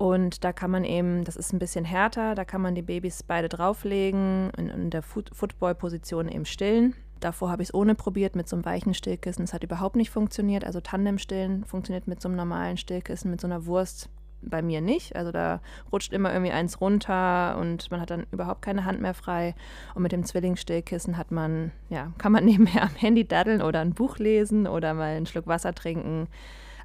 Und 0.00 0.44
da 0.44 0.54
kann 0.54 0.70
man 0.70 0.84
eben, 0.84 1.24
das 1.24 1.36
ist 1.36 1.52
ein 1.52 1.58
bisschen 1.58 1.84
härter, 1.84 2.34
da 2.34 2.46
kann 2.46 2.62
man 2.62 2.74
die 2.74 2.80
Babys 2.80 3.22
beide 3.22 3.50
drauflegen 3.50 4.50
und 4.56 4.70
in 4.70 4.88
der 4.88 5.02
Football-Position 5.02 6.30
eben 6.30 6.46
stillen. 6.46 6.94
Davor 7.20 7.50
habe 7.50 7.62
ich 7.62 7.68
es 7.68 7.74
ohne 7.74 7.94
probiert 7.94 8.34
mit 8.34 8.48
so 8.48 8.56
einem 8.56 8.64
weichen 8.64 8.94
Stillkissen. 8.94 9.44
Es 9.44 9.52
hat 9.52 9.62
überhaupt 9.62 9.96
nicht 9.96 10.08
funktioniert. 10.08 10.64
Also 10.64 10.80
Tandem-Stillen 10.80 11.66
funktioniert 11.66 12.08
mit 12.08 12.22
so 12.22 12.30
einem 12.30 12.38
normalen 12.38 12.78
Stillkissen, 12.78 13.30
mit 13.30 13.42
so 13.42 13.46
einer 13.46 13.66
Wurst 13.66 14.08
bei 14.40 14.62
mir 14.62 14.80
nicht. 14.80 15.16
Also 15.16 15.32
da 15.32 15.60
rutscht 15.92 16.14
immer 16.14 16.32
irgendwie 16.32 16.52
eins 16.52 16.80
runter 16.80 17.58
und 17.60 17.90
man 17.90 18.00
hat 18.00 18.08
dann 18.08 18.26
überhaupt 18.30 18.62
keine 18.62 18.86
Hand 18.86 19.02
mehr 19.02 19.12
frei. 19.12 19.54
Und 19.94 20.02
mit 20.02 20.12
dem 20.12 20.24
Zwillingsstillkissen 20.24 21.18
hat 21.18 21.30
man, 21.30 21.72
ja, 21.90 22.14
kann 22.16 22.32
man 22.32 22.44
nebenher 22.46 22.84
am 22.84 22.94
Handy 22.96 23.28
daddeln 23.28 23.60
oder 23.60 23.80
ein 23.80 23.92
Buch 23.92 24.16
lesen 24.16 24.66
oder 24.66 24.94
mal 24.94 25.14
einen 25.14 25.26
Schluck 25.26 25.46
Wasser 25.46 25.74
trinken. 25.74 26.26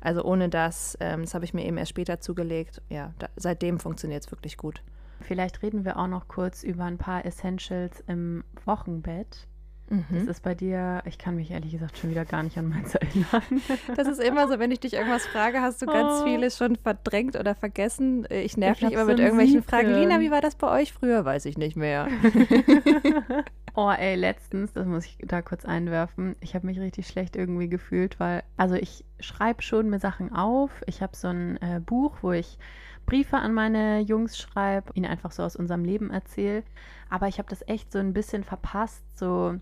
Also 0.06 0.24
ohne 0.24 0.50
das, 0.50 0.96
ähm, 1.00 1.22
das 1.22 1.34
habe 1.34 1.46
ich 1.46 1.56
mir 1.56 1.65
eben 1.65 1.78
erst 1.78 1.89
später 1.89 2.20
zugelegt. 2.20 2.80
Ja, 2.89 3.13
da, 3.18 3.28
seitdem 3.38 3.80
funktioniert 3.80 4.24
es 4.24 4.32
wirklich 4.32 4.56
gut. 4.56 4.84
Vielleicht 5.22 5.63
reden 5.63 5.84
wir 5.84 5.98
auch 5.98 6.08
noch 6.08 6.28
kurz 6.28 6.62
über 6.62 6.84
ein 6.84 7.00
paar 7.00 7.26
Essentials 7.26 8.04
im 8.06 8.44
Wochenbett. 8.65 9.48
Mhm. 9.89 10.06
Das 10.12 10.28
ist 10.28 10.44
bei 10.44 10.54
dir, 10.54 11.02
ich 11.06 11.18
kann 11.18 11.36
mich 11.36 11.50
ehrlich 11.50 11.72
gesagt 11.72 11.98
schon 11.98 12.12
wieder 12.12 12.24
gar 12.24 12.44
nicht 12.44 12.56
an 12.58 12.68
meins 12.68 12.94
erinnern. 12.96 13.62
Das 13.96 14.08
ist 14.08 14.22
immer 14.22 14.48
so, 14.48 14.60
wenn 14.60 14.70
ich 14.70 14.80
dich 14.80 14.94
irgendwas 14.94 15.26
frage, 15.26 15.62
hast 15.62 15.82
du 15.82 15.88
ganz 15.88 16.22
oh. 16.22 16.24
vieles 16.24 16.56
schon 16.56 16.76
verdrängt 16.76 17.36
oder 17.36 17.56
vergessen. 17.56 18.28
Ich 18.30 18.58
nerv 18.58 18.78
dich 18.78 18.91
immer 18.91 19.06
mit 19.06 19.20
irgendwelchen 19.20 19.63
Fragen. 19.63 19.91
Lina, 19.91 20.20
wie 20.20 20.30
war 20.30 20.41
das 20.41 20.54
bei 20.54 20.70
euch 20.70 20.94
früher? 20.94 21.26
Weiß 21.26 21.46
ich 21.46 21.58
nicht 21.58 21.78
mehr. 21.78 22.08
Oh, 23.78 23.92
ey, 23.92 24.16
letztens, 24.16 24.72
das 24.72 24.88
muss 24.88 25.06
ich 25.06 25.18
da 25.20 25.42
kurz 25.42 25.66
einwerfen. 25.66 26.38
Ich 26.40 26.56
habe 26.56 26.66
mich 26.66 26.80
richtig 26.80 27.08
schlecht 27.08 27.36
irgendwie 27.36 27.68
gefühlt, 27.68 28.22
weil, 28.22 28.44
also 28.56 28.76
ich 28.76 29.04
schreibe 29.20 29.62
schon 29.62 29.90
mir 29.90 30.00
Sachen 30.00 30.32
auf. 30.34 30.72
Ich 30.86 31.02
habe 31.02 31.14
so 31.14 31.28
ein 31.28 31.58
äh, 31.62 31.82
Buch, 31.82 32.16
wo 32.22 32.32
ich 32.32 32.58
Briefe 33.06 33.36
an 33.36 33.54
meine 33.54 34.00
Jungs 34.00 34.38
schreibe, 34.38 34.94
ihnen 34.94 35.08
einfach 35.08 35.32
so 35.32 35.44
aus 35.44 35.58
unserem 35.58 35.84
Leben 35.84 36.10
erzähle. 36.10 36.64
Aber 37.10 37.28
ich 37.28 37.38
habe 37.38 37.50
das 37.50 37.68
echt 37.68 37.92
so 37.92 38.00
ein 38.00 38.14
bisschen 38.14 38.46
verpasst, 38.46 39.04
so 39.14 39.60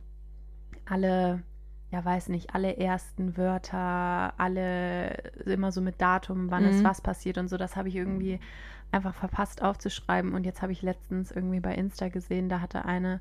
alle, 0.85 1.41
ja, 1.89 2.05
weiß 2.05 2.29
nicht, 2.29 2.53
alle 2.53 2.77
ersten 2.77 3.35
Wörter, 3.35 4.35
alle 4.37 5.17
immer 5.45 5.71
so 5.71 5.81
mit 5.81 5.99
Datum, 5.99 6.51
wann 6.51 6.65
mhm. 6.65 6.69
ist 6.69 6.83
was 6.83 7.01
passiert 7.01 7.39
und 7.39 7.47
so. 7.47 7.57
Das 7.57 7.75
habe 7.75 7.89
ich 7.89 7.95
irgendwie 7.95 8.39
einfach 8.91 9.15
verpasst 9.15 9.63
aufzuschreiben. 9.63 10.35
Und 10.35 10.45
jetzt 10.45 10.61
habe 10.61 10.71
ich 10.71 10.83
letztens 10.83 11.31
irgendwie 11.31 11.61
bei 11.61 11.73
Insta 11.73 12.09
gesehen, 12.09 12.47
da 12.47 12.61
hatte 12.61 12.85
eine 12.85 13.19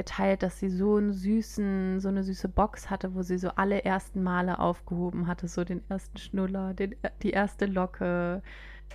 geteilt, 0.00 0.42
dass 0.42 0.58
sie 0.58 0.70
so 0.70 0.96
einen 0.96 1.12
süßen, 1.12 2.00
so 2.00 2.08
eine 2.08 2.22
süße 2.22 2.48
Box 2.48 2.88
hatte, 2.88 3.14
wo 3.14 3.20
sie 3.20 3.36
so 3.36 3.50
alle 3.56 3.84
ersten 3.84 4.22
Male 4.22 4.58
aufgehoben 4.58 5.26
hatte, 5.26 5.46
so 5.46 5.62
den 5.62 5.82
ersten 5.90 6.16
Schnuller, 6.16 6.72
den, 6.72 6.96
die 7.22 7.32
erste 7.32 7.66
Locke, 7.66 8.40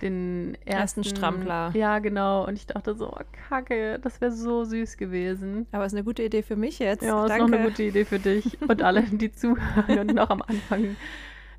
den 0.02 0.56
ersten, 0.64 1.00
ersten 1.00 1.04
Strampler. 1.04 1.70
Ja, 1.74 2.00
genau. 2.00 2.44
Und 2.44 2.54
ich 2.54 2.66
dachte 2.66 2.96
so, 2.96 3.12
oh, 3.12 3.20
kacke, 3.48 4.00
das 4.00 4.20
wäre 4.20 4.32
so 4.32 4.64
süß 4.64 4.96
gewesen. 4.96 5.68
Aber 5.70 5.86
ist 5.86 5.94
eine 5.94 6.02
gute 6.02 6.24
Idee 6.24 6.42
für 6.42 6.56
mich 6.56 6.80
jetzt. 6.80 7.04
Ja, 7.04 7.24
ist 7.24 7.38
noch 7.38 7.46
eine 7.46 7.62
gute 7.62 7.84
Idee 7.84 8.04
für 8.04 8.18
dich 8.18 8.60
und 8.60 8.82
alle, 8.82 9.02
die 9.02 9.30
zuhören 9.30 10.00
und 10.00 10.12
noch 10.12 10.30
am 10.30 10.42
Anfang 10.42 10.96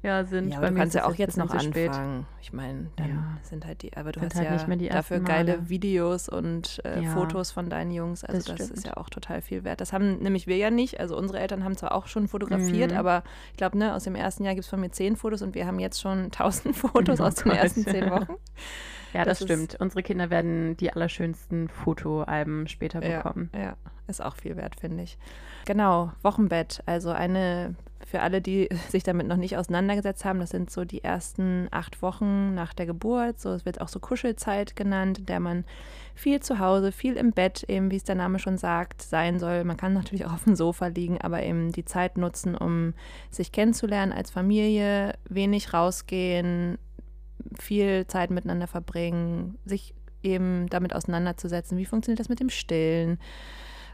ja, 0.03 0.25
sind. 0.25 0.49
Ja, 0.49 0.57
aber 0.57 0.69
du 0.69 0.75
kannst 0.75 0.95
ja 0.95 1.05
auch 1.05 1.15
jetzt 1.15 1.37
noch 1.37 1.49
anfangen. 1.49 1.71
Spät. 1.71 1.91
Ich 2.41 2.53
meine, 2.53 2.89
dann 2.95 3.09
ja. 3.09 3.37
sind 3.41 3.65
halt 3.65 3.81
die, 3.81 3.95
aber 3.95 4.11
du 4.11 4.19
sind 4.19 4.29
hast 4.29 4.37
halt 4.37 4.47
ja 4.47 4.53
nicht 4.53 4.67
mehr 4.67 4.77
die 4.77 4.89
dafür 4.89 5.19
geile. 5.19 5.69
Videos 5.69 6.29
und 6.29 6.81
äh, 6.85 7.03
ja. 7.03 7.11
Fotos 7.11 7.51
von 7.51 7.69
deinen 7.69 7.91
Jungs. 7.91 8.23
Also 8.23 8.51
das, 8.51 8.57
das 8.57 8.69
ist 8.69 8.85
ja 8.85 8.97
auch 8.97 9.09
total 9.09 9.41
viel 9.41 9.63
wert. 9.63 9.81
Das 9.81 9.93
haben 9.93 10.19
nämlich 10.19 10.47
wir 10.47 10.57
ja 10.57 10.69
nicht. 10.69 10.99
Also 10.99 11.17
unsere 11.17 11.39
Eltern 11.39 11.63
haben 11.63 11.75
zwar 11.75 11.93
auch 11.93 12.07
schon 12.07 12.27
fotografiert, 12.27 12.91
mhm. 12.91 12.97
aber 12.97 13.23
ich 13.51 13.57
glaube, 13.57 13.77
ne, 13.77 13.93
aus 13.93 14.03
dem 14.03 14.15
ersten 14.15 14.43
Jahr 14.43 14.53
gibt 14.53 14.65
es 14.65 14.69
von 14.69 14.79
mir 14.79 14.91
zehn 14.91 15.15
Fotos 15.15 15.41
und 15.41 15.55
wir 15.55 15.65
haben 15.65 15.79
jetzt 15.79 15.99
schon 16.01 16.31
tausend 16.31 16.75
Fotos 16.75 17.19
oh 17.19 17.25
aus 17.25 17.35
den 17.35 17.51
ersten 17.51 17.83
zehn 17.83 18.09
Wochen. 18.09 18.35
Ja, 19.13 19.25
das, 19.25 19.39
das 19.39 19.47
stimmt. 19.47 19.75
Unsere 19.79 20.03
Kinder 20.03 20.29
werden 20.29 20.77
die 20.77 20.91
allerschönsten 20.93 21.69
Fotoalben 21.69 22.67
später 22.67 23.01
bekommen. 23.01 23.49
Ja, 23.53 23.59
ja, 23.61 23.75
ist 24.07 24.21
auch 24.23 24.35
viel 24.35 24.55
wert, 24.57 24.79
finde 24.79 25.03
ich. 25.03 25.17
Genau, 25.65 26.11
Wochenbett. 26.21 26.83
Also 26.85 27.09
eine 27.09 27.75
für 28.07 28.21
alle, 28.21 28.41
die 28.41 28.69
sich 28.89 29.03
damit 29.03 29.27
noch 29.27 29.35
nicht 29.35 29.57
auseinandergesetzt 29.57 30.23
haben, 30.23 30.39
das 30.39 30.51
sind 30.51 30.71
so 30.71 30.85
die 30.85 31.03
ersten 31.03 31.67
acht 31.71 32.01
Wochen 32.01 32.55
nach 32.55 32.73
der 32.73 32.85
Geburt. 32.85 33.39
So, 33.39 33.51
es 33.51 33.65
wird 33.65 33.81
auch 33.81 33.89
so 33.89 33.99
Kuschelzeit 33.99 34.75
genannt, 34.75 35.19
in 35.19 35.25
der 35.25 35.41
man 35.41 35.65
viel 36.15 36.39
zu 36.39 36.59
Hause, 36.59 36.91
viel 36.91 37.17
im 37.17 37.31
Bett, 37.31 37.63
eben 37.67 37.91
wie 37.91 37.97
es 37.97 38.05
der 38.05 38.15
Name 38.15 38.39
schon 38.39 38.57
sagt, 38.57 39.01
sein 39.01 39.39
soll. 39.39 39.65
Man 39.65 39.77
kann 39.77 39.93
natürlich 39.93 40.25
auch 40.25 40.33
auf 40.33 40.45
dem 40.45 40.55
Sofa 40.55 40.87
liegen, 40.87 41.19
aber 41.19 41.43
eben 41.43 41.71
die 41.73 41.85
Zeit 41.85 42.17
nutzen, 42.17 42.55
um 42.55 42.93
sich 43.29 43.51
kennenzulernen 43.51 44.13
als 44.13 44.31
Familie, 44.31 45.13
wenig 45.27 45.73
rausgehen, 45.73 46.77
viel 47.59 48.07
Zeit 48.07 48.31
miteinander 48.31 48.67
verbringen, 48.67 49.57
sich 49.65 49.93
eben 50.23 50.67
damit 50.69 50.95
auseinanderzusetzen, 50.95 51.77
wie 51.77 51.85
funktioniert 51.85 52.19
das 52.19 52.29
mit 52.29 52.39
dem 52.39 52.49
Stillen 52.49 53.19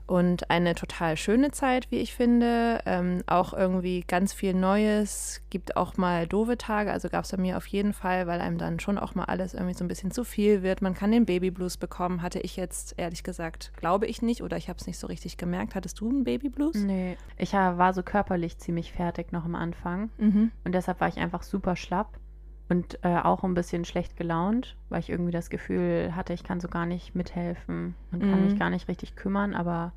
und 0.06 0.50
eine 0.50 0.76
total 0.76 1.16
schöne 1.16 1.52
Zeit, 1.52 1.90
wie 1.90 2.00
ich 2.00 2.14
finde. 2.14 2.80
Ähm, 2.86 3.24
auch 3.26 3.54
irgendwie 3.54 4.02
ganz 4.02 4.34
viel 4.34 4.54
Neues. 4.54 5.42
Gibt 5.50 5.78
auch 5.78 5.98
mal 5.98 6.28
doofe 6.28 6.58
Tage. 6.58 6.92
Also 6.92 7.10
gab 7.10 7.24
es 7.24 7.32
bei 7.32 7.38
mir 7.38 7.58
auf 7.58 7.68
jeden 7.68 7.94
Fall, 7.94 8.28
weil 8.28 8.42
einem 8.42 8.58
dann 8.58 8.80
schon 8.80 8.98
auch 8.98 9.16
mal 9.16 9.26
alles 9.26 9.54
irgendwie 9.54 9.74
so 9.74 9.84
ein 9.84 9.88
bisschen 9.88 10.12
zu 10.12 10.24
viel 10.24 10.62
wird. 10.62 10.82
Man 10.82 10.94
kann 10.94 11.12
den 11.12 11.26
Babyblues 11.26 11.78
bekommen. 11.78 12.22
Hatte 12.22 12.40
ich 12.40 12.58
jetzt 12.58 12.96
ehrlich 12.98 13.24
gesagt, 13.24 13.72
glaube 13.78 14.06
ich 14.08 14.22
nicht 14.22 14.44
oder 14.44 14.58
ich 14.58 14.70
habe 14.70 14.80
es 14.80 14.88
nicht 14.88 15.00
so 15.00 15.08
richtig 15.08 15.38
gemerkt. 15.38 15.76
Hattest 15.76 16.00
du 16.00 16.10
einen 16.10 16.26
Babyblues? 16.26 16.76
Nee, 16.76 17.18
ich 17.38 17.54
war 17.54 17.94
so 17.94 18.04
körperlich 18.04 18.58
ziemlich 18.58 18.92
fertig 18.92 19.32
noch 19.32 19.46
am 19.46 19.56
Anfang. 19.56 20.10
Mhm. 20.18 20.52
Und 20.66 20.76
deshalb 20.76 21.00
war 21.00 21.08
ich 21.08 21.18
einfach 21.18 21.44
super 21.44 21.76
schlapp 21.76 22.20
und 22.70 23.00
äh, 23.04 23.18
auch 23.18 23.44
ein 23.44 23.54
bisschen 23.54 23.86
schlecht 23.86 24.16
gelaunt, 24.16 24.76
weil 24.90 25.00
ich 25.00 25.10
irgendwie 25.10 25.32
das 25.32 25.50
Gefühl 25.50 26.16
hatte, 26.16 26.34
ich 26.34 26.44
kann 26.44 26.60
so 26.60 26.68
gar 26.68 26.86
nicht 26.86 27.14
mithelfen 27.16 27.96
und 28.12 28.22
kann 28.22 28.40
mhm. 28.40 28.46
mich 28.46 28.60
gar 28.60 28.70
nicht 28.70 28.88
richtig 28.88 29.16
kümmern. 29.16 29.54
Aber 29.54 29.92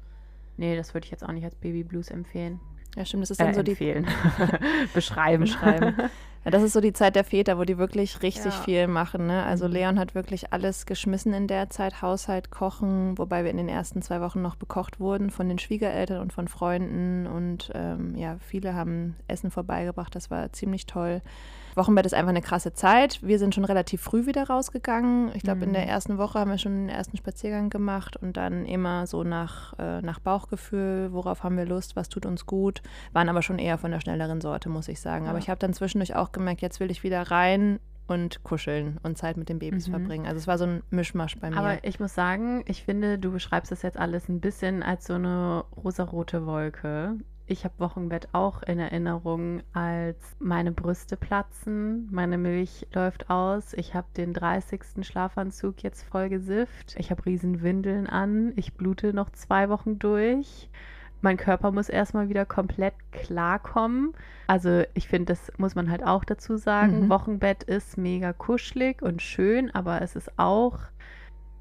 nee, 0.57 0.77
das 0.77 0.93
würde 0.95 1.05
ich 1.05 1.11
jetzt 1.11 1.25
auch 1.25 1.33
nicht 1.33 1.45
als 1.45 1.55
Baby 1.55 1.85
Blues 1.85 2.11
empfehlen. 2.11 2.61
Ja, 2.97 3.05
stimmt. 3.05 3.23
Das 3.23 3.31
ist 3.31 3.41
dann 3.41 3.49
äh, 3.49 3.55
so 3.55 3.61
empfehlen. 3.61 4.07
die 4.07 4.87
beschreiben. 4.95 5.45
beschreiben. 5.45 5.95
Ja, 6.45 6.51
das 6.51 6.63
ist 6.63 6.73
so 6.73 6.81
die 6.81 6.93
Zeit 6.93 7.15
der 7.15 7.25
Väter, 7.25 7.59
wo 7.59 7.65
die 7.65 7.77
wirklich 7.77 8.23
richtig 8.23 8.55
ja. 8.55 8.63
viel 8.63 8.87
machen. 8.89 9.27
Ne? 9.27 9.43
Also 9.45 9.67
mhm. 9.67 9.73
Leon 9.75 9.99
hat 9.99 10.15
wirklich 10.15 10.53
alles 10.53 10.87
geschmissen 10.87 11.35
in 11.35 11.47
der 11.47 11.71
Zeit, 11.71 12.03
Haushalt, 12.03 12.51
Kochen, 12.51 13.19
wobei 13.19 13.45
wir 13.45 13.51
in 13.51 13.59
den 13.59 13.69
ersten 13.69 14.01
zwei 14.01 14.21
Wochen 14.21 14.43
noch 14.43 14.57
bekocht 14.57 14.99
wurden 14.99 15.31
von 15.31 15.49
den 15.49 15.59
Schwiegereltern 15.59 16.21
und 16.21 16.33
von 16.33 16.49
Freunden. 16.49 17.27
Und 17.27 17.71
ähm, 17.75 18.17
ja, 18.17 18.39
viele 18.41 18.75
haben 18.75 19.17
Essen 19.29 19.51
vorbeigebracht. 19.51 20.15
Das 20.15 20.31
war 20.31 20.53
ziemlich 20.53 20.87
toll. 20.87 21.21
Wochenbett 21.77 22.07
ist 22.07 22.15
einfach 22.15 22.31
eine 22.31 22.43
krasse 22.43 22.73
Zeit. 22.73 23.23
Wir 23.23 23.39
sind 23.39 23.55
schon 23.55 23.65
relativ 23.65 24.01
früh 24.01 24.27
wieder 24.27 24.49
rausgegangen. 24.49 25.31
Ich 25.35 25.43
glaube, 25.43 25.59
mhm. 25.59 25.65
in 25.65 25.73
der 25.75 25.83
mhm. 25.83 25.89
ersten 25.89 26.19
Woche 26.19 26.39
haben 26.39 26.51
wir 26.51 26.59
schon 26.59 26.73
den 26.73 26.89
ersten 26.89 27.17
Spaziergang 27.17 27.71
gemacht 27.71 28.17
und 28.17 28.37
dann 28.37 28.65
immer 28.65 29.07
so 29.07 29.25
nach, 29.25 29.79
äh, 29.79 30.01
nach 30.01 30.19
Bauchgefühl, 30.19 31.13
worauf 31.13 31.45
haben 31.45 31.57
wir 31.57 31.67
Lust, 31.67 31.95
was 31.95 32.09
tut 32.09 32.25
uns 32.27 32.47
gut. 32.47 32.83
Waren 33.13 33.29
aber 33.29 33.43
schon 33.43 33.59
eher 33.59 33.79
von 33.79 33.91
der 33.91 34.01
schnelleren 34.01 34.41
Sorte, 34.41 34.69
muss 34.69 34.89
ich 34.89 35.01
sagen. 35.01 35.25
Ja. 35.27 35.31
Aber 35.31 35.39
ich 35.39 35.51
habe 35.51 35.59
dann 35.59 35.75
zwischendurch 35.75 36.17
auch 36.17 36.33
gemerkt, 36.33 36.63
jetzt 36.63 36.81
will 36.81 36.91
ich 36.91 37.03
wieder 37.03 37.31
rein 37.31 37.79
und 38.07 38.43
kuscheln 38.45 38.99
und 39.03 39.19
Zeit 39.19 39.37
mit 39.37 39.49
den 39.49 39.59
Babys 39.59 39.89
mhm. 39.89 39.93
verbringen. 39.93 40.27
Also 40.27 40.39
es 40.39 40.47
war 40.47 40.59
so 40.59 40.65
ein 40.65 40.83
Mischmasch 40.91 41.39
bei 41.39 41.51
mir. 41.51 41.57
Aber 41.57 41.85
ich 41.85 42.01
muss 42.01 42.15
sagen, 42.15 42.65
ich 42.67 42.85
finde, 42.85 43.19
du 43.19 43.33
beschreibst 43.33 43.71
das 43.71 43.83
jetzt 43.83 43.99
alles 43.99 44.29
ein 44.29 44.41
bisschen 44.41 44.83
als 44.83 45.07
so 45.07 45.15
eine 45.15 45.65
rosarote 45.77 46.47
Wolke. 46.47 47.17
Ich 47.49 47.65
habe 47.65 47.79
Wochenbett 47.79 48.29
auch 48.33 48.65
in 48.65 48.81
Erinnerung, 48.81 49.63
als 49.73 50.19
meine 50.41 50.73
Brüste 50.73 51.17
platzen, 51.17 52.09
meine 52.11 52.39
Milch 52.39 52.89
läuft 52.93 53.31
aus, 53.31 53.73
ich 53.73 53.95
habe 53.95 54.09
den 54.17 54.35
30. 54.35 54.81
Schlafanzug 55.03 55.85
jetzt 55.85 56.03
voll 56.03 56.29
gesifft, 56.29 56.97
ich 56.99 57.13
habe 57.13 57.25
riesen 57.25 57.63
Windeln 57.63 58.09
an, 58.09 58.53
ich 58.57 58.75
blute 58.75 59.15
noch 59.15 59.31
zwei 59.31 59.69
Wochen 59.69 60.01
durch. 60.01 60.69
Mein 61.23 61.37
Körper 61.37 61.71
muss 61.71 61.89
erstmal 61.89 62.29
wieder 62.29 62.45
komplett 62.45 62.95
klarkommen. 63.13 64.13
Also 64.49 64.83
ich 64.95 65.09
finde, 65.09 65.33
das 65.33 65.51
muss 65.57 65.75
man 65.75 65.91
halt 65.91 66.05
auch 66.05 66.25
dazu 66.25 66.57
sagen. 66.57 67.05
Mhm. 67.05 67.09
Wochenbett 67.09 67.63
ist 67.63 67.97
mega 67.97 68.33
kuschelig 68.33 69.03
und 69.03 69.23
schön, 69.23 69.75
aber 69.75 70.03
es 70.03 70.15
ist 70.15 70.31
auch, 70.37 70.79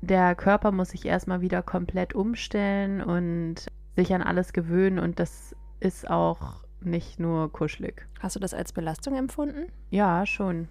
der 0.02 0.36
Körper 0.36 0.72
muss 0.72 0.90
sich 0.90 1.06
erstmal 1.06 1.42
wieder 1.42 1.62
komplett 1.62 2.14
umstellen 2.14 3.02
und 3.02 3.68
sich 3.96 4.14
an 4.14 4.22
alles 4.22 4.52
gewöhnen 4.52 5.00
und 5.00 5.20
das 5.20 5.56
ist 5.80 6.10
auch 6.10 6.64
nicht 6.82 7.20
nur 7.20 7.52
kuschelig. 7.52 8.08
Hast 8.20 8.36
du 8.36 8.40
das 8.40 8.54
als 8.54 8.74
Belastung 8.74 9.16
empfunden? 9.16 9.72
Ja, 9.90 10.26
schon. 10.26 10.68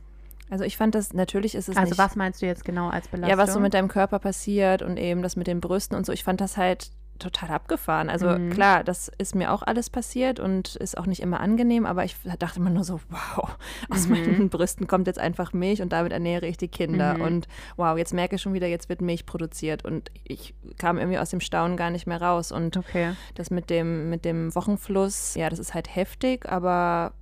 Also 0.50 0.64
ich 0.64 0.76
fand 0.76 0.94
das, 0.94 1.14
natürlich 1.14 1.54
ist 1.54 1.68
es 1.68 1.76
Also 1.76 1.96
was 1.98 2.16
meinst 2.16 2.42
du 2.42 2.46
jetzt 2.46 2.64
genau 2.64 2.88
als 2.88 3.08
Belastung? 3.08 3.30
Ja, 3.30 3.42
was 3.42 3.52
so 3.54 3.60
mit 3.60 3.74
deinem 3.74 3.88
Körper 3.88 4.18
passiert 4.18 4.82
und 4.82 4.98
eben 4.98 5.22
das 5.22 5.36
mit 5.36 5.46
den 5.46 5.60
Brüsten 5.60 5.96
und 5.96 6.04
so. 6.04 6.12
Ich 6.12 6.22
fand 6.22 6.40
das 6.40 6.56
halt 6.56 6.90
total 7.18 7.50
abgefahren. 7.50 8.08
Also 8.08 8.28
mhm. 8.28 8.50
klar, 8.50 8.84
das 8.84 9.10
ist 9.18 9.34
mir 9.34 9.52
auch 9.52 9.62
alles 9.62 9.90
passiert 9.90 10.40
und 10.40 10.76
ist 10.76 10.98
auch 10.98 11.06
nicht 11.06 11.20
immer 11.20 11.40
angenehm, 11.40 11.86
aber 11.86 12.04
ich 12.04 12.16
dachte 12.38 12.60
immer 12.60 12.70
nur 12.70 12.84
so, 12.84 13.00
wow, 13.08 13.56
aus 13.90 14.06
mhm. 14.06 14.12
meinen 14.12 14.48
Brüsten 14.50 14.86
kommt 14.86 15.06
jetzt 15.06 15.18
einfach 15.18 15.52
Milch 15.52 15.82
und 15.82 15.92
damit 15.92 16.12
ernähre 16.12 16.46
ich 16.46 16.56
die 16.56 16.68
Kinder. 16.68 17.14
Mhm. 17.14 17.20
Und 17.20 17.48
wow, 17.76 17.96
jetzt 17.96 18.14
merke 18.14 18.36
ich 18.36 18.42
schon 18.42 18.54
wieder, 18.54 18.66
jetzt 18.66 18.88
wird 18.88 19.00
Milch 19.00 19.26
produziert. 19.26 19.84
Und 19.84 20.10
ich 20.24 20.54
kam 20.78 20.98
irgendwie 20.98 21.18
aus 21.18 21.30
dem 21.30 21.40
Staunen 21.40 21.76
gar 21.76 21.90
nicht 21.90 22.06
mehr 22.06 22.20
raus. 22.20 22.52
Und 22.52 22.76
okay. 22.76 23.12
das 23.34 23.50
mit 23.50 23.70
dem, 23.70 24.10
mit 24.10 24.24
dem 24.24 24.54
Wochenfluss, 24.54 25.34
ja, 25.34 25.50
das 25.50 25.58
ist 25.58 25.74
halt 25.74 25.94
heftig, 25.94 26.48
aber 26.48 27.12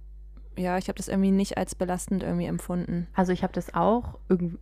ja, 0.57 0.77
ich 0.77 0.88
habe 0.88 0.97
das 0.97 1.09
irgendwie 1.09 1.31
nicht 1.31 1.57
als 1.57 1.75
belastend 1.75 2.23
irgendwie 2.23 2.45
empfunden. 2.45 3.07
Also 3.15 3.33
ich 3.33 3.43
habe 3.43 3.53
das 3.55 3.75
auch, 3.75 4.19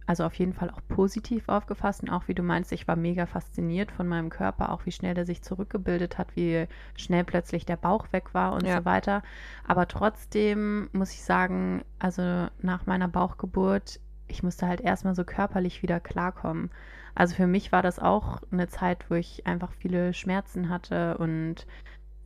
also 0.06 0.24
auf 0.24 0.34
jeden 0.34 0.52
Fall 0.52 0.70
auch 0.70 0.80
positiv 0.88 1.48
aufgefasst 1.48 2.02
und 2.02 2.10
auch 2.10 2.28
wie 2.28 2.34
du 2.34 2.42
meinst, 2.42 2.70
ich 2.72 2.86
war 2.86 2.96
mega 2.96 3.26
fasziniert 3.26 3.90
von 3.90 4.06
meinem 4.06 4.30
Körper, 4.30 4.70
auch 4.70 4.86
wie 4.86 4.92
schnell 4.92 5.14
der 5.14 5.26
sich 5.26 5.42
zurückgebildet 5.42 6.16
hat, 6.16 6.28
wie 6.36 6.66
schnell 6.96 7.24
plötzlich 7.24 7.66
der 7.66 7.76
Bauch 7.76 8.12
weg 8.12 8.34
war 8.34 8.52
und 8.52 8.66
ja. 8.66 8.78
so 8.78 8.84
weiter. 8.84 9.22
Aber 9.66 9.88
trotzdem 9.88 10.88
muss 10.92 11.12
ich 11.12 11.22
sagen, 11.22 11.82
also 11.98 12.46
nach 12.60 12.86
meiner 12.86 13.08
Bauchgeburt, 13.08 13.98
ich 14.28 14.44
musste 14.44 14.68
halt 14.68 14.80
erstmal 14.80 15.16
so 15.16 15.24
körperlich 15.24 15.82
wieder 15.82 15.98
klarkommen. 15.98 16.70
Also 17.16 17.34
für 17.34 17.48
mich 17.48 17.72
war 17.72 17.82
das 17.82 17.98
auch 17.98 18.40
eine 18.52 18.68
Zeit, 18.68 19.10
wo 19.10 19.14
ich 19.16 19.44
einfach 19.44 19.72
viele 19.72 20.14
Schmerzen 20.14 20.68
hatte 20.68 21.18
und 21.18 21.66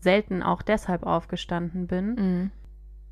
selten 0.01 0.43
auch 0.43 0.61
deshalb 0.61 1.05
aufgestanden 1.07 1.87
bin. 1.87 2.15
Mhm 2.15 2.51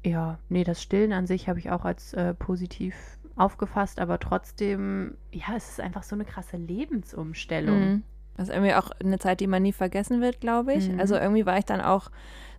ja, 0.04 0.38
nee, 0.48 0.64
das 0.64 0.82
Stillen 0.82 1.12
an 1.12 1.26
sich 1.26 1.48
habe 1.48 1.58
ich 1.58 1.70
auch 1.70 1.84
als 1.84 2.12
äh, 2.14 2.34
positiv 2.34 2.94
aufgefasst, 3.36 4.00
aber 4.00 4.18
trotzdem, 4.18 5.14
ja, 5.32 5.56
es 5.56 5.70
ist 5.70 5.80
einfach 5.80 6.02
so 6.02 6.14
eine 6.14 6.24
krasse 6.24 6.56
Lebensumstellung. 6.56 7.80
Mhm. 7.80 8.02
Das 8.36 8.48
ist 8.48 8.54
irgendwie 8.54 8.74
auch 8.74 8.90
eine 9.02 9.18
Zeit, 9.18 9.40
die 9.40 9.46
man 9.46 9.62
nie 9.62 9.72
vergessen 9.72 10.20
wird, 10.20 10.40
glaube 10.40 10.72
ich. 10.74 10.88
Mhm. 10.88 10.98
Also 10.98 11.16
irgendwie 11.16 11.44
war 11.44 11.58
ich 11.58 11.66
dann 11.66 11.80
auch 11.80 12.10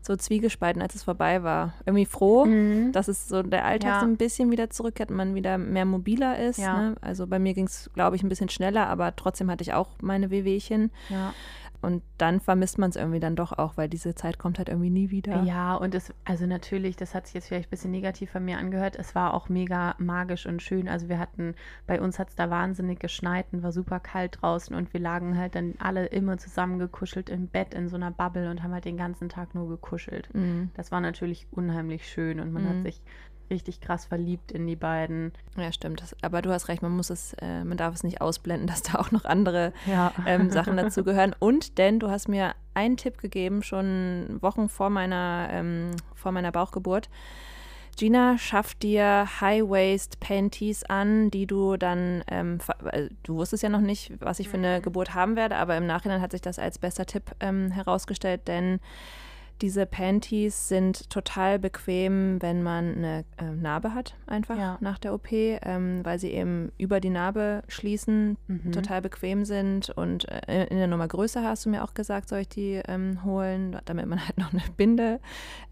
so 0.01 0.15
zwiegespalten, 0.15 0.81
als 0.81 0.95
es 0.95 1.03
vorbei 1.03 1.43
war. 1.43 1.73
Irgendwie 1.85 2.05
froh, 2.05 2.45
mhm. 2.45 2.91
dass 2.91 3.07
es 3.07 3.27
so 3.27 3.41
der 3.41 3.65
Alltag 3.65 3.89
ja. 3.89 3.99
so 3.99 4.05
ein 4.05 4.17
bisschen 4.17 4.51
wieder 4.51 4.69
zurückkehrt 4.69 5.09
und 5.09 5.17
man 5.17 5.33
wieder 5.33 5.57
mehr 5.57 5.85
mobiler 5.85 6.37
ist. 6.37 6.59
Ja. 6.59 6.89
Ne? 6.89 6.95
Also 7.01 7.25
bei 7.25 7.39
mir 7.39 7.53
ging 7.53 7.65
es, 7.65 7.89
glaube 7.95 8.15
ich, 8.15 8.23
ein 8.23 8.29
bisschen 8.29 8.49
schneller, 8.49 8.87
aber 8.87 9.15
trotzdem 9.15 9.49
hatte 9.49 9.63
ich 9.63 9.73
auch 9.73 9.89
meine 10.01 10.29
Wehwehchen. 10.29 10.91
Ja. 11.09 11.33
Und 11.83 12.01
dann 12.17 12.39
vermisst 12.39 12.77
man 12.77 12.89
es 12.89 12.95
irgendwie 12.95 13.19
dann 13.19 13.35
doch 13.35 13.51
auch, 13.51 13.75
weil 13.75 13.89
diese 13.89 14.15
Zeit 14.15 14.39
kommt 14.39 14.57
halt 14.57 14.69
irgendwie 14.69 14.89
nie 14.89 15.09
wieder. 15.11 15.43
Ja, 15.43 15.75
und 15.75 15.93
es, 15.93 16.13
also 16.23 16.45
natürlich, 16.45 16.95
das 16.95 17.13
hat 17.13 17.27
sich 17.27 17.33
jetzt 17.33 17.49
vielleicht 17.49 17.67
ein 17.67 17.71
bisschen 17.71 17.91
negativ 17.91 18.31
von 18.31 18.45
mir 18.45 18.57
angehört. 18.57 18.95
Es 18.95 19.15
war 19.15 19.33
auch 19.33 19.49
mega 19.49 19.93
magisch 19.97 20.45
und 20.45 20.61
schön. 20.61 20.87
Also 20.87 21.09
wir 21.09 21.19
hatten, 21.19 21.55
bei 21.85 21.99
uns 22.01 22.19
hat 22.19 22.29
es 22.29 22.35
da 22.35 22.49
wahnsinnig 22.49 22.99
geschneit 22.99 23.47
und 23.51 23.63
war 23.63 23.73
super 23.73 23.99
kalt 23.99 24.39
draußen 24.41 24.73
und 24.73 24.93
wir 24.93 25.01
lagen 25.01 25.37
halt 25.37 25.55
dann 25.55 25.73
alle 25.77 26.05
immer 26.05 26.37
zusammengekuschelt 26.37 27.29
im 27.29 27.47
Bett 27.47 27.73
in 27.73 27.89
so 27.89 27.97
einer 27.97 28.11
Bubble 28.11 28.49
und 28.49 28.63
haben 28.63 28.71
halt 28.71 28.85
den 28.85 28.97
ganzen 28.97 29.27
Tag 29.27 29.53
nur 29.53 29.67
gekuschelt. 29.67 30.33
Mhm. 30.33 30.71
Das 30.75 30.91
war 30.91 31.01
natürlich 31.01 31.47
unheimlich 31.51 32.07
schön 32.07 32.39
und 32.39 32.53
man 32.53 32.63
mhm. 32.63 32.69
hat 32.69 32.83
sich 32.83 33.01
richtig 33.49 33.81
krass 33.81 34.05
verliebt 34.05 34.51
in 34.51 34.67
die 34.67 34.75
beiden. 34.75 35.31
Ja, 35.57 35.71
stimmt. 35.71 36.01
Das, 36.01 36.15
aber 36.21 36.41
du 36.41 36.51
hast 36.51 36.67
recht, 36.67 36.81
man 36.81 36.91
muss 36.91 37.09
es, 37.09 37.33
äh, 37.41 37.63
man 37.63 37.77
darf 37.77 37.93
es 37.93 38.03
nicht 38.03 38.21
ausblenden, 38.21 38.67
dass 38.67 38.83
da 38.83 38.99
auch 38.99 39.11
noch 39.11 39.25
andere 39.25 39.73
ja. 39.85 40.11
ähm, 40.25 40.49
Sachen 40.49 40.77
dazu 40.77 41.03
gehören. 41.05 41.35
Und 41.39 41.77
denn 41.77 41.99
du 41.99 42.09
hast 42.09 42.27
mir 42.27 42.53
einen 42.73 42.97
Tipp 42.97 43.17
gegeben, 43.17 43.63
schon 43.63 44.37
Wochen 44.41 44.69
vor 44.69 44.89
meiner, 44.89 45.49
ähm, 45.51 45.91
vor 46.15 46.31
meiner 46.31 46.51
Bauchgeburt. 46.51 47.09
Gina 47.95 48.39
schafft 48.39 48.81
dir 48.81 49.27
High-Waist-Panties 49.39 50.83
an, 50.85 51.29
die 51.29 51.45
du 51.45 51.77
dann, 51.77 52.23
ähm, 52.27 52.57
äh, 52.91 53.09
du 53.21 53.35
wusstest 53.35 53.61
ja 53.61 53.69
noch 53.69 53.81
nicht, 53.81 54.13
was 54.19 54.39
ich 54.39 54.49
für 54.49 54.57
eine 54.57 54.79
mhm. 54.79 54.81
Geburt 54.81 55.13
haben 55.13 55.35
werde, 55.35 55.57
aber 55.57 55.77
im 55.77 55.85
Nachhinein 55.85 56.21
hat 56.21 56.31
sich 56.31 56.41
das 56.41 56.57
als 56.57 56.79
bester 56.79 57.05
Tipp 57.05 57.35
ähm, 57.39 57.69
herausgestellt, 57.69 58.47
denn 58.47 58.79
diese 59.63 59.85
Panties 59.85 60.67
sind 60.67 61.09
total 61.09 61.57
bequem, 61.57 62.41
wenn 62.41 62.63
man 62.63 62.97
eine 62.97 63.23
äh, 63.37 63.45
Narbe 63.45 63.93
hat, 63.93 64.13
einfach 64.27 64.57
ja. 64.57 64.77
nach 64.81 64.99
der 64.99 65.13
OP, 65.13 65.31
ähm, 65.31 66.01
weil 66.03 66.19
sie 66.19 66.31
eben 66.31 66.73
über 66.77 66.99
die 66.99 67.09
Narbe 67.09 67.63
schließen, 67.69 68.35
mhm. 68.47 68.73
total 68.73 69.01
bequem 69.01 69.45
sind. 69.45 69.89
Und 69.89 70.27
äh, 70.27 70.65
in 70.65 70.79
der 70.79 70.87
Nummer 70.87 71.07
Größe 71.07 71.41
hast 71.43 71.65
du 71.65 71.69
mir 71.69 71.85
auch 71.85 71.93
gesagt, 71.93 72.27
soll 72.27 72.39
ich 72.39 72.49
die 72.49 72.81
ähm, 72.89 73.23
holen, 73.23 73.79
damit 73.85 74.05
man 74.07 74.19
halt 74.27 74.37
noch 74.37 74.51
eine 74.51 74.63
Binde 74.75 75.21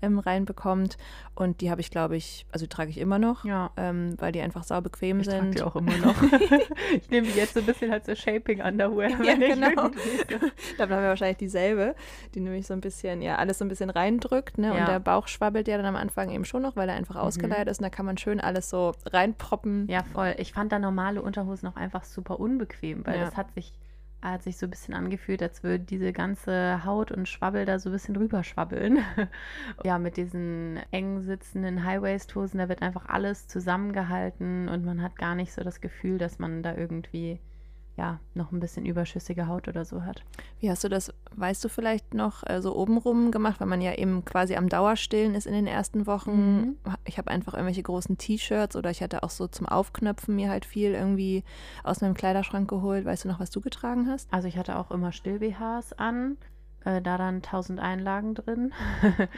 ähm, 0.01 0.19
reinbekommt. 0.19 0.97
Und 1.35 1.59
die 1.59 1.69
habe 1.69 1.81
ich, 1.81 1.91
glaube 1.91 2.15
ich, 2.15 2.45
also 2.51 2.65
die 2.65 2.69
trage 2.69 2.91
ich 2.91 2.97
immer 2.97 3.19
noch, 3.19 3.43
ja. 3.43 3.71
Ähm, 3.75 4.15
weil 4.19 4.31
die 4.31 4.39
einfach 4.39 4.63
sau 4.63 4.79
bequem 4.79 5.19
ich 5.19 5.25
sind. 5.25 5.49
Ich 5.49 5.55
die 5.55 5.63
auch 5.63 5.75
immer 5.75 5.97
noch. 5.97 6.15
ich 6.93 7.09
nehme 7.09 7.27
die 7.27 7.37
jetzt 7.37 7.55
so 7.55 7.59
ein 7.59 7.65
bisschen 7.65 7.91
als 7.91 8.05
so 8.05 8.15
Shaping 8.15 8.61
Underwear. 8.61 9.09
Ja, 9.21 9.35
genau. 9.35 9.69
da 10.77 10.83
haben 10.83 10.89
wir 10.89 11.01
wahrscheinlich 11.01 11.39
dieselbe, 11.39 11.93
die 12.35 12.39
nämlich 12.39 12.67
so 12.67 12.73
ein 12.73 12.79
bisschen, 12.79 13.21
ja, 13.21 13.35
alles 13.35 13.57
so 13.57 13.65
ein 13.65 13.67
bisschen 13.67 13.80
reindrückt. 13.89 14.57
Ne? 14.57 14.67
Ja. 14.67 14.79
Und 14.79 14.87
der 14.87 14.99
Bauch 14.99 15.27
schwabbelt 15.27 15.67
ja 15.67 15.77
dann 15.77 15.85
am 15.85 15.95
Anfang 15.95 16.29
eben 16.29 16.45
schon 16.45 16.61
noch, 16.61 16.75
weil 16.75 16.89
er 16.89 16.95
einfach 16.95 17.15
mhm. 17.15 17.21
ausgeleiert 17.21 17.67
ist. 17.67 17.79
Und 17.79 17.83
da 17.83 17.89
kann 17.89 18.05
man 18.05 18.17
schön 18.17 18.39
alles 18.39 18.69
so 18.69 18.93
reinproppen. 19.05 19.87
Ja, 19.89 20.03
voll. 20.03 20.35
Ich 20.37 20.53
fand 20.53 20.71
da 20.71 20.79
normale 20.79 21.21
Unterhosen 21.21 21.67
auch 21.67 21.75
einfach 21.75 22.03
super 22.03 22.39
unbequem, 22.39 23.05
weil 23.05 23.19
ja. 23.19 23.25
das 23.25 23.37
hat 23.37 23.53
sich 23.53 23.73
hat 24.21 24.43
sich 24.43 24.57
so 24.57 24.67
ein 24.67 24.69
bisschen 24.69 24.93
angefühlt, 24.93 25.41
als 25.41 25.63
würde 25.63 25.83
diese 25.83 26.13
ganze 26.13 26.85
Haut 26.85 27.11
und 27.11 27.27
Schwabbel 27.27 27.65
da 27.65 27.79
so 27.79 27.89
ein 27.89 27.93
bisschen 27.93 28.15
rüberschwabbeln. 28.15 28.99
ja, 29.83 29.97
mit 29.97 30.17
diesen 30.17 30.79
eng 30.91 31.21
sitzenden 31.21 31.83
High-Waist-Hosen, 31.83 32.59
da 32.59 32.69
wird 32.69 32.83
einfach 32.83 33.07
alles 33.07 33.47
zusammengehalten 33.47 34.69
und 34.69 34.85
man 34.85 35.01
hat 35.01 35.15
gar 35.15 35.35
nicht 35.35 35.53
so 35.53 35.63
das 35.63 35.81
Gefühl, 35.81 36.17
dass 36.17 36.37
man 36.37 36.61
da 36.61 36.75
irgendwie 36.75 37.39
ja, 38.01 38.19
noch 38.33 38.51
ein 38.51 38.59
bisschen 38.59 38.83
überschüssige 38.87 39.45
Haut 39.45 39.67
oder 39.67 39.85
so 39.85 40.03
hat. 40.03 40.23
Wie 40.59 40.71
hast 40.71 40.83
du 40.83 40.89
das, 40.89 41.13
weißt 41.35 41.63
du 41.63 41.69
vielleicht 41.69 42.15
noch, 42.15 42.41
äh, 42.49 42.59
so 42.59 42.75
obenrum 42.75 43.29
gemacht, 43.29 43.59
weil 43.59 43.67
man 43.67 43.79
ja 43.79 43.93
eben 43.93 44.25
quasi 44.25 44.55
am 44.55 44.69
Dauerstillen 44.69 45.35
ist 45.35 45.45
in 45.45 45.53
den 45.53 45.67
ersten 45.67 46.07
Wochen. 46.07 46.31
Mhm. 46.31 46.77
Ich 47.05 47.19
habe 47.19 47.29
einfach 47.29 47.53
irgendwelche 47.53 47.83
großen 47.83 48.17
T-Shirts 48.17 48.75
oder 48.75 48.89
ich 48.89 49.03
hatte 49.03 49.21
auch 49.21 49.29
so 49.29 49.45
zum 49.45 49.67
Aufknöpfen 49.67 50.35
mir 50.35 50.49
halt 50.49 50.65
viel 50.65 50.93
irgendwie 50.93 51.43
aus 51.83 52.01
meinem 52.01 52.15
Kleiderschrank 52.15 52.67
geholt. 52.67 53.05
Weißt 53.05 53.25
du 53.25 53.27
noch, 53.27 53.39
was 53.39 53.51
du 53.51 53.61
getragen 53.61 54.07
hast? 54.07 54.33
Also 54.33 54.47
ich 54.47 54.57
hatte 54.57 54.79
auch 54.79 54.89
immer 54.89 55.11
Still-BHs 55.11 55.93
an 55.93 56.37
äh, 56.85 57.01
da 57.01 57.17
dann 57.17 57.35
1000 57.35 57.79
Einlagen 57.79 58.33
drin. 58.33 58.73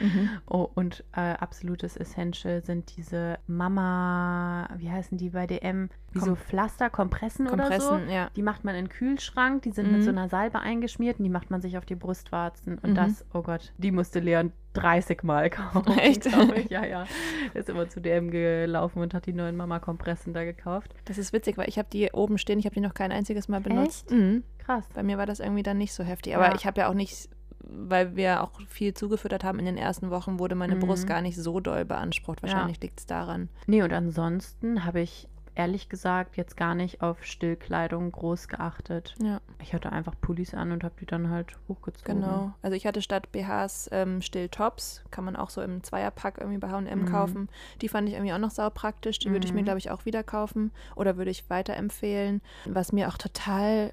mhm. 0.00 0.30
oh, 0.46 0.68
und 0.74 1.04
äh, 1.12 1.20
absolutes 1.20 1.96
Essential 1.96 2.62
sind 2.62 2.96
diese 2.96 3.38
Mama, 3.46 4.68
wie 4.78 4.90
heißen 4.90 5.18
die 5.18 5.30
bei 5.30 5.46
DM? 5.46 5.90
Wie 6.14 6.20
Kom 6.20 6.28
so 6.28 6.34
Pflaster, 6.36 6.90
Kompressen, 6.90 7.46
Kompressen, 7.46 7.88
oder 7.88 8.06
so. 8.06 8.12
Ja. 8.12 8.30
Die 8.36 8.42
macht 8.42 8.64
man 8.64 8.74
in 8.76 8.84
den 8.84 8.88
Kühlschrank, 8.88 9.62
die 9.62 9.72
sind 9.72 9.88
mhm. 9.88 9.94
mit 9.94 10.04
so 10.04 10.10
einer 10.10 10.28
Salbe 10.28 10.60
eingeschmiert 10.60 11.18
und 11.18 11.24
die 11.24 11.30
macht 11.30 11.50
man 11.50 11.60
sich 11.60 11.76
auf 11.76 11.84
die 11.84 11.96
Brustwarzen. 11.96 12.78
Und 12.78 12.90
mhm. 12.90 12.94
das, 12.94 13.24
oh 13.34 13.42
Gott, 13.42 13.72
die 13.78 13.90
musste 13.90 14.20
Leon 14.20 14.52
30 14.74 15.22
Mal 15.24 15.50
kaufen. 15.50 15.92
Echt? 15.98 16.26
Ich. 16.26 16.70
Ja, 16.70 16.84
ja. 16.84 17.04
Er 17.52 17.60
ist 17.60 17.68
immer 17.68 17.88
zu 17.88 18.00
DM 18.00 18.30
gelaufen 18.30 19.00
und 19.00 19.12
hat 19.12 19.26
die 19.26 19.32
neuen 19.32 19.56
Mama-Kompressen 19.56 20.32
da 20.32 20.44
gekauft. 20.44 20.94
Das 21.04 21.18
ist 21.18 21.32
witzig, 21.32 21.58
weil 21.58 21.68
ich 21.68 21.78
habe 21.78 21.88
die 21.92 22.10
oben 22.12 22.38
stehen, 22.38 22.58
ich 22.58 22.64
habe 22.64 22.74
die 22.74 22.80
noch 22.80 22.94
kein 22.94 23.12
einziges 23.12 23.48
Mal 23.48 23.60
benutzt. 23.60 24.10
Mhm. 24.10 24.44
Krass. 24.58 24.84
Bei 24.94 25.02
mir 25.02 25.18
war 25.18 25.26
das 25.26 25.40
irgendwie 25.40 25.62
dann 25.62 25.78
nicht 25.78 25.92
so 25.92 26.04
heftig. 26.04 26.36
Aber 26.36 26.46
ja. 26.46 26.54
ich 26.54 26.66
habe 26.66 26.80
ja 26.80 26.88
auch 26.88 26.94
nicht 26.94 27.28
weil 27.66 28.16
wir 28.16 28.42
auch 28.42 28.60
viel 28.68 28.94
zugefüttert 28.94 29.44
haben 29.44 29.58
in 29.58 29.64
den 29.64 29.76
ersten 29.76 30.10
Wochen, 30.10 30.38
wurde 30.38 30.54
meine 30.54 30.76
mhm. 30.76 30.80
Brust 30.80 31.06
gar 31.06 31.22
nicht 31.22 31.36
so 31.36 31.60
doll 31.60 31.84
beansprucht. 31.84 32.42
Wahrscheinlich 32.42 32.76
ja. 32.76 32.82
liegt 32.82 33.00
es 33.00 33.06
daran. 33.06 33.48
Nee, 33.66 33.82
und 33.82 33.92
ansonsten 33.92 34.84
habe 34.84 35.00
ich 35.00 35.28
ehrlich 35.54 35.88
gesagt 35.88 36.36
jetzt 36.36 36.56
gar 36.56 36.74
nicht 36.74 37.00
auf 37.00 37.24
Stillkleidung 37.24 38.10
groß 38.12 38.48
geachtet. 38.48 39.14
Ja. 39.22 39.40
Ich 39.62 39.74
hatte 39.74 39.92
einfach 39.92 40.14
Pullis 40.20 40.54
an 40.54 40.72
und 40.72 40.84
habe 40.84 40.94
die 41.00 41.06
dann 41.06 41.30
halt 41.30 41.56
hochgezogen. 41.68 42.20
Genau. 42.20 42.52
Also 42.62 42.76
ich 42.76 42.86
hatte 42.86 43.02
statt 43.02 43.30
BHs 43.32 43.88
ähm, 43.92 44.20
Stilltops, 44.20 45.04
kann 45.10 45.24
man 45.24 45.36
auch 45.36 45.50
so 45.50 45.62
im 45.62 45.82
Zweierpack 45.82 46.38
irgendwie 46.38 46.58
bei 46.58 46.70
H&M 46.70 47.00
mhm. 47.00 47.06
kaufen. 47.06 47.48
Die 47.80 47.88
fand 47.88 48.08
ich 48.08 48.14
irgendwie 48.14 48.32
auch 48.32 48.38
noch 48.38 48.50
sau 48.50 48.68
praktisch. 48.70 49.18
Die 49.18 49.28
mhm. 49.28 49.34
würde 49.34 49.46
ich 49.46 49.52
mir, 49.52 49.60
mhm. 49.60 49.66
glaube 49.66 49.78
ich, 49.78 49.90
auch 49.90 50.04
wieder 50.04 50.22
kaufen 50.22 50.72
oder 50.96 51.16
würde 51.16 51.30
ich 51.30 51.48
weiterempfehlen. 51.48 52.42
Was 52.66 52.92
mir 52.92 53.08
auch 53.08 53.18
total 53.18 53.92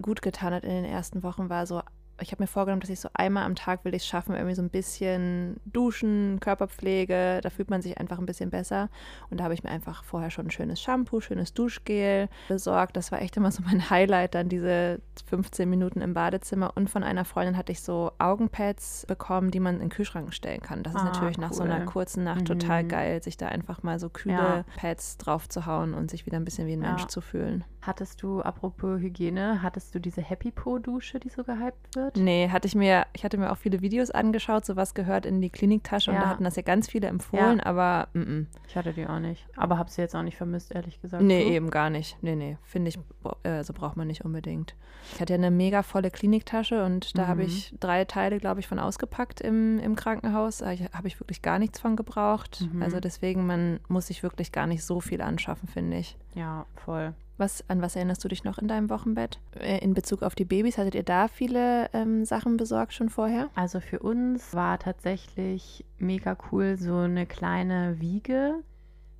gut 0.00 0.22
getan 0.22 0.54
hat 0.54 0.64
in 0.64 0.70
den 0.70 0.84
ersten 0.84 1.22
Wochen, 1.22 1.48
war 1.48 1.66
so 1.66 1.82
ich 2.20 2.30
habe 2.30 2.42
mir 2.42 2.46
vorgenommen, 2.46 2.80
dass 2.80 2.90
ich 2.90 3.00
so 3.00 3.08
einmal 3.14 3.44
am 3.44 3.54
Tag 3.54 3.84
will 3.84 3.94
ich 3.94 4.02
es 4.02 4.08
schaffen, 4.08 4.34
irgendwie 4.34 4.54
so 4.54 4.62
ein 4.62 4.70
bisschen 4.70 5.60
duschen, 5.66 6.38
Körperpflege, 6.40 7.40
da 7.42 7.50
fühlt 7.50 7.70
man 7.70 7.82
sich 7.82 7.98
einfach 7.98 8.18
ein 8.18 8.26
bisschen 8.26 8.50
besser. 8.50 8.88
Und 9.30 9.40
da 9.40 9.44
habe 9.44 9.54
ich 9.54 9.64
mir 9.64 9.70
einfach 9.70 10.04
vorher 10.04 10.30
schon 10.30 10.46
ein 10.46 10.50
schönes 10.50 10.80
Shampoo, 10.80 11.20
schönes 11.20 11.52
Duschgel 11.54 12.28
besorgt. 12.48 12.96
Das 12.96 13.12
war 13.12 13.20
echt 13.20 13.36
immer 13.36 13.50
so 13.50 13.62
mein 13.62 13.90
Highlight, 13.90 14.34
dann 14.34 14.48
diese 14.48 15.00
15 15.26 15.68
Minuten 15.68 16.00
im 16.00 16.14
Badezimmer. 16.14 16.72
Und 16.76 16.90
von 16.90 17.02
einer 17.02 17.24
Freundin 17.24 17.56
hatte 17.56 17.72
ich 17.72 17.80
so 17.80 18.12
Augenpads 18.18 19.06
bekommen, 19.06 19.50
die 19.50 19.60
man 19.60 19.74
in 19.74 19.80
den 19.80 19.90
Kühlschrank 19.90 20.32
stellen 20.32 20.60
kann. 20.60 20.82
Das 20.82 20.94
ist 20.94 21.00
ah, 21.00 21.04
natürlich 21.04 21.38
cool. 21.38 21.44
nach 21.44 21.52
so 21.52 21.62
einer 21.62 21.84
kurzen 21.84 22.24
Nacht 22.24 22.42
mhm. 22.42 22.46
total 22.46 22.84
geil, 22.84 23.22
sich 23.22 23.36
da 23.36 23.48
einfach 23.48 23.82
mal 23.82 23.98
so 23.98 24.08
kühle 24.08 24.34
ja. 24.34 24.64
Pads 24.76 25.18
drauf 25.18 25.48
zu 25.48 25.66
hauen 25.66 25.94
und 25.94 26.10
sich 26.10 26.26
wieder 26.26 26.36
ein 26.36 26.44
bisschen 26.44 26.66
wie 26.66 26.74
ein 26.74 26.82
ja. 26.82 26.88
Mensch 26.88 27.06
zu 27.06 27.20
fühlen. 27.20 27.64
Hattest 27.82 28.22
du, 28.22 28.40
apropos 28.40 29.00
Hygiene, 29.00 29.60
hattest 29.60 29.92
du 29.92 29.98
diese 29.98 30.22
Happy 30.22 30.52
Po-Dusche, 30.52 31.18
die 31.18 31.28
so 31.28 31.42
gehypt 31.42 31.96
wird? 31.96 32.16
Nee, 32.16 32.48
hatte 32.48 32.68
ich 32.68 32.76
mir, 32.76 33.06
ich 33.12 33.24
hatte 33.24 33.38
mir 33.38 33.50
auch 33.50 33.56
viele 33.56 33.80
Videos 33.80 34.12
angeschaut, 34.12 34.64
so 34.64 34.76
was 34.76 34.94
gehört 34.94 35.26
in 35.26 35.40
die 35.40 35.50
Kliniktasche 35.50 36.12
ja. 36.12 36.16
und 36.16 36.22
da 36.22 36.28
hatten 36.28 36.44
das 36.44 36.54
ja 36.54 36.62
ganz 36.62 36.88
viele 36.88 37.08
empfohlen, 37.08 37.58
ja. 37.58 37.66
aber 37.66 38.06
m 38.14 38.22
-m. 38.22 38.46
Ich 38.68 38.76
hatte 38.76 38.92
die 38.92 39.04
auch 39.04 39.18
nicht. 39.18 39.44
Aber 39.56 39.78
habe 39.78 39.90
sie 39.90 40.00
jetzt 40.00 40.14
auch 40.14 40.22
nicht 40.22 40.36
vermisst, 40.36 40.72
ehrlich 40.72 41.00
gesagt. 41.02 41.24
Nee, 41.24 41.42
so. 41.42 41.50
eben 41.50 41.70
gar 41.70 41.90
nicht. 41.90 42.16
Nee, 42.22 42.36
nee, 42.36 42.56
finde 42.62 42.90
ich, 42.90 42.98
äh, 43.42 43.64
so 43.64 43.72
braucht 43.72 43.96
man 43.96 44.06
nicht 44.06 44.24
unbedingt. 44.24 44.76
Ich 45.14 45.20
hatte 45.20 45.32
ja 45.32 45.38
eine 45.38 45.50
mega 45.50 45.82
volle 45.82 46.12
Kliniktasche 46.12 46.84
und 46.84 47.18
da 47.18 47.24
mhm. 47.24 47.26
habe 47.26 47.42
ich 47.42 47.74
drei 47.80 48.04
Teile, 48.04 48.38
glaube 48.38 48.60
ich, 48.60 48.68
von 48.68 48.78
ausgepackt 48.78 49.40
im, 49.40 49.80
im 49.80 49.96
Krankenhaus. 49.96 50.58
Da 50.58 50.70
habe 50.92 51.08
ich 51.08 51.18
wirklich 51.18 51.42
gar 51.42 51.58
nichts 51.58 51.80
von 51.80 51.96
gebraucht. 51.96 52.68
Mhm. 52.72 52.80
Also 52.80 53.00
deswegen, 53.00 53.44
man 53.44 53.80
muss 53.88 54.06
sich 54.06 54.22
wirklich 54.22 54.52
gar 54.52 54.68
nicht 54.68 54.84
so 54.84 55.00
viel 55.00 55.20
anschaffen, 55.20 55.68
finde 55.68 55.98
ich. 55.98 56.16
Ja, 56.34 56.66
voll. 56.76 57.14
Was, 57.38 57.68
an 57.68 57.82
was 57.82 57.96
erinnerst 57.96 58.22
du 58.24 58.28
dich 58.28 58.44
noch 58.44 58.58
in 58.58 58.68
deinem 58.68 58.90
Wochenbett? 58.90 59.40
Äh, 59.58 59.78
in 59.78 59.94
Bezug 59.94 60.22
auf 60.22 60.34
die 60.34 60.44
Babys, 60.44 60.78
hattet 60.78 60.94
ihr 60.94 61.02
da 61.02 61.28
viele 61.28 61.88
ähm, 61.92 62.24
Sachen 62.24 62.56
besorgt 62.56 62.92
schon 62.92 63.08
vorher? 63.08 63.48
Also 63.54 63.80
für 63.80 64.00
uns 64.00 64.54
war 64.54 64.78
tatsächlich 64.78 65.84
mega 65.98 66.36
cool 66.50 66.76
so 66.76 66.96
eine 66.98 67.26
kleine 67.26 68.00
Wiege, 68.00 68.56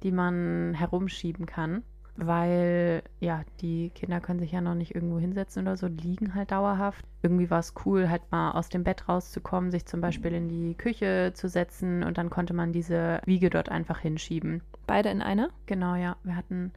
die 0.03 0.13
man 0.13 0.75
herumschieben 0.75 1.47
kann. 1.47 1.83
Weil, 2.15 3.03
ja, 3.21 3.43
die 3.63 3.89
Kinder 3.95 4.21
können 4.21 4.39
sich 4.39 4.53
ja 4.53 4.61
noch 4.61 4.75
nicht 4.75 4.95
irgendwo 4.95 5.19
hinsetzen 5.19 5.63
oder 5.63 5.79
so, 5.79 5.87
liegen 5.87 6.35
halt 6.35 6.51
dauerhaft. 6.51 7.07
Irgendwie 7.23 7.49
war 7.49 7.61
es 7.61 7.73
cool, 7.87 8.11
halt 8.11 8.31
mal 8.31 8.51
aus 8.51 8.69
dem 8.69 8.85
Bett 8.85 9.09
rauszukommen, 9.09 9.71
sich 9.71 9.87
zum 9.87 10.03
Beispiel 10.03 10.35
in 10.35 10.49
die 10.49 10.75
Küche 10.75 11.33
zu 11.35 11.49
setzen 11.49 12.03
und 12.03 12.19
dann 12.19 12.29
konnte 12.29 12.53
man 12.53 12.73
diese 12.73 13.23
Wiege 13.25 13.49
dort 13.49 13.71
einfach 13.71 14.01
hinschieben. 14.01 14.61
Beide 14.87 15.09
in 15.09 15.23
einer? 15.23 15.49
Genau, 15.65 15.95
ja. 15.95 16.17
Wir 16.23 16.37
hatten 16.37 16.73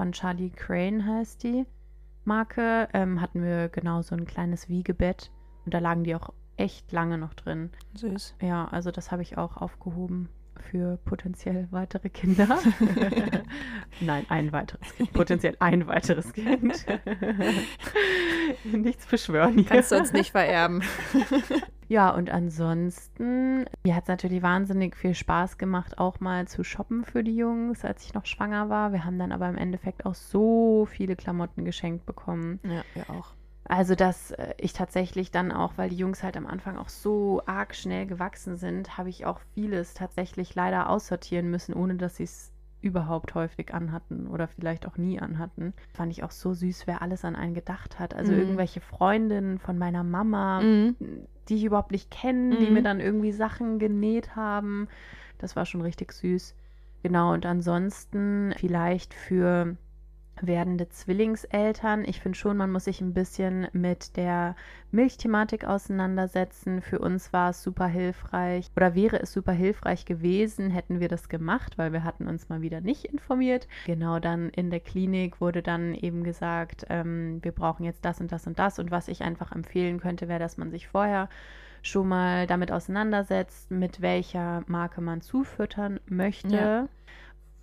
von 0.00 0.12
Charlie 0.12 0.48
Crane 0.48 1.04
heißt 1.04 1.42
die 1.42 1.66
Marke, 2.24 2.88
ähm, 2.94 3.20
hatten 3.20 3.42
wir 3.42 3.68
genau 3.68 4.00
so 4.00 4.14
ein 4.14 4.24
kleines 4.24 4.70
Wiegebett. 4.70 5.30
Und 5.66 5.74
da 5.74 5.78
lagen 5.78 6.04
die 6.04 6.14
auch 6.14 6.32
echt 6.56 6.90
lange 6.90 7.18
noch 7.18 7.34
drin. 7.34 7.68
Süß. 7.96 8.34
Ja, 8.40 8.64
also 8.68 8.90
das 8.90 9.12
habe 9.12 9.20
ich 9.20 9.36
auch 9.36 9.58
aufgehoben 9.58 10.30
für 10.70 10.96
potenziell 11.04 11.68
weitere 11.70 12.08
Kinder. 12.08 12.60
Nein, 14.00 14.24
ein 14.30 14.52
weiteres 14.52 14.90
Kind. 14.94 15.12
Potenziell 15.12 15.56
ein 15.60 15.86
weiteres 15.86 16.32
Kind. 16.32 16.86
Nichts 18.72 19.04
beschwören 19.04 19.52
hier. 19.52 19.64
Kannst 19.64 19.92
du 19.92 19.98
uns 19.98 20.14
nicht 20.14 20.30
vererben. 20.30 20.82
Ja, 21.90 22.10
und 22.10 22.30
ansonsten, 22.30 23.64
mir 23.82 23.96
hat 23.96 24.04
es 24.04 24.08
natürlich 24.08 24.42
wahnsinnig 24.42 24.94
viel 24.94 25.12
Spaß 25.12 25.58
gemacht, 25.58 25.98
auch 25.98 26.20
mal 26.20 26.46
zu 26.46 26.62
shoppen 26.62 27.04
für 27.04 27.24
die 27.24 27.34
Jungs, 27.34 27.84
als 27.84 28.04
ich 28.04 28.14
noch 28.14 28.26
schwanger 28.26 28.68
war. 28.68 28.92
Wir 28.92 29.04
haben 29.04 29.18
dann 29.18 29.32
aber 29.32 29.48
im 29.48 29.58
Endeffekt 29.58 30.06
auch 30.06 30.14
so 30.14 30.86
viele 30.88 31.16
Klamotten 31.16 31.64
geschenkt 31.64 32.06
bekommen. 32.06 32.60
Ja, 32.62 32.84
wir 32.94 33.10
auch. 33.10 33.34
Also, 33.64 33.96
dass 33.96 34.30
äh, 34.30 34.54
ich 34.58 34.72
tatsächlich 34.72 35.32
dann 35.32 35.50
auch, 35.50 35.72
weil 35.78 35.90
die 35.90 35.96
Jungs 35.96 36.22
halt 36.22 36.36
am 36.36 36.46
Anfang 36.46 36.78
auch 36.78 36.88
so 36.88 37.42
arg 37.46 37.74
schnell 37.74 38.06
gewachsen 38.06 38.56
sind, 38.56 38.96
habe 38.96 39.08
ich 39.08 39.26
auch 39.26 39.40
vieles 39.54 39.92
tatsächlich 39.92 40.54
leider 40.54 40.90
aussortieren 40.90 41.50
müssen, 41.50 41.74
ohne 41.74 41.96
dass 41.96 42.14
sie 42.14 42.24
es 42.24 42.52
überhaupt 42.82 43.34
häufig 43.34 43.74
anhatten 43.74 44.26
oder 44.26 44.48
vielleicht 44.48 44.86
auch 44.86 44.96
nie 44.96 45.20
anhatten. 45.20 45.74
Fand 45.92 46.12
ich 46.12 46.22
auch 46.22 46.30
so 46.30 46.54
süß, 46.54 46.86
wer 46.86 47.02
alles 47.02 47.24
an 47.24 47.36
einen 47.36 47.54
gedacht 47.54 47.98
hat. 47.98 48.14
Also 48.14 48.32
mhm. 48.32 48.38
irgendwelche 48.38 48.80
Freundinnen 48.80 49.58
von 49.58 49.78
meiner 49.78 50.02
Mama, 50.02 50.60
mhm. 50.60 50.96
die 51.48 51.56
ich 51.56 51.64
überhaupt 51.64 51.92
nicht 51.92 52.10
kenne, 52.10 52.54
mhm. 52.54 52.58
die 52.58 52.70
mir 52.70 52.82
dann 52.82 53.00
irgendwie 53.00 53.32
Sachen 53.32 53.78
genäht 53.78 54.34
haben. 54.36 54.88
Das 55.38 55.56
war 55.56 55.66
schon 55.66 55.82
richtig 55.82 56.12
süß. 56.12 56.54
Genau, 57.02 57.32
und 57.32 57.46
ansonsten 57.46 58.52
vielleicht 58.58 59.14
für 59.14 59.76
werdende 60.46 60.88
Zwillingseltern. 60.88 62.04
Ich 62.04 62.20
finde 62.20 62.38
schon, 62.38 62.56
man 62.56 62.72
muss 62.72 62.84
sich 62.84 63.00
ein 63.00 63.14
bisschen 63.14 63.68
mit 63.72 64.16
der 64.16 64.56
Milchthematik 64.90 65.64
auseinandersetzen. 65.64 66.82
Für 66.82 66.98
uns 66.98 67.32
war 67.32 67.50
es 67.50 67.62
super 67.62 67.86
hilfreich 67.86 68.70
oder 68.76 68.94
wäre 68.94 69.20
es 69.20 69.32
super 69.32 69.52
hilfreich 69.52 70.04
gewesen, 70.04 70.70
hätten 70.70 71.00
wir 71.00 71.08
das 71.08 71.28
gemacht, 71.28 71.78
weil 71.78 71.92
wir 71.92 72.04
hatten 72.04 72.26
uns 72.26 72.48
mal 72.48 72.62
wieder 72.62 72.80
nicht 72.80 73.04
informiert. 73.04 73.68
Genau 73.86 74.18
dann 74.18 74.50
in 74.50 74.70
der 74.70 74.80
Klinik 74.80 75.40
wurde 75.40 75.62
dann 75.62 75.94
eben 75.94 76.24
gesagt, 76.24 76.86
ähm, 76.88 77.38
wir 77.42 77.52
brauchen 77.52 77.84
jetzt 77.84 78.04
das 78.04 78.20
und 78.20 78.32
das 78.32 78.46
und 78.46 78.58
das. 78.58 78.78
Und 78.78 78.90
was 78.90 79.08
ich 79.08 79.22
einfach 79.22 79.52
empfehlen 79.52 80.00
könnte, 80.00 80.28
wäre, 80.28 80.40
dass 80.40 80.56
man 80.56 80.70
sich 80.70 80.88
vorher 80.88 81.28
schon 81.82 82.08
mal 82.08 82.46
damit 82.46 82.72
auseinandersetzt, 82.72 83.70
mit 83.70 84.02
welcher 84.02 84.62
Marke 84.66 85.00
man 85.00 85.22
zufüttern 85.22 85.98
möchte. 86.06 86.54
Ja 86.54 86.88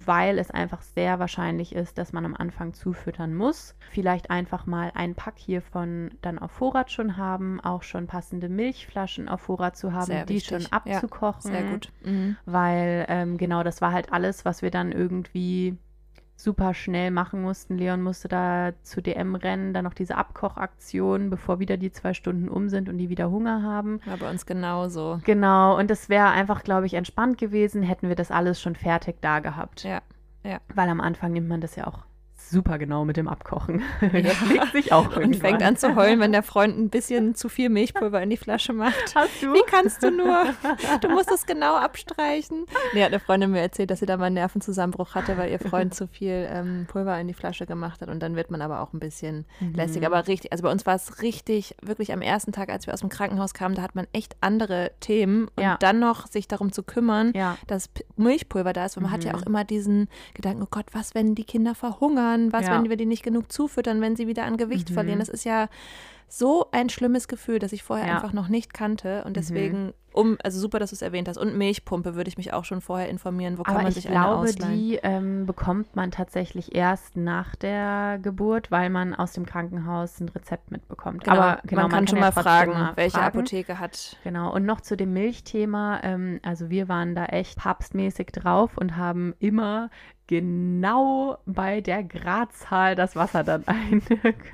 weil 0.08 0.40
es 0.40 0.50
einfach 0.50 0.82
sehr 0.82 1.20
wahrscheinlich 1.20 1.76
ist, 1.76 1.98
dass 1.98 2.14
man 2.14 2.26
am 2.26 2.36
Anfang 2.36 2.74
zufüttern 2.74 3.36
muss. 3.36 3.76
Vielleicht 3.92 4.30
einfach 4.32 4.66
mal 4.66 4.92
ein 4.96 5.16
Pack 5.16 5.36
hiervon 5.38 6.12
dann 6.22 6.40
auf 6.40 6.52
Vorrat 6.52 6.92
schon 6.92 7.18
haben, 7.18 7.60
auch 7.60 7.84
schon 7.84 8.08
passende 8.08 8.50
Milchflaschen 8.50 9.28
auf 9.28 9.42
Vorrat 9.42 9.76
zu 9.76 9.94
haben, 9.94 10.06
sehr 10.06 10.26
die 10.26 10.36
wichtig. 10.36 10.64
schon 10.64 10.72
abzukochen. 10.72 11.54
Ja, 11.54 11.60
sehr 11.60 11.70
gut. 11.70 11.92
Mhm. 12.04 12.38
Weil 12.46 13.06
ähm, 13.10 13.38
genau 13.38 13.64
das 13.64 13.82
war 13.82 13.92
halt 13.92 14.14
alles, 14.14 14.46
was 14.46 14.62
wir 14.62 14.72
dann 14.72 14.92
irgendwie 14.92 15.78
super 16.38 16.74
schnell 16.74 17.12
machen 17.12 17.42
mussten. 17.42 17.78
Leon 17.78 18.02
musste 18.02 18.28
da 18.28 18.72
zu 18.84 19.02
DM 19.02 19.36
rennen, 19.36 19.74
dann 19.74 19.84
noch 19.84 19.96
diese 19.96 20.16
Abkochaktion, 20.16 21.30
bevor 21.30 21.60
wieder 21.60 21.76
die 21.76 21.92
zwei 21.92 22.14
Stunden 22.14 22.48
um 22.48 22.70
sind 22.70 22.88
und 22.88 22.98
die 22.98 23.10
wieder 23.10 23.30
Hunger 23.32 23.64
haben. 23.64 24.00
War 24.06 24.18
bei 24.18 24.30
uns 24.30 24.46
genauso. 24.46 25.20
Genau, 25.26 25.78
und 25.78 25.92
es 25.92 26.08
wäre 26.08 26.30
einfach, 26.30 26.64
glaube 26.64 26.86
ich, 26.86 26.94
entspannt 26.94 27.38
gewesen, 27.38 27.82
hätten 27.82 28.08
wir 28.08 28.16
das 28.16 28.32
alles 28.32 28.62
schon 28.62 28.76
fertig 28.76 29.18
da 29.20 29.40
gehabt. 29.40 29.84
Ja, 29.84 30.02
ja. 30.44 30.60
Weil 30.74 30.90
am 30.90 31.02
Anfang 31.02 31.34
nimmt 31.34 31.50
man 31.50 31.60
das 31.60 31.76
ja 31.76 31.88
auch 31.88 32.07
super 32.50 32.78
genau 32.78 33.06
mit 33.06 33.18
dem 33.18 33.28
Abkochen. 33.28 33.84
Das 34.28 34.50
legt 34.50 34.72
sich 34.72 34.92
auch 34.92 35.06
irgendwann. 35.12 35.24
Und 35.24 35.36
fängt 35.36 35.64
an 35.64 35.78
zu 35.78 35.96
heulen, 35.96 36.20
wenn 36.20 36.32
der 36.32 36.44
Freund 36.44 36.78
ein 36.78 36.90
bisschen 36.90 37.36
zu 37.36 37.50
viel 37.50 37.70
Milchpulver 37.70 38.22
in 38.22 38.30
die 38.30 38.38
Flasche 38.38 38.74
macht. 38.74 39.16
Hast 39.16 39.42
du? 39.42 39.54
Wie 39.54 39.64
kannst 39.68 40.04
du 40.04 40.12
nur? 40.12 40.46
Du 41.02 41.10
musst 41.10 41.32
es 41.32 41.46
genau 41.46 41.76
abstreichen. 41.76 42.66
Nee, 42.94 43.04
hat 43.04 43.10
eine 43.10 43.20
Freundin 43.20 43.52
mir 43.52 43.62
erzählt, 43.62 43.92
dass 43.92 44.00
sie 44.00 44.06
da 44.06 44.18
mal 44.18 44.26
einen 44.26 44.36
Nervenzusammenbruch 44.36 45.16
hatte, 45.16 45.38
weil 45.38 45.52
ihr 45.52 45.60
Freund 45.60 45.94
zu 45.94 46.08
viel 46.08 46.48
ähm, 46.52 46.88
Pulver 46.88 47.20
in 47.20 47.28
die 47.28 47.34
Flasche 47.34 47.66
gemacht 47.66 48.02
hat. 48.02 48.10
Und 48.10 48.22
dann 48.22 48.36
wird 48.36 48.52
man 48.52 48.62
aber 48.62 48.82
auch 48.82 48.94
ein 48.94 49.00
bisschen 49.00 49.46
mhm. 49.60 49.74
lässig. 49.74 50.06
Aber 50.06 50.28
richtig, 50.28 50.52
also 50.52 50.64
bei 50.64 50.72
uns 50.72 50.86
war 50.86 50.96
es 50.96 51.22
richtig, 51.22 51.76
wirklich 51.82 52.14
am 52.14 52.22
ersten 52.22 52.52
Tag, 52.52 52.70
als 52.70 52.88
wir 52.88 52.94
aus 52.94 53.02
dem 53.02 53.10
Krankenhaus 53.10 53.54
kamen, 53.54 53.76
da 53.76 53.82
hat 53.82 53.96
man 53.96 54.08
echt 54.14 54.36
andere 54.42 54.92
Themen. 55.00 55.50
Und 55.56 55.64
ja. 55.64 55.78
dann 55.80 56.00
noch 56.00 56.28
sich 56.28 56.48
darum 56.48 56.72
zu 56.72 56.84
kümmern, 56.84 57.32
ja. 57.36 57.58
dass 57.68 57.90
Milchpulver 58.16 58.74
da 58.74 58.86
ist. 58.86 58.98
Und 58.98 59.04
man 59.04 59.12
mhm. 59.12 59.16
hat 59.16 59.24
ja 59.24 59.34
mhm. 59.34 59.40
auch 59.40 59.46
immer 59.46 59.64
diesen 59.64 60.08
Gedanken, 60.34 60.64
oh 60.64 60.68
Gott, 60.70 60.88
was, 60.94 61.16
wenn 61.16 61.36
die 61.36 61.46
Kinder 61.46 61.76
verhungern? 61.76 62.37
Was, 62.52 62.68
ja. 62.68 62.76
wenn 62.76 62.90
wir 62.90 62.98
die 62.98 63.06
nicht 63.06 63.24
genug 63.24 63.52
zufüttern, 63.52 64.02
wenn 64.02 64.16
sie 64.16 64.28
wieder 64.28 64.46
an 64.46 64.58
Gewicht 64.58 64.90
mhm. 64.90 64.94
verlieren? 64.94 65.20
Das 65.20 65.30
ist 65.30 65.44
ja 65.44 65.70
so 66.28 66.68
ein 66.72 66.90
schlimmes 66.90 67.28
Gefühl, 67.28 67.60
das 67.60 67.72
ich 67.72 67.84
vorher 67.84 68.08
ja. 68.08 68.16
einfach 68.16 68.34
noch 68.34 68.50
nicht 68.50 68.74
kannte. 68.74 69.24
Und 69.24 69.32
mhm. 69.32 69.34
deswegen, 69.34 69.86
mhm. 69.86 69.94
um, 70.14 70.38
also 70.44 70.60
super, 70.60 70.78
dass 70.78 70.90
du 70.90 70.96
es 70.96 71.02
erwähnt 71.02 71.30
hast. 71.30 71.38
Und 71.38 71.58
Milchpumpe 71.58 72.16
würde 72.16 72.28
ich 72.28 72.38
mich 72.38 72.52
auch 72.52 72.66
schon 72.66 72.82
vorher 72.82 73.08
informieren. 73.08 73.58
Wo 73.58 73.64
kann 73.64 73.76
Aber 73.76 73.84
man 73.84 73.92
sich 73.94 74.06
ich 74.06 74.12
glaube, 74.12 74.54
die 74.54 75.00
ähm, 75.04 75.46
bekommt 75.46 75.96
man 75.96 76.12
tatsächlich 76.12 76.76
erst 76.76 77.16
nach 77.16 77.56
der 77.56 78.20
Geburt, 78.22 78.72
weil 78.72 78.90
man 78.90 79.16
aus 79.16 79.32
dem 79.34 79.46
Krankenhaus 79.46 80.20
ein 80.20 80.30
Rezept 80.30 80.70
mitbekommt. 80.70 81.24
Genau. 81.24 81.38
Aber 81.38 81.62
genau, 81.64 81.84
man, 81.84 81.92
man 81.92 81.92
kann, 81.92 82.00
kann, 82.00 82.08
schon 82.08 82.20
mal 82.20 82.32
fragen, 82.32 82.72
mal 82.74 82.92
welche 82.96 83.18
fragen. 83.18 83.38
Apotheke 83.38 83.80
hat. 83.80 84.18
Genau. 84.24 84.54
Und 84.54 84.66
noch 84.66 84.82
zu 84.82 84.98
dem 84.98 85.14
Milchthema. 85.14 86.02
Ähm, 86.04 86.42
also 86.44 86.70
wir 86.70 86.90
waren 86.90 87.16
da 87.16 87.26
echt 87.26 87.58
papstmäßig 87.58 88.28
drauf 88.34 88.78
und 88.78 88.98
haben 88.98 89.34
immer 89.40 89.90
genau 90.28 91.38
bei 91.46 91.82
der 91.82 92.04
Gradzahl 92.04 92.96
das 92.96 93.16
Wasser 93.16 93.44
dann 93.44 93.64
ein. 93.66 94.04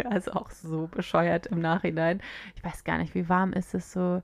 also 0.09 0.31
auch 0.33 0.51
so 0.51 0.87
bescheuert 0.87 1.47
im 1.47 1.59
Nachhinein. 1.63 2.21
Ich 2.55 2.63
weiß 2.63 2.83
gar 2.83 2.97
nicht, 2.97 3.15
wie 3.15 3.27
warm 3.29 3.53
ist 3.53 3.73
es 3.73 3.91
so? 3.91 4.21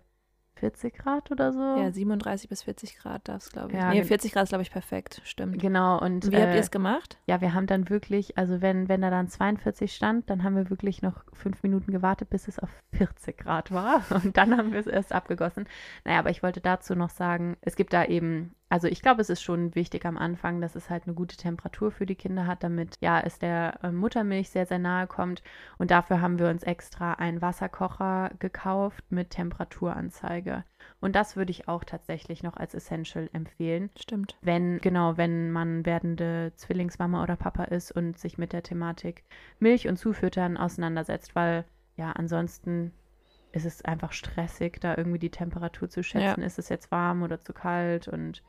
40 0.60 0.94
Grad 0.94 1.32
oder 1.32 1.54
so? 1.54 1.60
Ja, 1.60 1.92
37 1.92 2.50
bis 2.50 2.64
40 2.64 2.98
Grad 2.98 3.28
darf 3.28 3.44
es, 3.44 3.52
glaube 3.52 3.72
ich. 3.72 3.78
Ja, 3.78 3.92
nee, 3.92 4.04
40 4.04 4.34
Grad 4.34 4.44
ist, 4.44 4.50
glaube 4.50 4.62
ich, 4.62 4.72
perfekt. 4.72 5.22
Stimmt. 5.24 5.60
Genau. 5.60 6.00
Und, 6.00 6.32
wie 6.32 6.36
äh, 6.36 6.42
habt 6.42 6.54
ihr 6.54 6.60
es 6.60 6.72
gemacht? 6.72 7.18
Ja, 7.26 7.42
wir 7.42 7.54
haben 7.54 7.66
dann 7.66 7.90
wirklich, 7.90 8.38
also 8.38 8.62
wenn, 8.62 8.90
wenn 8.90 9.02
da 9.02 9.10
dann 9.10 9.30
42 9.30 9.94
stand, 9.94 10.30
dann 10.30 10.44
haben 10.44 10.56
wir 10.56 10.70
wirklich 10.70 11.02
noch 11.02 11.24
fünf 11.34 11.64
Minuten 11.64 11.92
gewartet, 11.92 12.30
bis 12.30 12.48
es 12.48 12.60
auf 12.60 12.70
40 12.94 13.38
Grad 13.38 13.72
war. 13.72 14.04
Und 14.24 14.38
dann 14.38 14.58
haben 14.58 14.74
wir 14.74 14.80
es 14.80 14.88
erst 14.88 15.14
abgegossen. 15.14 15.66
Naja, 16.04 16.20
aber 16.20 16.30
ich 16.30 16.44
wollte 16.44 16.62
dazu 16.62 16.96
noch 16.96 17.10
sagen, 17.10 17.58
es 17.62 17.76
gibt 17.76 17.94
da 17.94 18.06
eben 18.06 18.54
also 18.70 18.88
ich 18.88 19.02
glaube, 19.02 19.22
es 19.22 19.30
ist 19.30 19.42
schon 19.42 19.74
wichtig 19.74 20.06
am 20.06 20.18
Anfang, 20.18 20.62
dass 20.62 20.76
es 20.76 20.92
halt 20.92 21.06
eine 21.06 21.16
gute 21.16 21.36
Temperatur 21.36 21.92
für 21.92 22.06
die 22.06 22.16
Kinder 22.16 22.46
hat, 22.46 22.64
damit 22.64 22.98
ja 23.02 23.20
es 23.20 23.40
der 23.40 23.80
äh, 23.84 23.92
Muttermilch 23.92 24.52
sehr, 24.52 24.68
sehr 24.68 24.78
nahe 24.78 25.08
kommt. 25.08 25.42
Und 25.80 25.90
dafür 25.90 26.22
haben 26.22 26.38
wir 26.38 26.50
uns 26.50 26.62
extra 26.62 27.14
einen 27.14 27.42
Wasserkocher 27.42 28.32
gekauft 28.38 29.04
mit 29.10 29.32
Temperaturanzeige. 29.32 30.64
Und 31.02 31.16
das 31.16 31.36
würde 31.36 31.50
ich 31.50 31.68
auch 31.68 31.84
tatsächlich 31.84 32.44
noch 32.44 32.58
als 32.58 32.76
Essential 32.76 33.28
empfehlen. 33.34 33.90
Stimmt. 33.98 34.38
Wenn, 34.42 34.80
genau, 34.80 35.18
wenn 35.18 35.52
man 35.52 35.86
werdende 35.86 36.52
Zwillingsmama 36.56 37.24
oder 37.24 37.38
Papa 37.38 37.64
ist 37.64 37.92
und 37.92 38.20
sich 38.20 38.38
mit 38.38 38.54
der 38.54 38.64
Thematik 38.64 39.24
Milch 39.60 39.88
und 39.88 39.98
Zufüttern 39.98 40.58
auseinandersetzt, 40.58 41.36
weil 41.36 41.66
ja, 41.96 42.12
ansonsten 42.12 42.94
ist 43.52 43.66
es 43.66 43.84
einfach 43.84 44.12
stressig, 44.12 44.80
da 44.80 44.96
irgendwie 44.96 45.20
die 45.20 45.32
Temperatur 45.32 45.90
zu 45.90 46.04
schätzen. 46.04 46.42
Ja. 46.42 46.46
Ist 46.46 46.60
es 46.60 46.70
jetzt 46.70 46.92
warm 46.92 47.24
oder 47.24 47.40
zu 47.40 47.52
kalt 47.52 48.08
und 48.08 48.44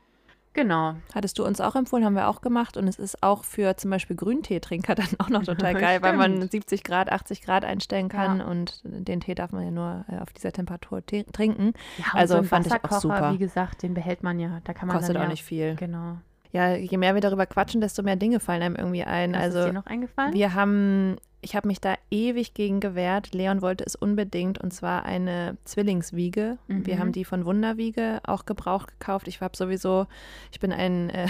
Genau. 0.53 0.95
Hattest 1.15 1.39
du 1.39 1.45
uns 1.45 1.61
auch 1.61 1.75
empfohlen, 1.75 2.03
haben 2.03 2.15
wir 2.15 2.27
auch 2.27 2.41
gemacht. 2.41 2.75
Und 2.75 2.87
es 2.87 2.99
ist 2.99 3.23
auch 3.23 3.43
für 3.45 3.77
zum 3.77 3.89
Beispiel 3.91 4.15
Grünteetrinker 4.15 4.95
dann 4.95 5.07
auch 5.19 5.29
noch 5.29 5.43
total 5.43 5.73
geil, 5.73 6.01
weil 6.01 6.17
man 6.17 6.49
70 6.49 6.83
Grad, 6.83 7.11
80 7.11 7.41
Grad 7.41 7.63
einstellen 7.63 8.09
kann 8.09 8.39
ja. 8.39 8.45
und 8.45 8.81
den 8.83 9.21
Tee 9.21 9.35
darf 9.35 9.51
man 9.51 9.63
ja 9.63 9.71
nur 9.71 10.05
äh, 10.09 10.19
auf 10.19 10.33
dieser 10.33 10.51
Temperatur 10.51 11.05
trinken. 11.05 11.73
Ja, 11.97 12.05
also 12.13 12.37
so 12.37 12.43
fand 12.43 12.67
ich 12.67 12.73
auch 12.73 12.99
super. 12.99 13.33
Wie 13.33 13.37
gesagt, 13.37 13.83
den 13.83 13.93
behält 13.93 14.23
man 14.23 14.39
ja. 14.39 14.59
Da 14.63 14.73
kann 14.73 14.87
man 14.87 14.97
Kostet 14.97 15.17
auch 15.17 15.21
ja, 15.21 15.29
nicht 15.29 15.43
viel. 15.43 15.75
Genau. 15.75 16.17
Ja, 16.51 16.75
je 16.75 16.97
mehr 16.97 17.13
wir 17.13 17.21
darüber 17.21 17.45
quatschen, 17.45 17.81
desto 17.81 18.03
mehr 18.03 18.15
Dinge 18.15 18.39
fallen 18.39 18.61
einem 18.61 18.75
irgendwie 18.75 19.03
ein. 19.03 19.33
Was 19.33 19.41
also, 19.41 19.59
ist 19.59 19.65
dir 19.67 19.73
noch 19.73 19.85
eingefallen? 19.85 20.33
Wir 20.33 20.53
haben 20.53 21.17
ich 21.41 21.55
habe 21.55 21.67
mich 21.67 21.81
da 21.81 21.95
ewig 22.11 22.53
gegen 22.53 22.79
gewehrt. 22.79 23.33
Leon 23.33 23.61
wollte 23.61 23.83
es 23.83 23.95
unbedingt 23.95 24.59
und 24.59 24.71
zwar 24.71 25.05
eine 25.05 25.57
Zwillingswiege. 25.65 26.57
Mhm. 26.67 26.85
Wir 26.85 26.99
haben 26.99 27.11
die 27.11 27.25
von 27.25 27.45
Wunderwiege 27.45 28.19
auch 28.23 28.45
gebraucht 28.45 28.99
gekauft. 28.99 29.27
Ich 29.27 29.41
habe 29.41 29.57
sowieso, 29.57 30.05
ich 30.51 30.59
bin 30.59 30.71
ein, 30.71 31.09
äh, 31.09 31.27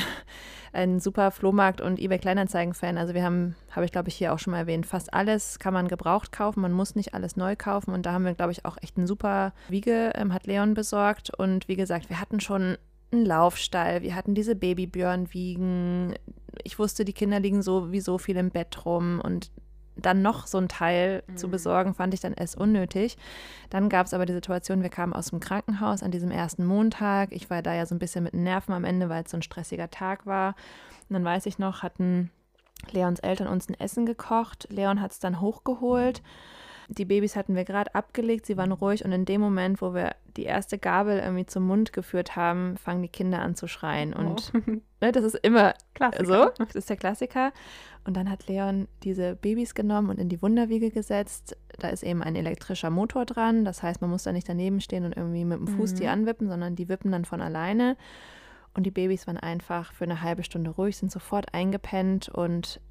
ein 0.74 1.00
super 1.00 1.32
Flohmarkt- 1.32 1.82
und 1.82 2.00
eBay 2.00 2.20
Kleinanzeigen-Fan. 2.20 2.98
Also 2.98 3.14
wir 3.14 3.24
haben, 3.24 3.56
habe 3.72 3.86
ich 3.86 3.92
glaube 3.92 4.10
ich 4.10 4.16
hier 4.16 4.34
auch 4.34 4.40
schon 4.40 4.52
mal 4.52 4.60
erwähnt, 4.60 4.86
fast 4.86 5.14
alles 5.14 5.60
kann 5.60 5.74
man 5.74 5.88
gebraucht 5.88 6.32
kaufen. 6.32 6.62
Man 6.62 6.74
muss 6.74 6.96
nicht 6.96 7.14
alles 7.14 7.38
neu 7.38 7.56
kaufen. 7.56 7.94
Und 7.94 8.06
da 8.06 8.12
haben 8.12 8.26
wir, 8.26 8.34
glaube 8.34 8.52
ich, 8.52 8.66
auch 8.66 8.78
echt 8.82 8.98
eine 8.98 9.08
super 9.08 9.54
Wiege, 9.70 10.12
ähm, 10.16 10.34
hat 10.34 10.46
Leon 10.46 10.74
besorgt. 10.74 11.34
Und 11.34 11.68
wie 11.70 11.78
gesagt, 11.78 12.10
wir 12.10 12.20
hatten 12.20 12.42
schon 12.42 12.78
einen 13.12 13.26
Laufstall, 13.26 14.02
wir 14.02 14.16
hatten 14.16 14.36
diese 14.36 14.56
Babybjörn-Wiegen. 14.56 16.16
Ich 16.64 16.80
wusste, 16.80 17.06
die 17.06 17.14
Kinder 17.14 17.40
liegen 17.40 17.62
sowieso 17.62 18.18
viel 18.18 18.38
im 18.38 18.50
Bett 18.50 18.86
rum 18.86 19.22
und 19.24 19.52
dann 19.96 20.22
noch 20.22 20.48
so 20.48 20.58
ein 20.58 20.70
Teil 20.70 21.24
mhm. 21.28 21.38
zu 21.38 21.50
besorgen, 21.50 21.94
fand 21.94 22.14
ich 22.14 22.22
dann 22.22 22.34
erst 22.34 22.58
unnötig. 22.58 23.18
Dann 23.70 23.90
gab 23.90 24.06
es 24.06 24.14
aber 24.14 24.26
die 24.26 24.34
Situation, 24.34 24.82
wir 24.82 24.90
kamen 24.90 25.14
aus 25.14 25.30
dem 25.30 25.40
Krankenhaus 25.40 26.04
an 26.04 26.12
diesem 26.12 26.32
ersten 26.32 26.66
Montag. 26.66 27.32
Ich 27.32 27.50
war 27.50 27.62
da 27.62 27.74
ja 27.74 27.86
so 27.86 27.96
ein 27.96 28.00
bisschen 28.00 28.24
mit 28.24 28.34
Nerven 28.34 28.74
am 28.74 28.86
Ende, 28.86 29.10
weil 29.10 29.24
es 29.24 29.32
so 29.32 29.38
ein 29.38 29.42
stressiger 29.42 29.90
Tag 29.90 30.26
war. 30.26 30.56
Und 31.10 31.14
dann 31.14 31.26
weiß 31.26 31.46
ich 31.46 31.60
noch, 31.60 31.84
hatten 31.84 32.32
Leons 32.92 33.20
Eltern 33.20 33.48
uns 33.48 33.70
ein 33.70 33.80
Essen 33.80 34.06
gekocht. 34.06 34.68
Leon 34.72 35.02
hat 35.02 35.12
es 35.12 35.20
dann 35.20 35.42
hochgeholt. 35.42 36.22
Die 36.98 37.06
Babys 37.06 37.38
hatten 37.38 37.56
wir 37.56 37.64
gerade 37.64 37.96
abgelegt, 37.96 38.46
sie 38.46 38.58
waren 38.58 38.74
ruhig 38.74 39.06
und 39.06 39.14
in 39.14 39.24
dem 39.24 39.40
Moment, 39.40 39.82
wo 39.82 39.94
wir 39.94 40.14
die 40.36 40.44
erste 40.44 40.78
Gabel 40.78 41.20
irgendwie 41.20 41.46
zum 41.46 41.66
Mund 41.66 41.94
geführt 41.94 42.36
haben, 42.36 42.76
fangen 42.76 43.02
die 43.02 43.08
Kinder 43.08 43.42
an 43.42 43.56
zu 43.56 43.68
schreien. 43.68 44.14
Und 44.14 44.52
oh. 44.54 44.60
ne, 45.02 45.12
das 45.14 45.24
ist 45.24 45.36
immer 45.36 45.74
Klassiker. 45.94 46.26
so, 46.26 46.64
das 46.66 46.76
ist 46.76 46.90
der 46.90 46.98
Klassiker. 46.98 47.54
Und 48.04 48.18
dann 48.18 48.30
hat 48.30 48.48
Leon 48.48 48.90
diese 49.04 49.36
Babys 49.36 49.74
genommen 49.74 50.10
und 50.10 50.20
in 50.20 50.28
die 50.28 50.42
Wunderwiege 50.42 50.92
gesetzt. 50.92 51.56
Da 51.80 51.88
ist 51.88 52.04
eben 52.04 52.22
ein 52.22 52.36
elektrischer 52.36 52.90
Motor 52.90 53.26
dran. 53.26 53.64
Das 53.64 53.82
heißt, 53.84 54.02
man 54.02 54.10
muss 54.10 54.24
da 54.24 54.34
nicht 54.34 54.50
daneben 54.50 54.82
stehen 54.82 55.06
und 55.06 55.16
irgendwie 55.16 55.46
mit 55.46 55.60
dem 55.60 55.68
Fuß 55.68 55.94
mhm. 55.94 55.96
die 55.96 56.08
anwippen, 56.08 56.50
sondern 56.50 56.76
die 56.76 56.90
wippen 56.90 57.12
dann 57.14 57.24
von 57.24 57.42
alleine. 57.42 57.96
Und 58.74 58.84
die 58.84 58.92
Babys 58.92 59.28
waren 59.28 59.38
einfach 59.38 59.94
für 59.94 60.04
eine 60.04 60.22
halbe 60.22 60.44
Stunde 60.44 60.72
ruhig, 60.72 60.98
sind 60.98 61.12
sofort 61.12 61.54
eingepennt 61.54 62.28
und 62.28 62.82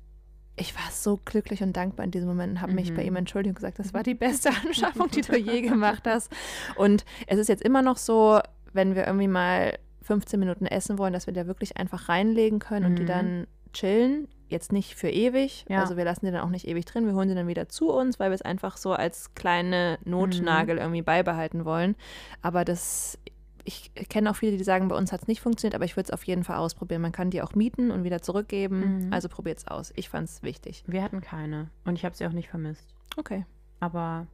ich 0.61 0.75
war 0.75 0.91
so 0.91 1.19
glücklich 1.25 1.63
und 1.63 1.77
dankbar 1.77 2.05
in 2.05 2.11
diesem 2.11 2.29
Moment 2.29 2.53
und 2.53 2.61
habe 2.61 2.73
mhm. 2.73 2.77
mich 2.77 2.95
bei 2.95 3.03
mhm. 3.03 3.09
ihm 3.09 3.17
entschuldigt 3.17 3.51
und 3.51 3.55
gesagt, 3.55 3.79
das 3.79 3.95
war 3.95 4.03
die 4.03 4.15
beste 4.15 4.51
Anschaffung, 4.65 5.11
die 5.11 5.23
du 5.23 5.37
je 5.37 5.61
gemacht 5.69 6.05
hast. 6.07 6.31
Und 6.77 7.05
es 7.27 7.39
ist 7.39 7.49
jetzt 7.49 7.63
immer 7.63 7.83
noch 7.83 7.97
so, 7.97 8.41
wenn 8.73 8.95
wir 8.95 9.07
irgendwie 9.07 9.29
mal 9.29 9.79
15 10.03 10.39
Minuten 10.39 10.67
essen 10.67 10.99
wollen, 10.99 11.13
dass 11.13 11.27
wir 11.27 11.35
da 11.35 11.47
wirklich 11.47 11.77
einfach 11.77 12.09
reinlegen 12.09 12.59
können 12.59 12.85
mhm. 12.85 12.91
und 12.91 12.97
die 12.97 13.03
mhm. 13.05 13.09
dann 13.09 13.47
chillen 13.73 14.29
jetzt 14.49 14.73
nicht 14.73 14.97
für 14.97 15.09
ewig. 15.09 15.65
Ja. 15.69 15.81
Also 15.81 15.97
wir 15.97 16.05
lassen 16.05 16.27
die 16.27 16.33
dann 16.33 16.41
auch 16.41 16.51
nicht 16.51 16.67
ewig 16.67 16.85
drin. 16.85 17.07
Wir 17.07 17.15
holen 17.15 17.29
sie 17.29 17.37
dann 17.37 17.47
wieder 17.47 17.69
zu 17.69 17.93
uns, 17.93 18.19
weil 18.19 18.31
wir 18.31 18.35
es 18.35 18.43
einfach 18.43 18.77
so 18.77 18.93
als 18.93 19.35
kleine 19.35 19.99
Notnagel 20.05 20.77
mhm. 20.77 20.83
irgendwie 20.83 21.03
beibehalten 21.03 21.65
wollen. 21.65 21.95
Aber 22.43 22.65
das, 22.65 23.19
ich 23.65 23.93
kenne 24.09 24.31
auch 24.31 24.37
viele, 24.37 24.57
die 24.57 24.65
sagen, 24.65 24.89
bei 24.89 24.97
uns 24.97 25.13
hat 25.13 25.23
es 25.23 25.29
nicht 25.29 25.41
funktioniert, 25.41 25.75
aber 25.75 25.85
ich 25.85 25.97
würde 25.97 26.09
es 26.09 26.11
auf 26.11 26.25
jeden 26.25 26.45
Fall 26.45 26.57
ausprobieren. 26.57 27.03
Man 27.03 27.13
kann 27.13 27.31
die 27.31 27.43
auch 27.43 27.55
mieten 27.55 27.91
und 27.91 28.05
wieder 28.05 28.23
zurückgeben. 28.23 29.07
Mhm. 29.07 29.13
Also 29.13 29.29
probiert 29.29 29.59
es 29.59 29.69
aus. 29.69 29.93
Ich 29.97 30.09
fand 30.09 30.29
es 30.29 30.43
wichtig. 30.43 30.85
Wir 30.87 31.03
hatten 31.03 31.21
keine 31.21 31.71
und 31.85 31.97
ich 31.97 32.05
habe 32.05 32.17
sie 32.17 32.27
auch 32.27 32.33
nicht 32.33 32.49
vermisst. 32.49 32.95
Okay. 33.17 33.45
Aber 33.81 34.27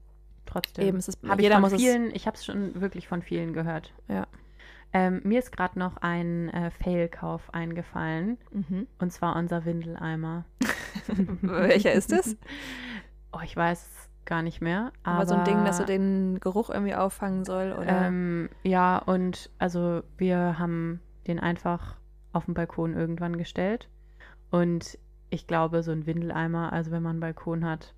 trotzdem. 0.44 0.86
Eben, 0.86 0.98
es 0.98 1.08
ist, 1.08 1.18
hab 1.26 1.40
jeder 1.40 1.56
ich 1.56 1.68
von 1.68 1.78
vielen, 1.78 2.14
ich 2.14 2.26
habe 2.26 2.36
es 2.36 2.44
schon 2.44 2.80
wirklich 2.80 3.08
von 3.08 3.22
vielen 3.22 3.52
gehört. 3.52 3.92
Ja. 4.08 4.26
Ähm, 4.92 5.20
mir 5.24 5.40
ist 5.40 5.52
gerade 5.52 5.78
noch 5.78 5.96
ein 5.98 6.48
äh, 6.50 6.70
Fail-Kauf 6.70 7.52
eingefallen. 7.52 8.38
Mhm. 8.52 8.86
Und 8.98 9.12
zwar 9.12 9.36
unser 9.36 9.64
Windeleimer. 9.64 10.44
Welcher 11.42 11.92
ist 11.92 12.12
es? 12.12 12.36
Oh, 13.32 13.40
ich 13.44 13.54
weiß 13.54 13.82
es 13.82 14.06
gar 14.26 14.42
nicht 14.42 14.60
mehr. 14.60 14.92
Aber, 15.02 15.16
aber, 15.16 15.26
so 15.26 15.34
ein 15.34 15.44
Ding, 15.44 15.64
dass 15.64 15.78
so 15.78 15.84
den 15.84 16.38
Geruch 16.40 16.70
irgendwie 16.70 16.94
auffangen 16.94 17.44
soll, 17.44 17.72
oder? 17.72 18.06
Ähm, 18.06 18.50
ja, 18.62 18.98
und 18.98 19.50
also 19.58 20.02
wir 20.18 20.58
haben 20.58 21.00
den 21.26 21.40
einfach 21.40 21.96
auf 22.32 22.44
den 22.44 22.54
Balkon 22.54 22.94
irgendwann 22.94 23.38
gestellt. 23.38 23.88
Und 24.50 24.98
ich 25.30 25.46
glaube, 25.46 25.82
so 25.82 25.92
ein 25.92 26.06
Windeleimer, 26.06 26.72
also 26.72 26.90
wenn 26.90 27.02
man 27.02 27.12
einen 27.12 27.20
Balkon 27.20 27.64
hat, 27.64 27.94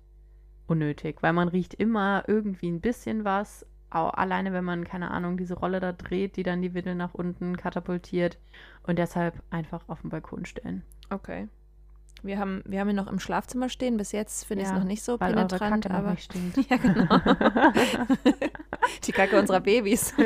unnötig, 0.67 1.21
weil 1.21 1.33
man 1.33 1.47
riecht 1.47 1.73
immer 1.73 2.23
irgendwie 2.27 2.69
ein 2.69 2.81
bisschen 2.81 3.25
was 3.25 3.65
auch 3.91 4.13
alleine 4.13 4.53
wenn 4.53 4.63
man, 4.63 4.83
keine 4.83 5.11
Ahnung, 5.11 5.37
diese 5.37 5.55
Rolle 5.55 5.79
da 5.79 5.91
dreht, 5.91 6.35
die 6.35 6.43
dann 6.43 6.61
die 6.61 6.73
Windel 6.73 6.95
nach 6.95 7.13
unten 7.13 7.57
katapultiert 7.57 8.37
und 8.83 8.99
deshalb 8.99 9.41
einfach 9.49 9.81
auf 9.87 10.01
den 10.01 10.09
Balkon 10.09 10.45
stellen. 10.45 10.83
Okay. 11.09 11.47
Wir 12.23 12.37
haben, 12.39 12.61
wir 12.65 12.79
haben 12.79 12.89
ihn 12.89 12.95
noch 12.95 13.11
im 13.11 13.19
Schlafzimmer 13.19 13.69
stehen. 13.69 13.97
Bis 13.97 14.11
jetzt 14.11 14.45
finde 14.45 14.63
ich 14.63 14.69
es 14.69 14.75
noch 14.75 14.83
nicht 14.83 15.03
so 15.03 15.19
weil 15.19 15.33
penetrant, 15.33 15.83
Kacke 15.83 15.95
aber. 15.95 16.07
Noch 16.09 16.15
nicht 16.15 16.25
stinkt. 16.25 16.57
ja, 16.69 16.77
genau. 16.77 17.05
die 19.05 19.11
Kacke 19.11 19.39
unserer 19.39 19.61
Babys. 19.61 20.13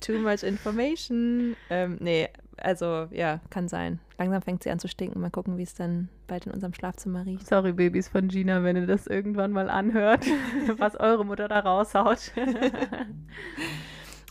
Too 0.00 0.18
much 0.18 0.42
information. 0.42 1.56
Ähm, 1.70 1.98
nee, 2.00 2.28
also 2.56 3.08
ja, 3.10 3.40
kann 3.50 3.68
sein. 3.68 4.00
Langsam 4.18 4.42
fängt 4.42 4.62
sie 4.62 4.70
an 4.70 4.78
zu 4.78 4.88
stinken. 4.88 5.20
Mal 5.20 5.30
gucken, 5.30 5.58
wie 5.58 5.62
es 5.62 5.74
dann 5.74 6.08
bald 6.26 6.46
in 6.46 6.52
unserem 6.52 6.72
Schlafzimmer 6.72 7.26
riecht. 7.26 7.46
Sorry, 7.46 7.72
Babys 7.72 8.08
von 8.08 8.28
Gina, 8.28 8.62
wenn 8.62 8.76
ihr 8.76 8.86
das 8.86 9.06
irgendwann 9.06 9.52
mal 9.52 9.68
anhört, 9.68 10.24
was 10.78 10.96
eure 10.96 11.24
Mutter 11.24 11.48
da 11.48 11.60
raushaut. 11.60 12.32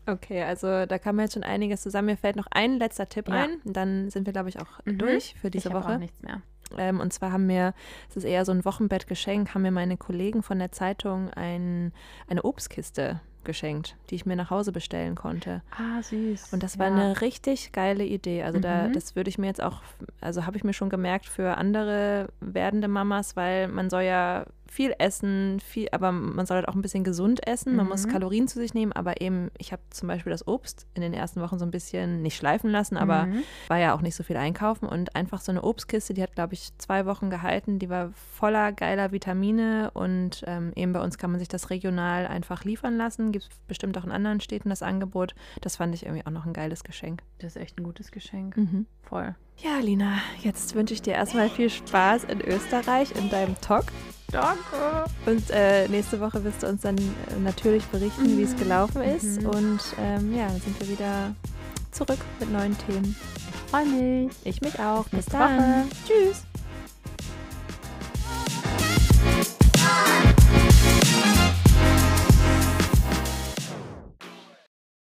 Okay, 0.07 0.43
also 0.43 0.85
da 0.85 0.97
kam 0.97 1.19
jetzt 1.19 1.33
schon 1.33 1.43
einiges 1.43 1.81
zusammen. 1.81 2.07
Mir 2.07 2.17
fällt 2.17 2.35
noch 2.35 2.47
ein 2.51 2.77
letzter 2.77 3.07
Tipp 3.07 3.29
ja. 3.29 3.35
ein. 3.35 3.49
Dann 3.63 4.09
sind 4.09 4.25
wir, 4.25 4.33
glaube 4.33 4.49
ich, 4.49 4.59
auch 4.59 4.85
mhm. 4.85 4.97
durch 4.97 5.35
für 5.39 5.49
diese 5.49 5.69
ich 5.69 5.75
Woche. 5.75 5.93
Auch 5.95 5.97
nichts 5.97 6.21
mehr. 6.21 6.41
Ähm, 6.77 6.99
und 6.99 7.13
zwar 7.13 7.31
haben 7.31 7.45
mir, 7.45 7.73
es 8.09 8.17
ist 8.17 8.23
eher 8.23 8.45
so 8.45 8.51
ein 8.51 8.65
Wochenbettgeschenk, 8.65 9.53
haben 9.53 9.61
mir 9.61 9.71
meine 9.71 9.97
Kollegen 9.97 10.43
von 10.43 10.59
der 10.59 10.71
Zeitung 10.71 11.29
ein, 11.31 11.93
eine 12.27 12.43
Obstkiste 12.43 13.21
geschenkt, 13.43 13.95
die 14.09 14.15
ich 14.15 14.25
mir 14.25 14.35
nach 14.35 14.49
Hause 14.49 14.71
bestellen 14.71 15.15
konnte. 15.15 15.61
Ah, 15.71 16.01
süß. 16.01 16.51
Und 16.51 16.63
das 16.63 16.79
war 16.79 16.87
ja. 16.87 16.95
eine 16.95 17.21
richtig 17.21 17.71
geile 17.71 18.03
Idee. 18.03 18.43
Also 18.43 18.57
mhm. 18.57 18.63
da, 18.63 18.87
das 18.87 19.15
würde 19.15 19.29
ich 19.29 19.37
mir 19.37 19.47
jetzt 19.47 19.61
auch, 19.61 19.83
also 20.19 20.45
habe 20.45 20.57
ich 20.57 20.63
mir 20.63 20.73
schon 20.73 20.89
gemerkt 20.89 21.27
für 21.27 21.57
andere 21.57 22.29
werdende 22.41 22.87
Mamas, 22.87 23.35
weil 23.35 23.67
man 23.67 23.89
soll 23.89 24.01
ja 24.01 24.47
viel 24.75 24.93
essen, 24.99 25.61
viel, 25.61 25.87
aber 25.93 26.11
man 26.11 26.45
soll 26.45 26.57
halt 26.57 26.67
auch 26.67 26.75
ein 26.75 26.81
bisschen 26.81 27.05
gesund 27.05 27.47
essen. 27.47 27.71
Mhm. 27.71 27.77
Man 27.77 27.87
muss 27.87 28.05
mhm. 28.05 28.11
Kalorien 28.11 28.47
zu 28.49 28.59
sich 28.59 28.73
nehmen, 28.73 28.91
aber 28.91 29.21
eben, 29.21 29.49
ich 29.57 29.71
habe 29.71 29.81
zum 29.89 30.09
Beispiel 30.09 30.31
das 30.31 30.45
Obst 30.47 30.85
in 30.93 31.01
den 31.01 31.13
ersten 31.13 31.39
Wochen 31.39 31.57
so 31.57 31.65
ein 31.65 31.71
bisschen 31.71 32.21
nicht 32.21 32.35
schleifen 32.35 32.69
lassen, 32.69 32.97
aber 32.97 33.27
mhm. 33.27 33.43
war 33.69 33.77
ja 33.77 33.95
auch 33.95 34.01
nicht 34.01 34.15
so 34.15 34.23
viel 34.23 34.35
einkaufen 34.35 34.85
und 34.85 35.15
einfach 35.15 35.39
so 35.39 35.53
eine 35.53 35.63
Obstkiste, 35.63 36.13
die 36.13 36.21
hat, 36.21 36.35
glaube 36.35 36.55
ich, 36.55 36.77
zwei 36.77 37.05
Wochen 37.05 37.29
gehalten, 37.29 37.79
die 37.79 37.89
war 37.89 38.11
voller 38.33 38.73
geiler 38.73 39.13
Vitamine 39.13 39.91
und 39.93 40.43
ähm, 40.45 40.73
eben 40.75 40.91
bei 40.91 41.01
uns 41.01 41.17
kann 41.17 41.31
man 41.31 41.39
sich 41.39 41.47
das 41.47 41.69
regional 41.69 42.27
einfach 42.27 42.65
liefern 42.65 42.97
lassen. 42.97 43.31
Gibt 43.31 43.45
es 43.45 43.49
bestimmt 43.67 43.97
auch 43.97 44.03
in 44.03 44.11
anderen 44.11 44.41
Städten 44.41 44.69
das 44.69 44.83
Angebot. 44.83 45.35
Das 45.61 45.77
fand 45.77 45.95
ich 45.95 46.05
irgendwie 46.05 46.25
auch 46.25 46.31
noch 46.31 46.45
ein 46.45 46.53
geiles 46.53 46.83
Geschenk. 46.83 47.21
Das 47.39 47.55
ist 47.55 47.61
echt 47.61 47.79
ein 47.79 47.83
gutes 47.83 48.11
Geschenk. 48.11 48.57
Mhm. 48.57 48.87
Voll. 49.03 49.35
Ja, 49.57 49.79
Lina, 49.79 50.17
jetzt 50.41 50.75
wünsche 50.75 50.93
ich 50.93 51.01
dir 51.01 51.13
erstmal 51.13 51.49
viel 51.49 51.69
Spaß 51.69 52.25
in 52.25 52.41
Österreich 52.41 53.15
in 53.15 53.29
deinem 53.29 53.55
Talk. 53.61 53.85
Danke. 54.41 55.05
Und 55.25 55.49
äh, 55.51 55.87
nächste 55.87 56.19
Woche 56.19 56.43
wirst 56.43 56.63
du 56.63 56.67
uns 56.67 56.81
dann 56.81 56.97
äh, 56.97 57.39
natürlich 57.43 57.83
berichten, 57.85 58.35
mhm. 58.35 58.37
wie 58.37 58.43
es 58.43 58.53
mhm. 58.53 58.59
gelaufen 58.59 59.01
ist. 59.01 59.41
Mhm. 59.41 59.49
Und 59.49 59.79
ähm, 59.99 60.35
ja, 60.35 60.49
sind 60.49 60.79
wir 60.79 60.89
wieder 60.89 61.35
zurück 61.91 62.19
mit 62.39 62.51
neuen 62.51 62.77
Themen. 62.77 63.15
Ich 63.49 63.71
freue 63.71 63.85
mich. 63.85 64.31
Ich 64.43 64.61
mich 64.61 64.79
auch. 64.79 65.05
Bis, 65.05 65.25
Bis 65.25 65.33
dann. 65.33 65.57
Woche. 65.57 65.85
Tschüss. 66.05 66.43